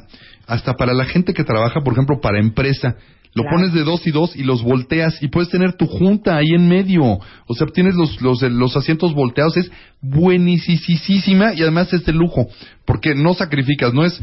Hasta 0.47 0.75
para 0.75 0.93
la 0.95 1.05
gente 1.05 1.33
que 1.33 1.45
trabaja, 1.45 1.81
por 1.81 1.93
ejemplo, 1.93 2.19
para 2.21 2.41
empresa. 2.41 2.97
Lo 3.35 3.43
Claro. 3.45 3.57
pones 3.59 3.73
de 3.73 3.85
dos 3.85 4.05
y 4.07 4.11
dos 4.11 4.35
y 4.35 4.43
los 4.43 4.63
volteas 4.65 5.23
y 5.23 5.29
puedes 5.29 5.49
tener 5.51 5.75
tu 5.75 5.87
junta 5.87 6.37
ahí 6.37 6.49
en 6.55 6.69
medio. 6.69 7.03
O 7.47 7.55
sea, 7.55 7.67
tienes 7.69 7.95
los, 7.95 8.21
los, 8.21 8.43
los 8.43 8.77
asientos 8.77 9.15
volteados. 9.15 9.57
Es 9.57 9.71
buenísima 10.01 11.55
y 11.55 11.63
además 11.63 11.93
es 11.93 12.05
de 12.05 12.13
lujo. 12.13 12.47
Porque 12.85 13.15
no 13.15 13.35
sacrificas, 13.35 13.93
no 13.95 14.05
es... 14.05 14.21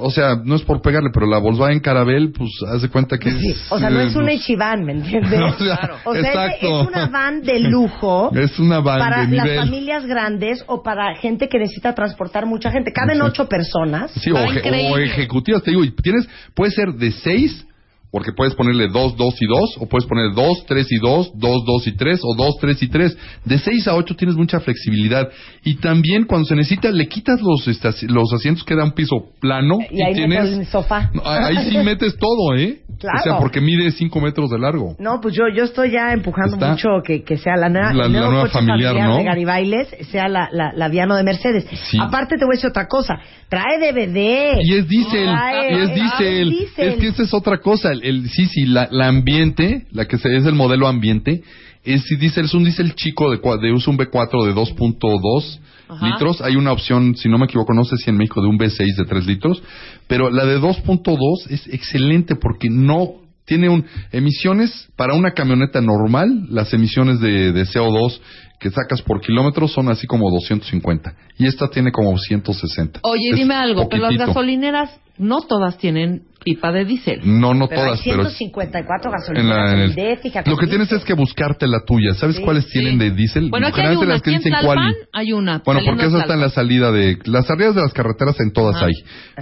O 0.00 0.10
sea, 0.10 0.36
no 0.42 0.54
es 0.54 0.62
por 0.62 0.80
pegarle, 0.80 1.10
pero 1.12 1.26
la 1.26 1.36
Volkswagen 1.36 1.78
Caravelle, 1.80 2.28
pues, 2.30 2.48
haz 2.72 2.80
de 2.80 2.88
cuenta 2.88 3.18
que 3.18 3.30
Sí, 3.30 3.48
es... 3.50 3.66
o 3.70 3.78
sea, 3.78 3.90
no 3.90 4.00
eh, 4.00 4.06
es 4.06 4.16
una 4.16 4.28
pues, 4.28 4.40
Ichiban, 4.40 4.82
¿me 4.82 4.92
entiendes? 4.96 5.38
O 5.42 5.58
sea, 5.62 5.90
O 6.06 6.14
sea, 6.14 6.46
es- 6.46 6.62
una 6.88 7.06
van 7.08 7.42
de 7.42 7.60
lujo. 7.60 8.30
Es 8.34 8.58
una 8.58 8.80
van 8.80 8.98
para 8.98 9.26
de 9.26 9.36
las 9.36 9.44
nivel. 9.44 9.58
familias 9.58 10.06
grandes 10.06 10.64
o 10.68 10.82
para 10.82 11.14
gente 11.16 11.50
que 11.50 11.58
necesita 11.58 11.94
transportar 11.94 12.46
mucha 12.46 12.70
gente. 12.70 12.92
Caben 12.94 13.16
Sí. 13.18 13.22
ocho 13.26 13.46
personas. 13.46 14.10
Sí, 14.12 14.30
o, 14.30 14.36
o 14.36 14.96
ejecutivas, 14.98 15.62
te 15.62 15.72
digo, 15.72 15.84
y 15.84 15.90
tienes, 15.90 16.26
puede 16.54 16.70
ser 16.72 16.94
de 16.94 17.12
seis, 17.12 17.66
porque 18.14 18.30
puedes 18.30 18.54
ponerle 18.54 18.86
dos, 18.86 19.16
dos 19.16 19.34
y 19.40 19.46
dos, 19.46 19.76
o 19.80 19.88
puedes 19.88 20.06
poner 20.06 20.32
dos, 20.36 20.64
tres 20.68 20.86
y 20.92 20.98
dos, 20.98 21.32
dos, 21.34 21.64
dos 21.66 21.84
y 21.88 21.96
tres, 21.96 22.20
o 22.22 22.36
dos, 22.36 22.54
tres 22.60 22.80
y 22.80 22.86
tres. 22.86 23.18
De 23.44 23.58
seis 23.58 23.88
a 23.88 23.96
ocho 23.96 24.14
tienes 24.14 24.36
mucha 24.36 24.60
flexibilidad. 24.60 25.28
Y 25.64 25.74
también 25.78 26.22
cuando 26.24 26.46
se 26.46 26.54
necesita, 26.54 26.92
le 26.92 27.08
quitas 27.08 27.40
los, 27.42 27.66
estas- 27.66 28.04
los 28.04 28.32
asientos, 28.32 28.62
queda 28.62 28.84
un 28.84 28.92
piso 28.92 29.16
plano, 29.40 29.78
Y 29.90 30.00
ahí 30.00 30.14
meto 30.14 30.44
tienes... 30.44 30.58
el 30.60 30.66
sofá. 30.66 31.10
Ahí 31.24 31.56
sí 31.68 31.76
metes 31.84 32.16
todo, 32.16 32.54
¿eh? 32.56 32.82
Claro. 33.00 33.18
O 33.18 33.22
sea, 33.24 33.38
porque 33.38 33.60
mide 33.60 33.90
cinco 33.90 34.20
metros 34.20 34.48
de 34.50 34.60
largo. 34.60 34.94
No, 35.00 35.20
pues 35.20 35.34
yo, 35.34 35.42
yo 35.52 35.64
estoy 35.64 35.90
ya 35.90 36.12
empujando 36.12 36.54
Está- 36.54 36.70
mucho 36.70 36.88
que, 37.04 37.24
que 37.24 37.36
sea 37.36 37.56
la, 37.56 37.68
nueva- 37.68 37.92
La- 37.92 38.04
la 38.06 38.08
nueva 38.08 38.40
coche 38.42 38.52
familiar, 38.52 38.94
¿no? 38.94 39.16
de 39.16 39.24
Garibailes, 39.24 39.88
sea 40.12 40.28
la, 40.28 40.48
la, 40.52 40.72
la 40.72 40.88
Viano 40.88 41.16
de 41.16 41.24
Mercedes. 41.24 41.66
Sí. 41.90 41.98
Aparte 42.00 42.36
te 42.38 42.44
voy 42.44 42.54
a 42.54 42.56
decir 42.58 42.70
otra 42.70 42.86
cosa, 42.86 43.14
trae 43.48 43.78
DVD. 43.80 44.58
Y 44.62 44.74
es 44.76 44.86
diésel, 44.86 45.24
y 45.24 45.74
es 45.82 45.90
ah, 45.90 45.94
diésel. 45.94 46.50
diésel. 46.50 46.88
Es 46.88 46.94
que 47.00 47.08
esa 47.08 47.22
es 47.24 47.34
otra 47.34 47.58
cosa. 47.58 47.90
El, 47.90 48.03
el- 48.04 48.28
sí, 48.30 48.46
sí, 48.46 48.66
la, 48.66 48.88
la 48.90 49.08
ambiente, 49.08 49.86
la 49.90 50.06
que 50.06 50.18
se, 50.18 50.34
es 50.36 50.44
el 50.46 50.54
modelo 50.54 50.86
ambiente, 50.86 51.42
es 51.84 52.02
sí, 52.04 52.16
diésel, 52.16 52.46
es 52.46 52.54
un 52.54 52.64
diésel 52.64 52.94
chico 52.94 53.30
de, 53.30 53.36
de 53.38 53.72
un 53.72 53.98
B4 53.98 54.44
de 54.46 54.54
2.2 54.54 55.58
Ajá. 55.88 56.06
litros. 56.06 56.40
Hay 56.40 56.56
una 56.56 56.72
opción, 56.72 57.14
si 57.16 57.28
no 57.28 57.38
me 57.38 57.44
equivoco, 57.44 57.74
no 57.74 57.84
sé 57.84 57.96
si 57.98 58.08
en 58.10 58.16
México 58.16 58.40
de 58.40 58.48
un 58.48 58.58
B6 58.58 58.96
de 58.96 59.04
3 59.04 59.26
litros, 59.26 59.62
pero 60.06 60.30
la 60.30 60.46
de 60.46 60.58
2.2 60.58 61.50
es 61.50 61.66
excelente 61.68 62.36
porque 62.36 62.68
no 62.70 63.14
tiene 63.46 63.68
un 63.68 63.84
emisiones 64.10 64.88
para 64.96 65.14
una 65.14 65.32
camioneta 65.32 65.80
normal, 65.82 66.46
las 66.48 66.72
emisiones 66.72 67.20
de, 67.20 67.52
de 67.52 67.66
CO2 67.66 68.18
que 68.58 68.70
sacas 68.70 69.02
por 69.02 69.20
kilómetro 69.20 69.68
son 69.68 69.88
así 69.90 70.06
como 70.06 70.30
250 70.30 71.14
y 71.38 71.46
esta 71.46 71.68
tiene 71.68 71.90
como 71.92 72.16
160. 72.16 73.00
Oye, 73.02 73.30
Es 73.30 73.36
dime 73.36 73.54
algo, 73.54 73.88
pero 73.88 74.02
las 74.02 74.08
poquitito. 74.12 74.26
gasolineras 74.28 75.00
no 75.18 75.42
todas 75.42 75.76
tienen 75.78 76.22
pipa 76.44 76.72
de 76.72 76.84
diésel. 76.84 77.20
No, 77.24 77.54
no 77.54 77.68
Pero 77.68 77.82
todas, 77.82 78.00
hay 78.00 78.10
pero 78.12 78.28
154 78.28 79.10
en 79.10 79.16
gasolineras 79.16 79.56
la- 79.70 79.72
en 79.74 79.78
el- 79.80 79.94
de, 79.94 80.16
fíjate. 80.16 80.50
lo 80.50 80.56
que 80.56 80.66
tienes 80.66 80.90
es 80.92 81.04
que 81.04 81.14
buscarte 81.14 81.66
la 81.66 81.80
tuya. 81.86 82.14
¿Sabes 82.14 82.36
Sí, 82.36 82.42
cuáles 82.42 82.66
tienen 82.68 82.98
de 82.98 83.10
diésel? 83.12 83.48
Bueno, 83.50 83.66
aquí 83.68 83.80
hay 83.80 83.86
Generalmente 83.96 84.04
una. 84.06 84.14
las 84.14 84.22
que 84.22 84.30
dicen 84.30 84.52
quali. 84.62 84.94
hay 85.12 85.32
una. 85.32 85.62
Bueno, 85.64 85.80
porque 85.86 86.06
esa 86.06 86.18
está 86.20 86.34
en 86.34 86.40
la 86.40 86.50
salida 86.50 86.90
de... 86.90 87.18
Las 87.24 87.46
salidas 87.46 87.74
de 87.74 87.82
las 87.82 87.92
carreteras 87.92 88.38
en 88.40 88.52
todas 88.52 88.76
Ajá. 88.76 88.86
hay. 88.86 88.92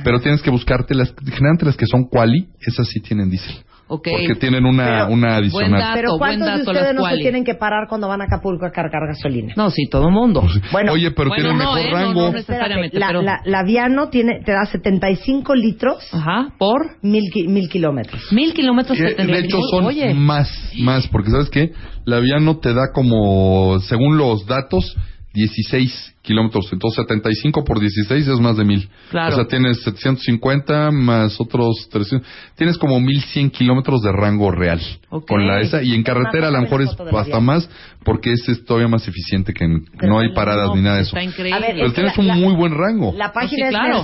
Pero 0.05 0.21
tienes 0.21 0.43
que 0.43 0.51
buscarte 0.51 0.95
las... 0.95 1.13
Generalmente 1.25 1.65
las 1.67 1.77
que 1.77 1.87
son 1.87 2.05
quali, 2.05 2.49
esas 2.61 2.87
sí 2.89 3.01
tienen 3.01 3.31
diésel. 3.31 3.57
Ok. 3.95 4.09
Porque 4.11 4.41
tienen 4.41 4.65
una, 4.65 4.85
Pero- 4.85 5.07
una 5.13 5.29
Buen 5.29 5.35
adicional. 5.45 5.81
dato, 5.81 5.93
Pero 5.95 6.09
buen 6.11 6.19
¿cuántos 6.19 6.47
de 6.47 6.53
dato, 6.59 6.71
ustedes 6.71 6.87
las 6.87 6.95
no 6.95 7.05
se 7.11 7.17
tienen 7.19 7.45
que 7.45 7.55
parar 7.55 7.89
cuando 7.89 8.09
van 8.09 8.23
a 8.23 8.25
Acapulco 8.25 8.65
a 8.65 8.71
cargar 8.71 9.07
gasolina? 9.07 9.53
No, 9.57 9.71
sí, 9.71 9.83
todo 9.91 10.11
mundo. 10.11 10.43
Bueno, 10.73 10.93
Oye, 10.93 11.11
pero 11.11 11.29
bueno, 11.29 11.43
tienen 11.43 11.59
no, 11.59 11.75
mejor 11.75 11.79
¿eh? 11.81 11.91
No, 11.91 11.97
rango. 11.97 12.21
no, 12.33 12.39
Espérate, 12.39 12.53
necesariamente, 12.53 12.99
la, 12.99 13.07
pero- 13.09 13.23
la, 13.23 13.41
la 13.45 13.63
Viano 13.65 14.09
tiene, 14.09 14.41
te 14.45 14.53
da 14.53 14.65
75 14.65 15.55
litros, 15.55 15.99
Ajá, 16.13 16.55
por 16.59 16.97
mil, 17.03 17.25
mil 17.49 17.69
kilómetros. 17.69 18.33
mil 18.33 18.55
kilómetros 18.55 18.99
Eh, 18.99 19.15
de 19.15 19.39
hecho 19.41 19.59
son 19.71 19.85
Oye, 19.85 20.15
más, 20.15 20.49
más, 20.81 21.07
porque 21.09 21.31
sabes 21.31 21.51
qué, 21.51 21.73
la 22.07 22.19
vía 22.21 22.39
no 22.41 22.59
te 22.59 22.73
da 22.73 22.93
como, 22.95 23.79
según 23.81 24.17
los 24.17 24.47
datos, 24.47 24.97
16 25.35 26.12
kilómetros, 26.23 26.69
entonces 26.73 27.05
75 27.05 27.65
por 27.65 27.81
16 27.81 28.29
es 28.29 28.39
más 28.41 28.57
de 28.57 28.65
mil. 28.65 28.89
Claro. 29.11 29.33
O 29.33 29.37
sea, 29.37 29.47
tienes 29.49 29.83
750 29.83 30.91
más 30.93 31.41
otros 31.41 31.89
300, 31.91 32.27
tienes 32.57 32.79
como 32.79 33.01
1100 33.01 33.51
kilómetros 33.51 34.03
de 34.03 34.13
rango 34.13 34.51
real 34.53 34.81
con 35.27 35.47
la 35.47 35.61
esa 35.61 35.83
y 35.83 35.95
en 35.95 36.03
carretera 36.05 36.49
a 36.49 36.51
lo 36.53 36.61
mejor 36.63 36.83
es 36.83 36.91
hasta 37.13 37.41
más 37.41 37.69
porque 38.05 38.33
ese 38.33 38.53
es 38.53 38.65
todavía 38.65 38.89
más 38.89 39.07
eficiente 39.07 39.53
que 39.53 39.65
en- 39.65 39.85
no 40.03 40.19
hay 40.21 40.33
paradas 40.33 40.69
no, 40.69 40.77
ni 40.77 40.83
nada 40.83 40.97
de 40.97 41.03
eso. 41.03 41.17
Está 41.17 41.23
increíble. 41.23 41.55
A 41.57 41.61
ver, 41.61 41.75
Pero 41.75 41.87
es 41.87 41.93
que 41.93 42.01
tienes 42.01 42.17
la- 42.17 42.21
un 42.23 42.27
la- 42.29 42.35
muy 42.37 42.55
buen 42.55 42.75
rango. 42.77 43.13
La 43.17 43.33
página 43.33 43.57
sí, 43.57 43.63
es 43.63 43.71
claro. 43.71 43.99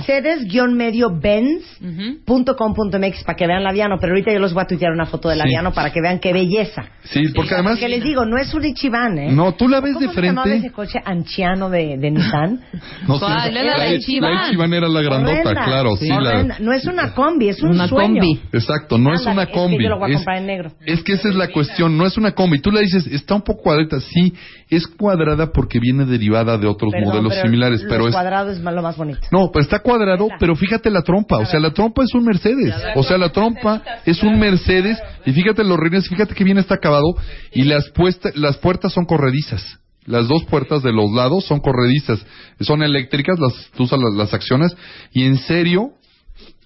mercedes-benz.com.mx 2.25 3.23
para 3.23 3.35
que 3.35 3.47
vean 3.47 3.63
la 3.63 3.71
Viano, 3.71 3.97
pero 3.99 4.13
ahorita 4.13 4.31
yo 4.33 4.39
les 4.39 4.53
voy 4.53 4.63
a 4.63 4.67
tuitear 4.67 4.91
una 4.91 5.05
foto 5.05 5.29
de 5.29 5.35
la 5.35 5.43
Sí. 5.45 5.49
Viano 5.49 5.73
para 5.73 5.91
que 5.91 6.01
vean 6.01 6.19
qué 6.19 6.33
belleza. 6.33 6.83
Sí, 7.03 7.23
porque 7.35 7.53
además 7.55 7.73
Porque 7.73 7.89
les 7.89 8.03
digo, 8.03 8.25
no 8.25 8.37
es 8.37 8.53
un 8.53 8.65
Ichiban, 8.65 9.17
¿eh? 9.17 9.31
No, 9.31 9.53
tú 9.53 9.67
la 9.67 9.79
ves 9.81 9.93
¿Cómo 9.93 10.07
de 10.07 10.13
se 10.13 10.21
llamaba 10.21 10.43
frente. 10.47 10.67
ese 10.67 10.75
coche 10.75 10.99
anciano 11.03 11.69
de, 11.69 11.97
de 11.97 12.08
Nissan? 12.11 12.59
no 13.07 13.15
sé, 13.19 13.25
¿Cuál? 13.25 13.57
Era 13.57 13.77
la 13.77 13.93
Ichiban. 13.93 14.33
La 14.33 14.47
Ichiban 14.47 14.73
era 14.73 14.87
la 14.87 15.01
grandota, 15.01 15.39
Horrenda, 15.39 15.65
claro, 15.65 15.95
sí, 15.97 16.07
la. 16.09 16.59
No 16.59 16.73
es 16.73 16.85
una 16.85 17.13
combi, 17.13 17.49
es 17.49 17.61
un 17.63 17.71
Una 17.71 17.87
sueño. 17.87 18.21
combi. 18.21 18.41
Exacto, 18.51 18.97
no 18.97 19.13
es 19.13 19.19
Ándale, 19.21 19.33
una 19.33 19.43
es 19.43 19.47
que 19.49 19.53
combi. 19.53 19.83
yo 19.83 19.89
lo 19.89 19.99
voy 19.99 20.09
a 20.09 20.13
es, 20.13 20.17
comprar 20.19 20.37
en 20.37 20.45
negro. 20.47 20.71
es 20.85 21.03
que 21.03 21.13
esa 21.13 21.29
es 21.29 21.35
la 21.35 21.47
cuestión, 21.49 21.97
no 21.97 22.05
es 22.05 22.17
una 22.17 22.31
combi. 22.31 22.59
Tú 22.59 22.71
le 22.71 22.81
dices, 22.81 23.07
está 23.07 23.35
un 23.35 23.41
poco 23.41 23.63
cuadrada. 23.63 23.99
Sí, 23.99 24.33
es 24.69 24.87
cuadrada 24.87 25.51
porque 25.51 25.79
viene 25.79 26.05
derivada 26.05 26.57
de 26.57 26.67
otros 26.67 26.91
Perdón, 26.91 27.09
modelos 27.09 27.33
pero 27.33 27.45
similares, 27.45 27.81
los 27.81 27.91
pero 27.91 28.07
es... 28.07 28.13
cuadrado 28.13 28.51
es 28.51 28.59
lo 28.59 28.81
más 28.81 28.97
bonito. 28.97 29.19
No, 29.31 29.49
pero 29.51 29.63
está 29.63 29.79
cuadrado, 29.79 30.27
pero 30.39 30.55
fíjate 30.55 30.89
la 30.89 31.01
trompa. 31.01 31.37
O 31.37 31.45
sea, 31.45 31.59
la 31.59 31.71
trompa 31.71 32.03
es 32.03 32.13
un 32.13 32.23
Mercedes. 32.25 32.73
O 32.95 33.03
sea, 33.03 33.17
la 33.17 33.29
trompa 33.29 33.81
es 34.05 34.21
un 34.23 34.39
Mercedes. 34.39 34.97
Y 35.25 35.31
fíjate 35.31 35.63
los 35.63 35.77
rines, 35.77 36.07
fíjate 36.07 36.33
que 36.35 36.43
bien 36.43 36.57
está 36.57 36.75
acabado. 36.75 37.15
Y 37.51 37.63
las, 37.63 37.89
puesta- 37.89 38.31
las 38.35 38.57
puertas 38.57 38.93
son 38.93 39.05
corredizas. 39.05 39.79
Las 40.09 40.27
dos 40.27 40.43
puertas 40.45 40.81
de 40.81 40.91
los 40.91 41.11
lados 41.11 41.45
son 41.45 41.59
corredizas. 41.59 42.19
Son 42.61 42.81
eléctricas, 42.81 43.37
las, 43.39 43.53
tú 43.77 43.83
usas 43.83 43.99
las, 43.99 44.13
las 44.15 44.33
acciones. 44.33 44.75
Y 45.13 45.25
en 45.25 45.37
serio, 45.37 45.91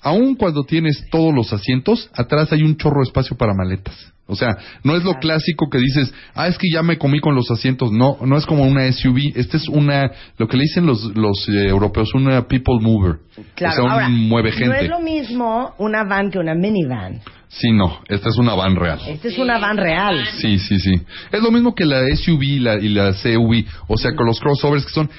aun 0.04 0.36
cuando 0.36 0.64
tienes 0.64 1.06
todos 1.10 1.34
los 1.34 1.52
asientos, 1.54 2.10
atrás 2.14 2.52
hay 2.52 2.62
un 2.62 2.78
chorro 2.78 2.98
de 2.98 3.08
espacio 3.08 3.36
para 3.38 3.54
maletas. 3.54 4.14
O 4.26 4.36
sea, 4.36 4.58
no 4.84 4.96
es 4.96 5.04
lo 5.04 5.16
clásico 5.16 5.70
que 5.70 5.78
dices, 5.78 6.14
ah, 6.34 6.48
es 6.48 6.58
que 6.58 6.70
ya 6.72 6.82
me 6.82 6.98
comí 6.98 7.20
con 7.20 7.36
los 7.36 7.52
asientos. 7.52 7.92
No, 7.92 8.18
no 8.26 8.38
es 8.38 8.46
como 8.46 8.66
una 8.66 8.90
SUV. 8.90 9.34
Esta 9.36 9.58
es 9.58 9.68
una, 9.68 10.10
lo 10.38 10.48
que 10.48 10.56
le 10.56 10.64
dicen 10.64 10.86
los, 10.86 11.04
los 11.16 11.48
eh, 11.50 11.68
europeos, 11.68 12.14
una 12.14 12.48
people 12.48 12.80
mover. 12.80 13.18
Claro, 13.56 13.74
o 13.74 13.76
sea, 13.76 13.84
un 13.84 13.92
ahora, 13.92 14.10
mueve 14.10 14.52
no 14.52 14.58
gente. 14.58 14.84
es 14.84 14.90
lo 14.90 15.02
mismo 15.02 15.76
una 15.78 16.06
van 16.06 16.32
que 16.32 16.40
una 16.40 16.56
minivan. 16.56 17.20
Sí, 17.50 17.72
no, 17.72 18.00
esta 18.08 18.30
es 18.30 18.38
una 18.38 18.56
van 18.56 18.76
real. 18.76 19.00
Esta 19.08 19.28
es 19.28 19.38
una 19.38 19.60
van 19.60 19.78
real. 19.78 20.26
Sí, 20.38 20.58
sí, 20.58 20.80
sí. 20.80 20.94
Es 21.32 21.42
lo 21.42 21.52
mismo 21.52 21.76
que 21.76 21.86
la 21.86 22.04
SUV 22.16 22.44
y 22.44 22.60
la, 22.60 22.76
y 22.76 22.90
la 22.90 23.14
CUV. 23.14 23.66
O 23.88 23.98
sea, 23.98 24.16
con 24.16 24.26
los 24.26 24.40
crossovers 24.40 24.86
que 24.86 24.92
son... 24.92 25.10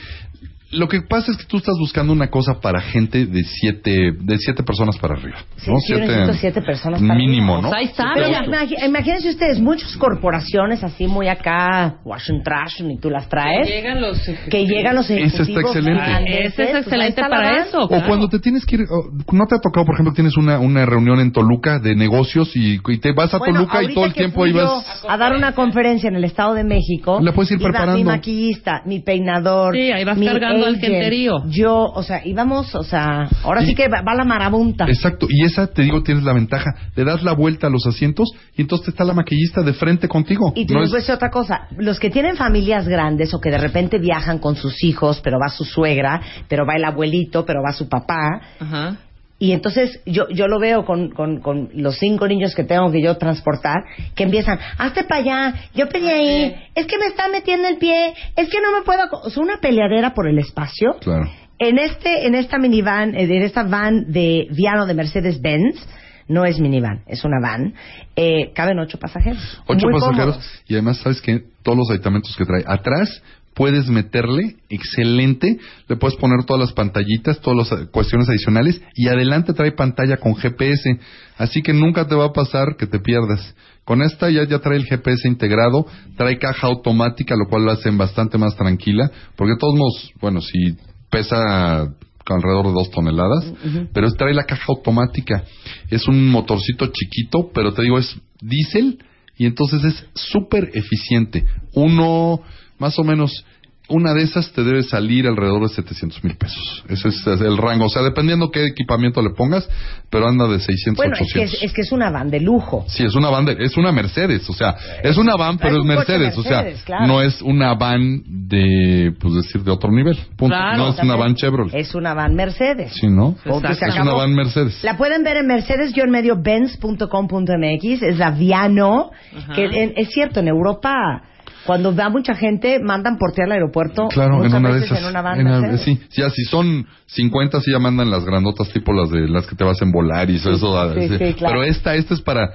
Lo 0.70 0.88
que 0.88 1.02
pasa 1.02 1.30
es 1.30 1.36
que 1.36 1.44
tú 1.44 1.58
estás 1.58 1.76
buscando 1.78 2.12
una 2.12 2.28
cosa 2.30 2.60
para 2.60 2.80
gente 2.80 3.26
de 3.26 3.44
siete, 3.44 4.12
de 4.18 4.38
siete 4.38 4.62
personas 4.64 4.98
para 4.98 5.14
arriba. 5.14 5.36
Sí, 5.56 5.70
¿no? 5.70 5.78
sí, 5.78 5.94
siete 6.40 6.62
personas 6.62 7.00
para 7.00 7.14
Mínimo, 7.14 7.54
arriba. 7.54 7.62
¿no? 7.62 7.68
Pues 7.70 7.80
ahí 7.80 7.86
está, 7.86 8.10
Pero 8.14 8.28
ya. 8.30 8.40
imagi- 8.42 8.84
imagínense 8.86 9.28
ustedes, 9.30 9.60
muchas 9.60 9.96
corporaciones 9.96 10.82
así 10.82 11.06
muy 11.06 11.28
acá, 11.28 11.98
Washington 12.04 12.42
Trash, 12.44 12.80
y 12.90 12.98
tú 12.98 13.08
las 13.10 13.28
traes, 13.28 13.68
Llegan 13.68 14.00
los 14.00 14.18
que 14.50 14.66
llegan 14.66 14.96
los 14.96 15.08
Ese 15.08 15.22
está 15.22 15.42
ejecutivos 15.42 15.76
excelente. 15.76 16.02
grandes, 16.04 16.34
Ese 16.52 16.62
es 16.62 16.70
pues, 16.70 16.82
excelente 16.82 17.20
para 17.22 17.62
eso. 17.62 17.82
O 17.84 17.88
claro. 17.88 18.06
cuando 18.08 18.28
te 18.28 18.38
tienes 18.40 18.64
que 18.66 18.76
ir, 18.76 18.82
o, 18.90 19.10
¿no 19.32 19.46
te 19.46 19.54
ha 19.54 19.58
tocado, 19.60 19.86
por 19.86 19.94
ejemplo, 19.94 20.12
que 20.12 20.16
tienes 20.16 20.36
una, 20.36 20.58
una 20.58 20.84
reunión 20.86 21.20
en 21.20 21.30
Toluca 21.30 21.78
de 21.78 21.94
negocios 21.94 22.50
y, 22.56 22.80
y 22.84 22.98
te 22.98 23.12
vas 23.12 23.32
a 23.32 23.38
Bueno, 23.38 23.60
Toluca 23.60 23.82
y 23.82 23.94
todo 23.94 24.06
el 24.06 24.12
que 24.12 24.20
tiempo 24.20 24.46
ibas... 24.46 25.04
a 25.08 25.16
dar 25.16 25.34
una 25.36 25.52
conferencia 25.54 26.08
en 26.08 26.16
el 26.16 26.24
Estado 26.24 26.54
de 26.54 26.64
México. 26.64 27.20
La 27.22 27.32
puedes 27.32 27.52
ir 27.52 27.60
iba 27.60 27.68
preparando. 27.70 27.98
Mi 27.98 28.04
maquillista, 28.04 28.82
mi 28.86 29.00
peinador. 29.00 29.74
Sí, 29.74 29.92
ahí 29.92 30.04
vas 30.04 30.18
mi 30.18 30.26
cargando 30.26 30.53
al 30.56 30.74
agent, 30.74 30.80
genterío. 30.84 31.44
Yo, 31.48 31.84
o 31.84 32.02
sea, 32.02 32.20
íbamos, 32.26 32.74
o 32.74 32.82
sea, 32.82 33.28
ahora 33.42 33.62
Y- 33.62 33.66
sí 33.66 33.74
que 33.74 33.88
va, 33.88 34.02
va 34.02 34.14
la 34.14 34.24
marabunta. 34.24 34.84
Exacto, 34.86 35.26
y 35.28 35.44
esa, 35.44 35.66
te 35.66 35.82
digo, 35.82 36.02
tienes 36.02 36.24
la 36.24 36.32
ventaja. 36.32 36.70
Le 36.94 37.04
das 37.04 37.22
la 37.22 37.32
vuelta 37.32 37.66
a 37.66 37.70
los 37.70 37.86
asientos 37.86 38.28
y 38.56 38.62
entonces 38.62 38.88
está 38.88 39.04
la 39.04 39.14
maquillista 39.14 39.62
de 39.62 39.72
frente 39.72 40.08
contigo. 40.08 40.52
Y 40.54 40.66
te 40.66 40.74
No 40.74 40.82
es- 40.82 41.10
otra 41.10 41.30
cosa. 41.30 41.68
Los 41.76 41.98
que 42.00 42.10
tienen 42.10 42.36
familias 42.36 42.88
grandes 42.88 43.34
o 43.34 43.40
que 43.40 43.50
de 43.50 43.58
repente 43.58 43.98
viajan 43.98 44.38
con 44.38 44.56
sus 44.56 44.82
hijos, 44.84 45.20
pero 45.22 45.38
va 45.38 45.48
su 45.48 45.64
suegra, 45.64 46.20
pero 46.48 46.64
va 46.66 46.76
el 46.76 46.84
abuelito, 46.84 47.44
pero 47.44 47.60
va 47.62 47.72
su 47.72 47.88
papá. 47.88 48.40
Ajá. 48.58 48.96
Y 49.38 49.52
entonces 49.52 50.00
yo, 50.06 50.28
yo 50.28 50.46
lo 50.46 50.60
veo 50.60 50.84
con, 50.84 51.10
con, 51.10 51.40
con 51.40 51.68
los 51.74 51.98
cinco 51.98 52.28
niños 52.28 52.54
que 52.54 52.62
tengo 52.64 52.90
que 52.92 53.02
yo 53.02 53.16
transportar, 53.18 53.82
que 54.14 54.22
empiezan, 54.24 54.58
hazte 54.78 55.04
para 55.04 55.20
allá, 55.20 55.54
yo 55.74 55.88
pedí 55.88 56.08
ahí, 56.08 56.54
es 56.74 56.86
que 56.86 56.98
me 56.98 57.06
está 57.06 57.28
metiendo 57.28 57.66
el 57.68 57.78
pie, 57.78 58.14
es 58.36 58.48
que 58.48 58.60
no 58.60 58.72
me 58.72 58.82
puedo... 58.84 59.02
aco-". 59.02 59.20
O 59.24 59.30
sea, 59.30 59.42
una 59.42 59.58
peleadera 59.58 60.14
por 60.14 60.28
el 60.28 60.38
espacio. 60.38 60.96
Claro. 61.00 61.28
En 61.58 61.78
este, 61.78 62.26
en 62.26 62.34
esta 62.34 62.58
minivan, 62.58 63.14
eh, 63.16 63.24
en 63.24 63.42
esta 63.42 63.64
van 63.64 64.12
de 64.12 64.46
Viano 64.50 64.86
de 64.86 64.94
Mercedes-Benz, 64.94 65.84
no 66.28 66.44
es 66.44 66.58
minivan, 66.58 67.02
es 67.06 67.24
una 67.24 67.38
van, 67.40 67.74
eh, 68.16 68.52
caben 68.54 68.78
ocho 68.78 68.98
pasajeros. 68.98 69.62
Ocho 69.66 69.88
Muy 69.88 70.00
pasajeros. 70.00 70.36
cómodos. 70.36 70.62
Y 70.68 70.74
además, 70.74 70.98
¿sabes 70.98 71.20
que 71.20 71.42
Todos 71.62 71.76
los 71.78 71.90
aditamentos 71.90 72.34
que 72.36 72.44
trae. 72.44 72.62
Atrás 72.66 73.22
puedes 73.54 73.88
meterle, 73.88 74.56
excelente, 74.68 75.58
le 75.88 75.96
puedes 75.96 76.16
poner 76.16 76.44
todas 76.44 76.60
las 76.60 76.72
pantallitas, 76.72 77.40
todas 77.40 77.70
las 77.70 77.88
cuestiones 77.88 78.28
adicionales, 78.28 78.80
y 78.94 79.08
adelante 79.08 79.52
trae 79.52 79.72
pantalla 79.72 80.16
con 80.16 80.34
GPS, 80.34 80.98
así 81.38 81.62
que 81.62 81.72
nunca 81.72 82.06
te 82.06 82.14
va 82.14 82.26
a 82.26 82.32
pasar 82.32 82.76
que 82.76 82.86
te 82.86 82.98
pierdas. 82.98 83.54
Con 83.84 84.02
esta 84.02 84.30
ya, 84.30 84.44
ya 84.44 84.58
trae 84.60 84.76
el 84.76 84.86
GPS 84.86 85.28
integrado, 85.28 85.86
trae 86.16 86.38
caja 86.38 86.66
automática, 86.66 87.36
lo 87.36 87.48
cual 87.48 87.64
lo 87.64 87.70
hacen 87.72 87.96
bastante 87.98 88.38
más 88.38 88.56
tranquila, 88.56 89.10
porque 89.36 89.52
de 89.52 89.58
todos 89.58 89.74
modos, 89.74 90.12
bueno, 90.20 90.40
si 90.40 90.76
pesa 91.10 91.94
alrededor 92.26 92.66
de 92.66 92.72
dos 92.72 92.90
toneladas, 92.90 93.52
pero 93.92 94.10
trae 94.12 94.34
la 94.34 94.44
caja 94.44 94.64
automática. 94.68 95.44
Es 95.90 96.08
un 96.08 96.28
motorcito 96.28 96.86
chiquito, 96.86 97.50
pero 97.52 97.72
te 97.74 97.82
digo, 97.82 97.98
es 97.98 98.16
diésel 98.40 98.98
y 99.36 99.46
entonces 99.46 99.84
es 99.84 100.06
súper 100.14 100.70
eficiente. 100.74 101.44
Uno, 101.74 102.40
más 102.84 102.98
o 102.98 103.04
menos, 103.04 103.44
una 103.86 104.14
de 104.14 104.22
esas 104.22 104.50
te 104.52 104.64
debe 104.64 104.82
salir 104.82 105.26
alrededor 105.26 105.68
de 105.68 105.74
700 105.74 106.24
mil 106.24 106.36
pesos. 106.36 106.82
Ese 106.88 107.08
es 107.08 107.26
el 107.26 107.58
rango. 107.58 107.84
O 107.84 107.90
sea, 107.90 108.00
dependiendo 108.02 108.50
qué 108.50 108.64
equipamiento 108.64 109.20
le 109.20 109.28
pongas, 109.36 109.68
pero 110.08 110.26
anda 110.26 110.48
de 110.48 110.58
600 110.58 110.96
Bueno, 110.96 111.16
a 111.16 111.18
es 111.22 111.30
que 111.32 111.40
800. 111.40 111.54
es, 111.54 111.62
es 111.64 111.72
que 111.74 111.82
es 111.82 111.92
una 111.92 112.08
van 112.10 112.30
de 112.30 112.40
lujo. 112.40 112.86
Sí, 112.88 113.04
es 113.04 113.14
una 113.14 113.28
van, 113.28 113.44
de- 113.44 113.56
es 113.58 113.76
una 113.76 113.92
Mercedes, 113.92 114.48
o 114.48 114.54
sea, 114.54 114.74
es 115.02 115.18
una 115.18 115.36
van, 115.36 115.58
pero 115.58 115.72
Es 115.72 115.76
es 115.76 115.82
un 115.82 115.88
coche 115.88 115.96
Mercedes, 116.18 116.38
o 116.38 116.42
Mercedes, 116.42 116.76
sea, 116.78 116.84
claro. 116.86 117.06
no 117.06 117.20
es 117.20 117.42
una 117.42 117.74
van 117.74 118.22
de, 118.26 119.12
pues 119.20 119.34
decir, 119.34 119.62
de 119.62 119.70
otro 119.70 119.90
nivel, 119.92 120.16
punto. 120.36 120.54
Claro, 120.56 120.78
no 120.78 120.88
es 120.88 120.98
una 121.00 121.16
van 121.16 121.34
Chevrolet. 121.34 121.74
Es 121.74 121.94
una 121.94 122.14
van 122.14 122.34
Mercedes. 122.34 122.94
Sí, 122.94 123.06
¿no? 123.08 123.36
Se 123.42 123.50
Es 123.50 123.98
una 124.00 124.14
van 124.14 124.34
Mercedes. 124.34 124.82
La 124.82 124.96
pueden 124.96 125.22
ver 125.24 125.36
en 125.36 125.46
mercedes-benz.com.mx, 125.46 128.02
es 128.02 128.18
la 128.18 128.30
Viano, 128.30 129.10
Ajá. 129.36 129.52
que 129.54 129.64
en- 129.64 129.92
es 129.96 130.08
cierto, 130.08 130.40
en 130.40 130.48
Europa, 130.48 131.22
cuando 131.66 131.94
va 131.94 132.08
mucha 132.10 132.34
gente, 132.34 132.78
mandan 132.80 133.16
portear 133.18 133.46
al 133.46 133.52
aeropuerto, 133.52 134.08
Claro, 134.08 134.44
en 134.44 134.54
una 134.54 134.72
de 134.72 134.84
esas. 134.84 134.98
en 135.00 135.04
una 135.06 135.22
van 135.22 135.40
En 135.40 135.50
la- 135.50 135.60
Mercedes. 135.60 135.80
sí, 135.82 136.00
ya 136.10 136.30
si 136.30 136.44
son 136.44 136.86
50 137.06 137.60
sí 137.60 137.70
ya 137.72 137.78
mandan 137.78 138.10
las 138.10 138.24
grandotas 138.24 138.68
tipo 138.70 138.92
las 138.92 139.10
de 139.10 139.28
las 139.28 139.46
que 139.46 139.56
te 139.56 139.64
vas 139.64 139.80
en 139.82 139.90
volar 139.92 140.28
y 140.30 140.36
eso. 140.36 140.54
sí, 140.94 141.08
sí. 141.08 141.18
sí, 141.18 141.34
claro. 141.34 141.54
Pero 141.60 141.64
esta, 141.64 141.94
esta 141.94 142.14
es 142.14 142.20
para 142.20 142.50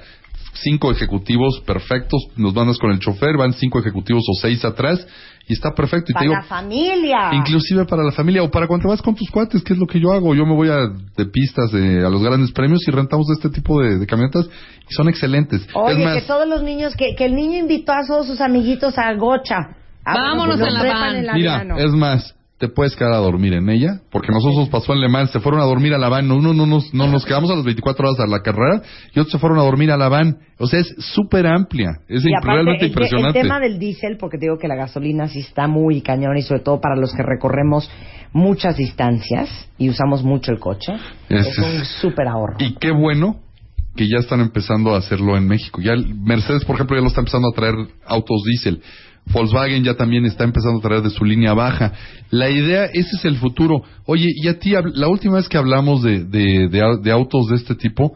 cinco 0.54 0.90
ejecutivos 0.90 1.60
perfectos. 1.66 2.28
Nos 2.36 2.54
mandas 2.54 2.78
con 2.78 2.90
el 2.90 2.98
chofer, 2.98 3.36
van 3.36 3.52
cinco 3.52 3.78
ejecutivos 3.78 4.22
o 4.28 4.34
seis 4.40 4.64
atrás 4.64 5.06
y 5.46 5.52
está 5.52 5.72
perfecto. 5.72 6.06
Y 6.10 6.14
Para 6.14 6.20
te 6.20 6.28
digo, 6.28 6.34
la 6.40 6.46
familia. 6.46 7.30
Inclusive 7.32 7.84
para 7.84 8.02
la 8.04 8.12
familia 8.12 8.42
o 8.42 8.50
para 8.50 8.66
cuando 8.66 8.88
vas 8.88 9.02
con 9.02 9.14
tus 9.14 9.30
cuates, 9.30 9.62
que 9.62 9.72
es 9.72 9.78
lo 9.78 9.86
que 9.86 10.00
yo 10.00 10.12
hago. 10.12 10.34
Yo 10.34 10.46
me 10.46 10.54
voy 10.54 10.68
a, 10.68 10.88
de 11.16 11.26
pistas 11.26 11.72
de, 11.72 12.04
a 12.06 12.10
los 12.10 12.22
grandes 12.22 12.52
premios 12.52 12.86
y 12.86 12.90
rentamos 12.90 13.26
este 13.30 13.50
tipo 13.50 13.80
de, 13.82 13.98
de 13.98 14.06
camionetas 14.06 14.48
y 14.88 14.94
son 14.94 15.08
excelentes. 15.08 15.66
Oye, 15.74 15.98
es 15.98 16.04
más, 16.04 16.20
que 16.20 16.26
todos 16.26 16.48
los 16.48 16.62
niños, 16.62 16.94
que, 16.96 17.14
que 17.16 17.24
el 17.24 17.34
niño 17.34 17.58
invitó 17.58 17.92
a 17.92 18.06
todos 18.06 18.26
sus 18.26 18.40
amiguitos 18.40 18.96
a 18.98 19.12
Gocha. 19.14 19.56
Ah, 20.04 20.14
Vámonos 20.14 20.60
en 20.60 20.72
la 20.72 20.82
van. 20.82 21.16
en 21.16 21.26
la 21.26 21.32
mira, 21.34 21.64
es 21.78 21.90
más, 21.92 22.34
te 22.60 22.68
puedes 22.68 22.94
quedar 22.94 23.12
a 23.14 23.16
dormir 23.16 23.54
en 23.54 23.70
ella, 23.70 24.02
porque 24.12 24.30
nosotros 24.30 24.68
pasó 24.68 24.92
en 24.92 25.00
Le 25.00 25.08
Mans, 25.08 25.30
se 25.30 25.40
fueron 25.40 25.62
a 25.62 25.64
dormir 25.64 25.94
a 25.94 25.98
la 25.98 26.10
van, 26.10 26.30
uno 26.30 26.52
no 26.52 26.66
nos, 26.66 26.92
no 26.92 27.08
nos 27.08 27.24
quedamos 27.24 27.50
a 27.50 27.54
las 27.54 27.64
24 27.64 28.06
horas 28.06 28.20
a 28.20 28.26
la 28.30 28.40
carrera 28.42 28.82
y 29.14 29.18
otros 29.18 29.32
se 29.32 29.38
fueron 29.38 29.58
a 29.58 29.62
dormir 29.62 29.90
a 29.90 29.96
la 29.96 30.10
van. 30.10 30.36
O 30.58 30.66
sea, 30.66 30.78
es 30.78 30.94
súper 30.98 31.46
amplia, 31.46 31.88
es 32.06 32.22
Y 32.22 32.28
aparte, 32.34 32.52
realmente 32.52 32.84
el, 32.84 32.90
impresionante. 32.90 33.38
el 33.40 33.46
tema 33.46 33.60
del 33.60 33.78
diésel, 33.78 34.18
porque 34.18 34.36
te 34.36 34.44
digo 34.44 34.58
que 34.58 34.68
la 34.68 34.76
gasolina 34.76 35.26
sí 35.28 35.38
está 35.38 35.68
muy 35.68 36.02
cañón 36.02 36.36
y 36.36 36.42
sobre 36.42 36.60
todo 36.60 36.82
para 36.82 36.96
los 36.96 37.14
que 37.14 37.22
recorremos 37.22 37.90
muchas 38.34 38.76
distancias 38.76 39.48
y 39.78 39.88
usamos 39.88 40.22
mucho 40.22 40.52
el 40.52 40.58
coche, 40.58 40.92
es, 41.30 41.46
Es- 41.46 41.58
un 41.58 41.84
súper 42.02 42.28
ahorro. 42.28 42.56
Y 42.58 42.74
qué 42.74 42.90
bueno 42.90 43.36
que 43.96 44.06
ya 44.06 44.18
están 44.18 44.40
empezando 44.40 44.94
a 44.94 44.98
hacerlo 44.98 45.36
en 45.36 45.48
México. 45.48 45.80
Ya 45.82 45.94
Mercedes, 45.96 46.64
por 46.66 46.74
ejemplo, 46.76 46.94
ya 46.96 47.02
lo 47.02 47.08
está 47.08 47.20
empezando 47.22 47.48
a 47.48 47.52
traer 47.56 47.74
autos 48.06 48.42
diésel. 48.46 48.82
Volkswagen 49.26 49.84
ya 49.84 49.94
también 49.94 50.24
está 50.24 50.44
empezando 50.44 50.78
a 50.78 50.82
traer 50.82 51.02
de 51.02 51.10
su 51.10 51.24
línea 51.24 51.52
baja. 51.54 51.92
La 52.30 52.50
idea, 52.50 52.86
ese 52.86 53.16
es 53.16 53.24
el 53.24 53.36
futuro. 53.36 53.82
Oye, 54.06 54.26
y 54.34 54.48
a 54.48 54.58
ti, 54.58 54.72
la 54.94 55.08
última 55.08 55.36
vez 55.36 55.48
que 55.48 55.58
hablamos 55.58 56.02
de, 56.02 56.24
de, 56.24 56.68
de 56.68 56.80
au- 56.82 57.00
de 57.00 57.10
autos 57.12 57.48
de 57.48 57.56
este 57.56 57.74
tipo, 57.76 58.14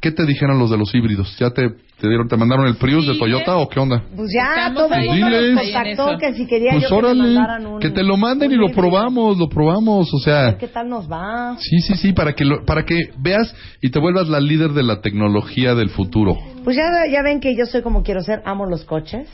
¿qué 0.00 0.10
te 0.12 0.26
dijeron 0.26 0.58
los 0.58 0.70
de 0.70 0.76
los 0.78 0.94
híbridos? 0.94 1.34
¿Ya 1.38 1.50
te, 1.50 1.62
te 2.00 2.08
dieron, 2.08 2.28
te 2.28 2.36
mandaron 2.36 2.66
el 2.66 2.76
Prius 2.76 3.06
de 3.06 3.14
Sí, 3.14 3.18
Toyota 3.18 3.56
o 3.56 3.68
qué 3.68 3.80
onda? 3.80 4.02
Pues 4.14 4.30
ya 4.34 4.50
Estamos 4.68 4.74
todo 4.76 4.94
el 4.94 5.08
ahí. 5.08 5.20
mundo 5.20 5.36
contactó 5.62 6.18
que 6.18 6.34
si 6.34 6.46
quería 6.46 6.72
Pues 6.72 6.88
yo 6.90 6.96
que 7.00 7.02
me 7.08 7.14
mandaran 7.14 7.66
un... 7.66 7.80
que 7.80 7.90
te 7.90 8.02
lo 8.02 8.16
manden 8.18 8.52
y 8.52 8.56
lo 8.56 8.68
probamos, 8.68 9.38
lo 9.38 9.48
probamos, 9.48 10.12
o 10.12 10.18
sea... 10.18 10.56
qué 10.58 10.68
tal 10.68 10.88
nos 10.90 11.10
va. 11.10 11.56
Sí, 11.58 11.78
sí, 11.86 11.94
sí, 11.94 12.12
para 12.12 12.34
que, 12.34 12.44
lo- 12.44 12.64
para 12.66 12.84
que 12.84 12.96
veas 13.18 13.54
y 13.80 13.90
te 13.90 13.98
vuelvas 13.98 14.28
la 14.28 14.40
líder 14.40 14.72
de 14.72 14.82
la 14.82 15.00
tecnología 15.00 15.74
del 15.74 15.88
futuro. 15.90 16.36
Pues 16.64 16.76
ya, 16.76 16.82
ya 17.10 17.22
ven 17.22 17.40
que 17.40 17.56
yo 17.56 17.64
soy 17.66 17.80
como 17.82 18.02
quiero 18.02 18.20
ser, 18.22 18.42
amo 18.44 18.66
los 18.66 18.84
coches. 18.84 19.26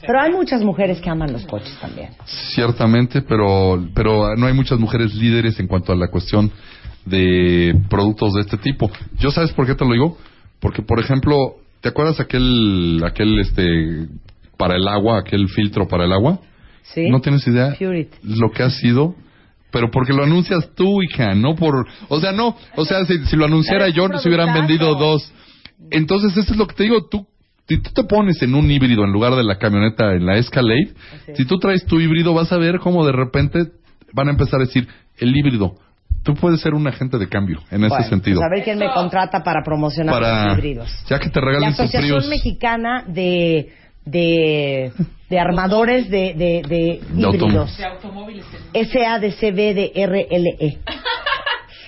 Pero 0.00 0.20
hay 0.20 0.32
muchas 0.32 0.62
mujeres 0.62 1.00
que 1.00 1.10
aman 1.10 1.32
los 1.32 1.46
coches 1.46 1.76
también. 1.80 2.10
Ciertamente, 2.54 3.22
pero, 3.22 3.84
pero 3.94 4.36
no 4.36 4.46
hay 4.46 4.54
muchas 4.54 4.78
mujeres 4.78 5.14
líderes 5.14 5.58
en 5.60 5.66
cuanto 5.66 5.92
a 5.92 5.96
la 5.96 6.08
cuestión 6.08 6.50
de 7.04 7.74
productos 7.88 8.34
de 8.34 8.40
este 8.40 8.56
tipo. 8.56 8.90
¿Yo 9.18 9.30
sabes 9.30 9.52
por 9.52 9.66
qué 9.66 9.74
te 9.74 9.84
lo 9.84 9.92
digo? 9.92 10.18
Porque, 10.60 10.82
por 10.82 11.00
ejemplo, 11.00 11.36
¿te 11.80 11.88
acuerdas 11.88 12.20
aquel, 12.20 13.02
aquel, 13.04 13.38
este, 13.40 14.06
para 14.56 14.76
el 14.76 14.86
agua, 14.86 15.18
aquel 15.20 15.48
filtro 15.48 15.88
para 15.88 16.04
el 16.04 16.12
agua? 16.12 16.40
¿Sí? 16.82 17.08
No 17.08 17.20
tienes 17.20 17.46
idea 17.46 17.76
lo 18.22 18.50
que 18.50 18.62
ha 18.62 18.70
sido. 18.70 19.14
Pero 19.70 19.90
porque 19.90 20.12
lo 20.12 20.22
anuncias 20.22 20.68
tú, 20.74 21.02
hija, 21.02 21.34
no 21.34 21.54
por... 21.54 21.86
O 22.08 22.20
sea, 22.20 22.32
no, 22.32 22.54
o 22.76 22.84
sea, 22.84 23.06
si, 23.06 23.24
si 23.24 23.36
lo 23.36 23.46
anunciara 23.46 23.88
yo, 23.88 24.06
se 24.18 24.28
hubieran 24.28 24.52
vendido 24.52 24.94
dos. 24.96 25.32
Entonces, 25.90 26.36
eso 26.36 26.52
es 26.52 26.58
lo 26.58 26.66
que 26.66 26.74
te 26.74 26.82
digo, 26.84 27.08
tú... 27.08 27.26
Si 27.68 27.78
tú 27.78 27.90
te 27.94 28.04
pones 28.04 28.42
en 28.42 28.54
un 28.54 28.70
híbrido 28.70 29.04
en 29.04 29.12
lugar 29.12 29.34
de 29.34 29.44
la 29.44 29.56
camioneta 29.58 30.12
en 30.14 30.26
la 30.26 30.36
Escalade, 30.36 30.92
Así. 31.22 31.32
si 31.36 31.44
tú 31.46 31.58
traes 31.58 31.84
tu 31.86 32.00
híbrido, 32.00 32.34
vas 32.34 32.52
a 32.52 32.58
ver 32.58 32.78
cómo 32.80 33.06
de 33.06 33.12
repente 33.12 33.60
van 34.12 34.28
a 34.28 34.32
empezar 34.32 34.60
a 34.60 34.64
decir, 34.64 34.86
el 35.18 35.34
híbrido, 35.36 35.76
tú 36.22 36.34
puedes 36.34 36.60
ser 36.60 36.74
un 36.74 36.86
agente 36.86 37.18
de 37.18 37.28
cambio 37.28 37.60
en 37.70 37.84
ese 37.84 37.88
Bueno, 37.88 38.08
sentido. 38.08 38.40
pues 38.40 38.46
a 38.46 38.54
ver 38.54 38.64
quién 38.64 38.78
me 38.78 38.92
contrata 38.92 39.42
para 39.42 39.62
promocionar 39.64 40.14
Para, 40.14 40.46
los 40.48 40.58
híbridos. 40.58 41.04
ya 41.08 41.18
que 41.18 41.30
te 41.30 41.40
La 41.40 41.46
regalen 41.46 41.74
su 41.74 41.82
Asociación 41.82 42.28
Mexicana 42.28 43.04
de, 43.06 43.72
de, 44.04 44.92
de 45.30 45.38
Armadores 45.38 46.10
de, 46.10 46.34
de, 46.34 46.62
de 46.68 47.00
De 47.14 47.22
autom- 47.26 47.34
Híbridos. 47.44 47.78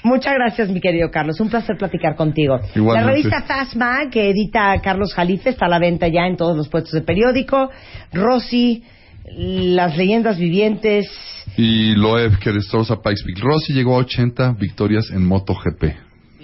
Muchas 0.04 0.34
gracias, 0.34 0.68
mi 0.68 0.80
querido 0.80 1.10
Carlos. 1.10 1.40
Un 1.40 1.48
placer 1.48 1.76
platicar 1.78 2.14
contigo. 2.14 2.60
Igualmente. 2.74 3.06
La 3.06 3.12
revista 3.14 3.42
Fasma, 3.42 4.10
que 4.10 4.30
edita 4.30 4.78
Carlos 4.82 5.12
Jalife, 5.14 5.50
está 5.50 5.66
a 5.66 5.68
la 5.68 5.78
venta 5.78 6.06
ya 6.08 6.26
en 6.26 6.36
todos 6.36 6.56
los 6.56 6.68
puestos 6.68 6.92
de 6.92 7.00
periódico. 7.00 7.70
Rosy, 8.12 8.84
Las 9.36 9.96
Leyendas 9.96 10.38
Vivientes. 10.38 11.06
y 11.56 11.94
Loeb 11.94 12.38
que 12.38 12.52
destroza 12.52 12.96
Pikes 12.96 13.22
Peak. 13.24 13.38
Rossi 13.40 13.72
llegó 13.72 13.94
a 13.96 14.00
80 14.00 14.52
victorias 14.58 15.10
en 15.10 15.24
MotoGP. 15.26 15.84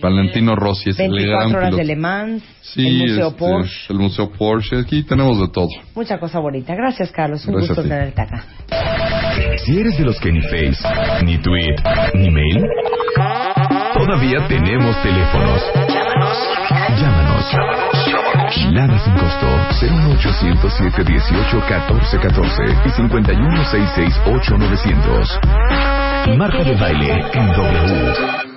Valentino 0.01 0.57
Rossi 0.57 0.89
es 0.91 0.99
el 0.99 1.11
24 1.11 1.29
gran 1.29 1.51
horas 1.51 1.65
piloto. 1.65 1.77
de 1.77 1.85
Le 1.85 1.97
Mans. 1.97 2.43
Sí, 2.63 2.87
el 2.87 2.99
Museo 3.11 3.27
este, 3.29 3.39
Porsche. 3.39 3.93
el 3.93 3.99
Museo 3.99 4.31
Porsche. 4.33 4.79
Aquí 4.79 5.03
tenemos 5.03 5.39
de 5.39 5.49
todo. 5.49 5.69
Mucha 5.95 6.19
cosa 6.19 6.39
bonita. 6.39 6.75
Gracias, 6.75 7.13
Carlos. 7.13 7.45
Un 7.47 7.57
Gracias 7.57 7.77
gusto 7.77 7.83
tenerte 7.87 8.23
acá. 8.23 8.45
Si 9.67 9.79
eres 9.79 9.99
de 9.99 10.05
los 10.05 10.19
que 10.19 10.33
ni 10.33 10.41
Face, 10.41 10.79
ni 11.27 11.37
Tweet, 11.37 11.77
ni 12.15 12.31
Mail, 12.31 12.65
todavía 14.01 14.47
tenemos 14.49 14.97
teléfonos. 15.03 15.63
Llámanos. 16.99 17.45
Lada 18.73 18.99
sin 18.99 19.15
costo 19.15 19.47
01807 19.81 21.05
18 21.05 21.61
14 21.69 22.19
14 22.19 22.63
y 22.87 22.91
51 22.91 23.65
66 23.65 24.21
8900. 24.27 25.41
Marta 26.37 26.65
de 26.65 26.75
baile 26.77 27.25
en 27.35 27.47
W. 27.53 28.50